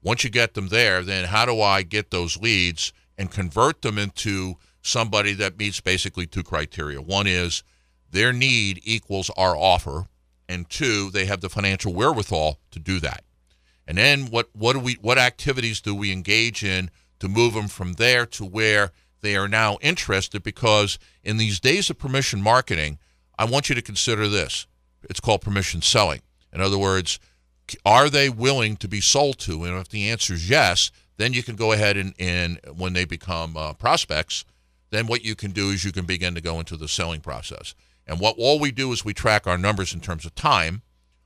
Once 0.03 0.25
you 0.25 0.31
get 0.31 0.55
them 0.55 0.69
there, 0.69 1.03
then 1.03 1.27
how 1.27 1.47
do 1.47 1.61
I 1.61 1.83
get 1.83 2.11
those 2.11 2.37
leads 2.37 2.93
and 3.17 3.31
convert 3.31 3.83
them 3.83 3.99
into 3.99 4.57
somebody 4.83 5.33
that 5.35 5.59
meets 5.59 5.81
basically 5.81 6.27
two 6.27 6.43
criteria? 6.43 7.01
One 7.01 7.29
is 7.29 7.63
their 8.17 8.33
need 8.33 8.81
equals 8.83 9.31
our 9.37 9.55
offer, 9.55 10.07
and 10.49 10.69
two, 10.71 11.11
they 11.11 11.27
have 11.27 11.43
the 11.43 11.51
financial 11.51 11.93
wherewithal 11.93 12.59
to 12.71 12.79
do 12.79 12.99
that. 13.01 13.23
And 13.87 13.99
then 13.99 14.27
what 14.27 14.49
what 14.55 14.73
do 14.73 14.81
we 14.81 14.95
what 14.95 15.19
activities 15.19 15.83
do 15.83 15.95
we 15.95 16.11
engage 16.11 16.65
in 16.65 16.91
to 17.21 17.29
move 17.29 17.53
them 17.53 17.69
from 17.69 17.95
there 17.95 18.25
to 18.27 18.45
where 18.45 18.91
they 19.21 19.37
are 19.37 19.49
now 19.49 19.77
interested 19.83 20.43
because 20.43 20.99
in 21.23 21.37
these 21.37 21.61
days 21.61 21.91
of 21.91 21.99
permission 21.99 22.41
marketing, 22.41 22.99
I 23.39 23.45
want 23.45 23.69
you 23.69 23.75
to 23.75 23.83
consider 23.83 24.29
this. 24.29 24.67
It's 25.03 25.21
called 25.21 25.43
permission 25.43 25.83
selling. 25.83 26.23
In 26.53 26.61
other 26.61 26.79
words, 26.79 27.21
are 27.85 28.09
they 28.09 28.31
willing 28.31 28.77
to 28.77 28.89
be 28.89 29.01
sold 29.01 29.39
to? 29.41 29.65
And 29.65 29.77
if 29.79 29.89
the 29.89 30.11
answer 30.11 30.35
is 30.35 30.49
yes, 30.49 30.91
then 31.17 31.33
you 31.33 31.43
can 31.43 31.57
go 31.57 31.73
ahead 31.73 31.97
and, 31.97 32.15
and 32.19 32.61
when 32.77 32.93
they 32.93 33.05
become 33.05 33.57
uh, 33.57 33.75
prospects, 33.75 34.45
then 34.91 35.07
what 35.07 35.25
you 35.25 35.35
can 35.35 35.51
do 35.51 35.71
is 35.71 35.85
you 35.85 35.93
can 35.93 36.07
begin 36.07 36.35
to 36.35 36.41
go 36.41 36.59
into 36.59 36.77
the 36.77 36.89
selling 36.89 37.21
process. 37.21 37.75
And 38.07 38.21
what 38.21 38.37
all 38.39 38.59
we 38.59 38.71
do 38.71 38.93
is 38.93 39.05
we 39.05 39.15
track 39.15 39.47
our 39.47 39.59
numbers 39.59 39.93
in 39.93 40.01
terms 40.01 40.25
of 40.25 40.35
time, 40.35 40.83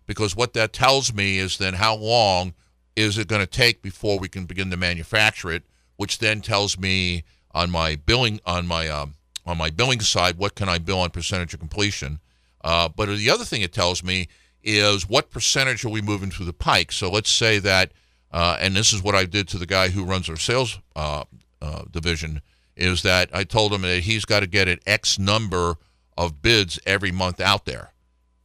because 0.06 0.34
what 0.34 0.54
that 0.54 0.72
tells 0.72 1.12
me 1.12 1.38
is 1.38 1.58
then 1.58 1.74
how 1.74 1.94
long 1.94 2.54
is 2.96 3.18
it 3.18 3.28
going 3.28 3.42
to 3.42 3.46
take 3.46 3.82
before 3.82 4.18
we 4.18 4.28
can 4.28 4.44
begin 4.44 4.70
to 4.70 4.76
manufacture 4.76 5.50
it, 5.50 5.64
which 5.96 6.18
then 6.18 6.40
tells 6.40 6.78
me 6.78 7.24
on 7.52 7.70
my 7.70 7.96
billing 7.96 8.40
on 8.46 8.66
my 8.66 8.88
um, 8.88 9.14
on 9.46 9.58
my 9.58 9.70
billing 9.70 10.00
side 10.00 10.38
what 10.38 10.54
can 10.54 10.68
I 10.68 10.78
bill 10.78 11.00
on 11.00 11.10
percentage 11.10 11.54
of 11.54 11.60
completion. 11.60 12.20
Uh, 12.62 12.88
but 12.88 13.06
the 13.06 13.30
other 13.30 13.44
thing 13.44 13.62
it 13.62 13.72
tells 13.72 14.02
me 14.02 14.28
is 14.62 15.08
what 15.08 15.30
percentage 15.30 15.84
are 15.84 15.88
we 15.88 16.02
moving 16.02 16.30
through 16.30 16.46
the 16.46 16.52
pike. 16.52 16.92
So 16.92 17.10
let's 17.10 17.30
say 17.30 17.58
that, 17.60 17.92
uh, 18.30 18.58
and 18.60 18.76
this 18.76 18.92
is 18.92 19.02
what 19.02 19.14
I 19.14 19.24
did 19.24 19.48
to 19.48 19.58
the 19.58 19.66
guy 19.66 19.88
who 19.88 20.04
runs 20.04 20.28
our 20.28 20.36
sales 20.36 20.78
uh, 20.94 21.24
uh 21.62 21.84
division, 21.90 22.42
is 22.76 23.02
that 23.02 23.30
I 23.32 23.44
told 23.44 23.72
him 23.72 23.82
that 23.82 24.00
he's 24.00 24.24
got 24.24 24.40
to 24.40 24.46
get 24.46 24.68
an 24.68 24.78
X 24.86 25.18
number 25.18 25.76
of 26.20 26.42
bids 26.42 26.78
every 26.84 27.10
month 27.10 27.40
out 27.40 27.64
there. 27.64 27.92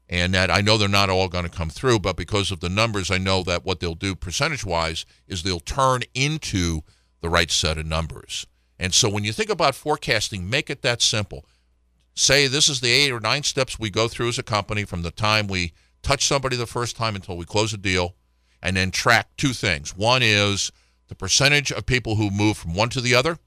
And 0.07 0.33
that 0.33 0.49
I 0.49 0.61
know 0.61 0.77
they're 0.77 0.87
not 0.87 1.09
all 1.09 1.27
going 1.27 1.43
to 1.43 1.49
come 1.49 1.69
through, 1.69 1.99
but 1.99 2.15
because 2.15 2.49
of 2.49 2.61
the 2.61 2.69
numbers, 2.69 3.11
I 3.11 3.17
know 3.17 3.43
that 3.43 3.65
what 3.65 3.81
they'll 3.81 3.95
do 3.95 4.15
percentage 4.15 4.63
wise 4.63 5.05
is 5.27 5.43
they'll 5.43 5.59
turn 5.59 6.03
into 6.13 6.83
the 7.19 7.27
right 7.27 7.51
set 7.51 7.77
of 7.77 7.85
numbers. 7.85 8.47
And 8.79 8.93
so 8.93 9.09
when 9.09 9.25
you 9.25 9.33
think 9.33 9.49
about 9.49 9.75
forecasting, 9.75 10.49
make 10.49 10.69
it 10.69 10.83
that 10.83 11.01
simple. 11.01 11.45
Say 12.13 12.47
this 12.47 12.69
is 12.69 12.79
the 12.79 12.91
eight 12.91 13.11
or 13.11 13.19
nine 13.19 13.43
steps 13.43 13.77
we 13.77 13.89
go 13.89 14.07
through 14.07 14.29
as 14.29 14.39
a 14.39 14.43
company 14.43 14.85
from 14.85 15.01
the 15.01 15.11
time 15.11 15.47
we 15.47 15.73
touch 16.01 16.25
somebody 16.25 16.55
the 16.55 16.65
first 16.65 16.95
time 16.95 17.15
until 17.15 17.35
we 17.35 17.43
close 17.43 17.73
a 17.73 17.77
deal, 17.77 18.15
and 18.61 18.77
then 18.77 18.89
track 18.89 19.27
two 19.35 19.51
things. 19.51 19.97
One 19.97 20.21
is 20.23 20.71
the 21.09 21.15
percentage 21.15 21.73
of 21.73 21.85
people 21.85 22.15
who 22.15 22.29
move 22.29 22.57
from 22.57 22.73
one 22.73 22.89
to 22.89 23.01
the 23.01 23.15
other, 23.15 23.37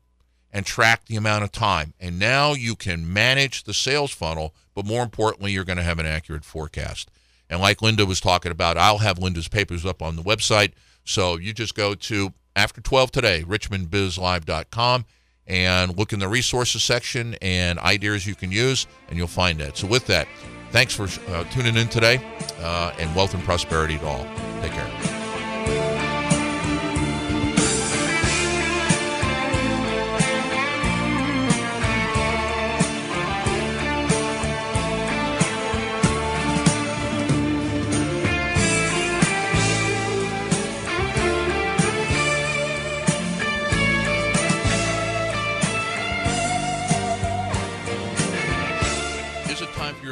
and 0.53 0.65
track 0.65 1.05
the 1.07 1.17
amount 1.17 1.45
of 1.45 1.53
time. 1.53 1.95
And 2.01 2.19
now 2.19 2.53
you 2.53 2.75
can 2.75 3.13
manage 3.13 3.65
the 3.65 3.75
sales 3.75 4.13
funnel, 4.13 4.55
but 4.75 4.87
more 4.87 5.03
importantly, 5.03 5.53
you're 5.53 5.65
going 5.65 5.79
to 5.79 5.83
have 5.83 5.99
an 5.99 6.07
accurate 6.07 6.45
forecast. 6.45 7.11
And 7.51 7.61
like 7.61 7.83
Linda 7.83 8.07
was 8.07 8.21
talking 8.21 8.53
about, 8.53 8.77
I'll 8.77 8.99
have 8.99 9.19
Linda's 9.19 9.49
papers 9.49 9.85
up 9.85 10.03
on 10.03 10.17
the 10.17 10.23
website. 10.23 10.73
So 11.05 11.37
you 11.37 11.53
just 11.53 11.75
go 11.75 11.95
to 11.95 12.33
after 12.57 12.81
12 12.81 13.13
today, 13.13 13.45
richmondbizlive.com 13.47 15.05
and 15.49 15.97
look 15.97 16.13
in 16.13 16.19
the 16.19 16.29
resources 16.29 16.83
section 16.83 17.35
and 17.41 17.79
ideas 17.79 18.27
you 18.27 18.35
can 18.35 18.53
use, 18.53 18.87
and 19.09 19.17
you'll 19.17 19.27
find 19.27 19.59
that. 19.61 19.77
So, 19.77 19.87
with 19.87 20.07
that, 20.07 20.29
thanks 20.71 20.95
for 20.95 21.09
uh, 21.33 21.45
tuning 21.45 21.77
in 21.77 21.89
today, 21.89 22.21
uh, 22.61 22.93
and 22.99 23.15
wealth 23.17 23.35
and 23.35 23.43
prosperity 23.43 23.99
to 23.99 24.07
all. 24.07 24.27
Take 24.61 24.73
care. 24.73 25.18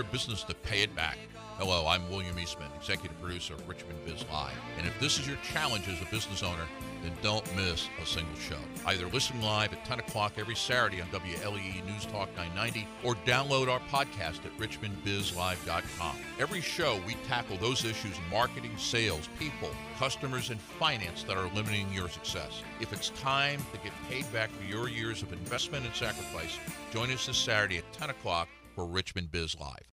Business 0.05 0.42
to 0.44 0.55
pay 0.55 0.82
it 0.82 0.94
back. 0.94 1.18
Hello, 1.59 1.86
I'm 1.86 2.07
William 2.11 2.38
Eastman, 2.38 2.68
executive 2.76 3.18
producer 3.18 3.55
of 3.55 3.66
Richmond 3.66 3.99
Biz 4.05 4.26
Live. 4.30 4.53
And 4.76 4.86
if 4.86 5.01
this 5.01 5.18
is 5.18 5.26
your 5.26 5.38
challenge 5.38 5.88
as 5.88 6.03
a 6.03 6.11
business 6.11 6.42
owner, 6.42 6.66
then 7.03 7.12
don't 7.22 7.57
miss 7.57 7.88
a 8.03 8.05
single 8.05 8.36
show. 8.36 8.59
Either 8.84 9.07
listen 9.07 9.40
live 9.40 9.72
at 9.72 9.82
10 9.86 10.01
o'clock 10.01 10.34
every 10.36 10.55
Saturday 10.55 11.01
on 11.01 11.09
WLEE 11.09 11.82
News 11.86 12.05
Talk 12.05 12.28
990 12.36 12.86
or 13.05 13.14
download 13.24 13.70
our 13.70 13.80
podcast 13.88 14.44
at 14.44 14.55
richmondbizlive.com. 14.59 16.16
Every 16.38 16.61
show, 16.61 17.01
we 17.07 17.14
tackle 17.26 17.57
those 17.57 17.86
issues 17.86 18.18
in 18.18 18.30
marketing, 18.30 18.76
sales, 18.76 19.30
people, 19.38 19.70
customers, 19.99 20.51
and 20.51 20.61
finance 20.61 21.22
that 21.22 21.38
are 21.38 21.49
limiting 21.55 21.90
your 21.90 22.11
success. 22.11 22.62
If 22.80 22.92
it's 22.92 23.09
time 23.11 23.61
to 23.72 23.78
get 23.78 23.92
paid 24.11 24.30
back 24.30 24.51
for 24.51 24.64
your 24.64 24.90
years 24.90 25.22
of 25.22 25.32
investment 25.32 25.86
and 25.86 25.94
sacrifice, 25.94 26.59
join 26.92 27.11
us 27.11 27.24
this 27.26 27.38
Saturday 27.38 27.78
at 27.78 27.92
10 27.94 28.11
o'clock 28.11 28.49
for 28.74 28.84
Richmond 28.84 29.30
Biz 29.32 29.59
Live. 29.59 29.84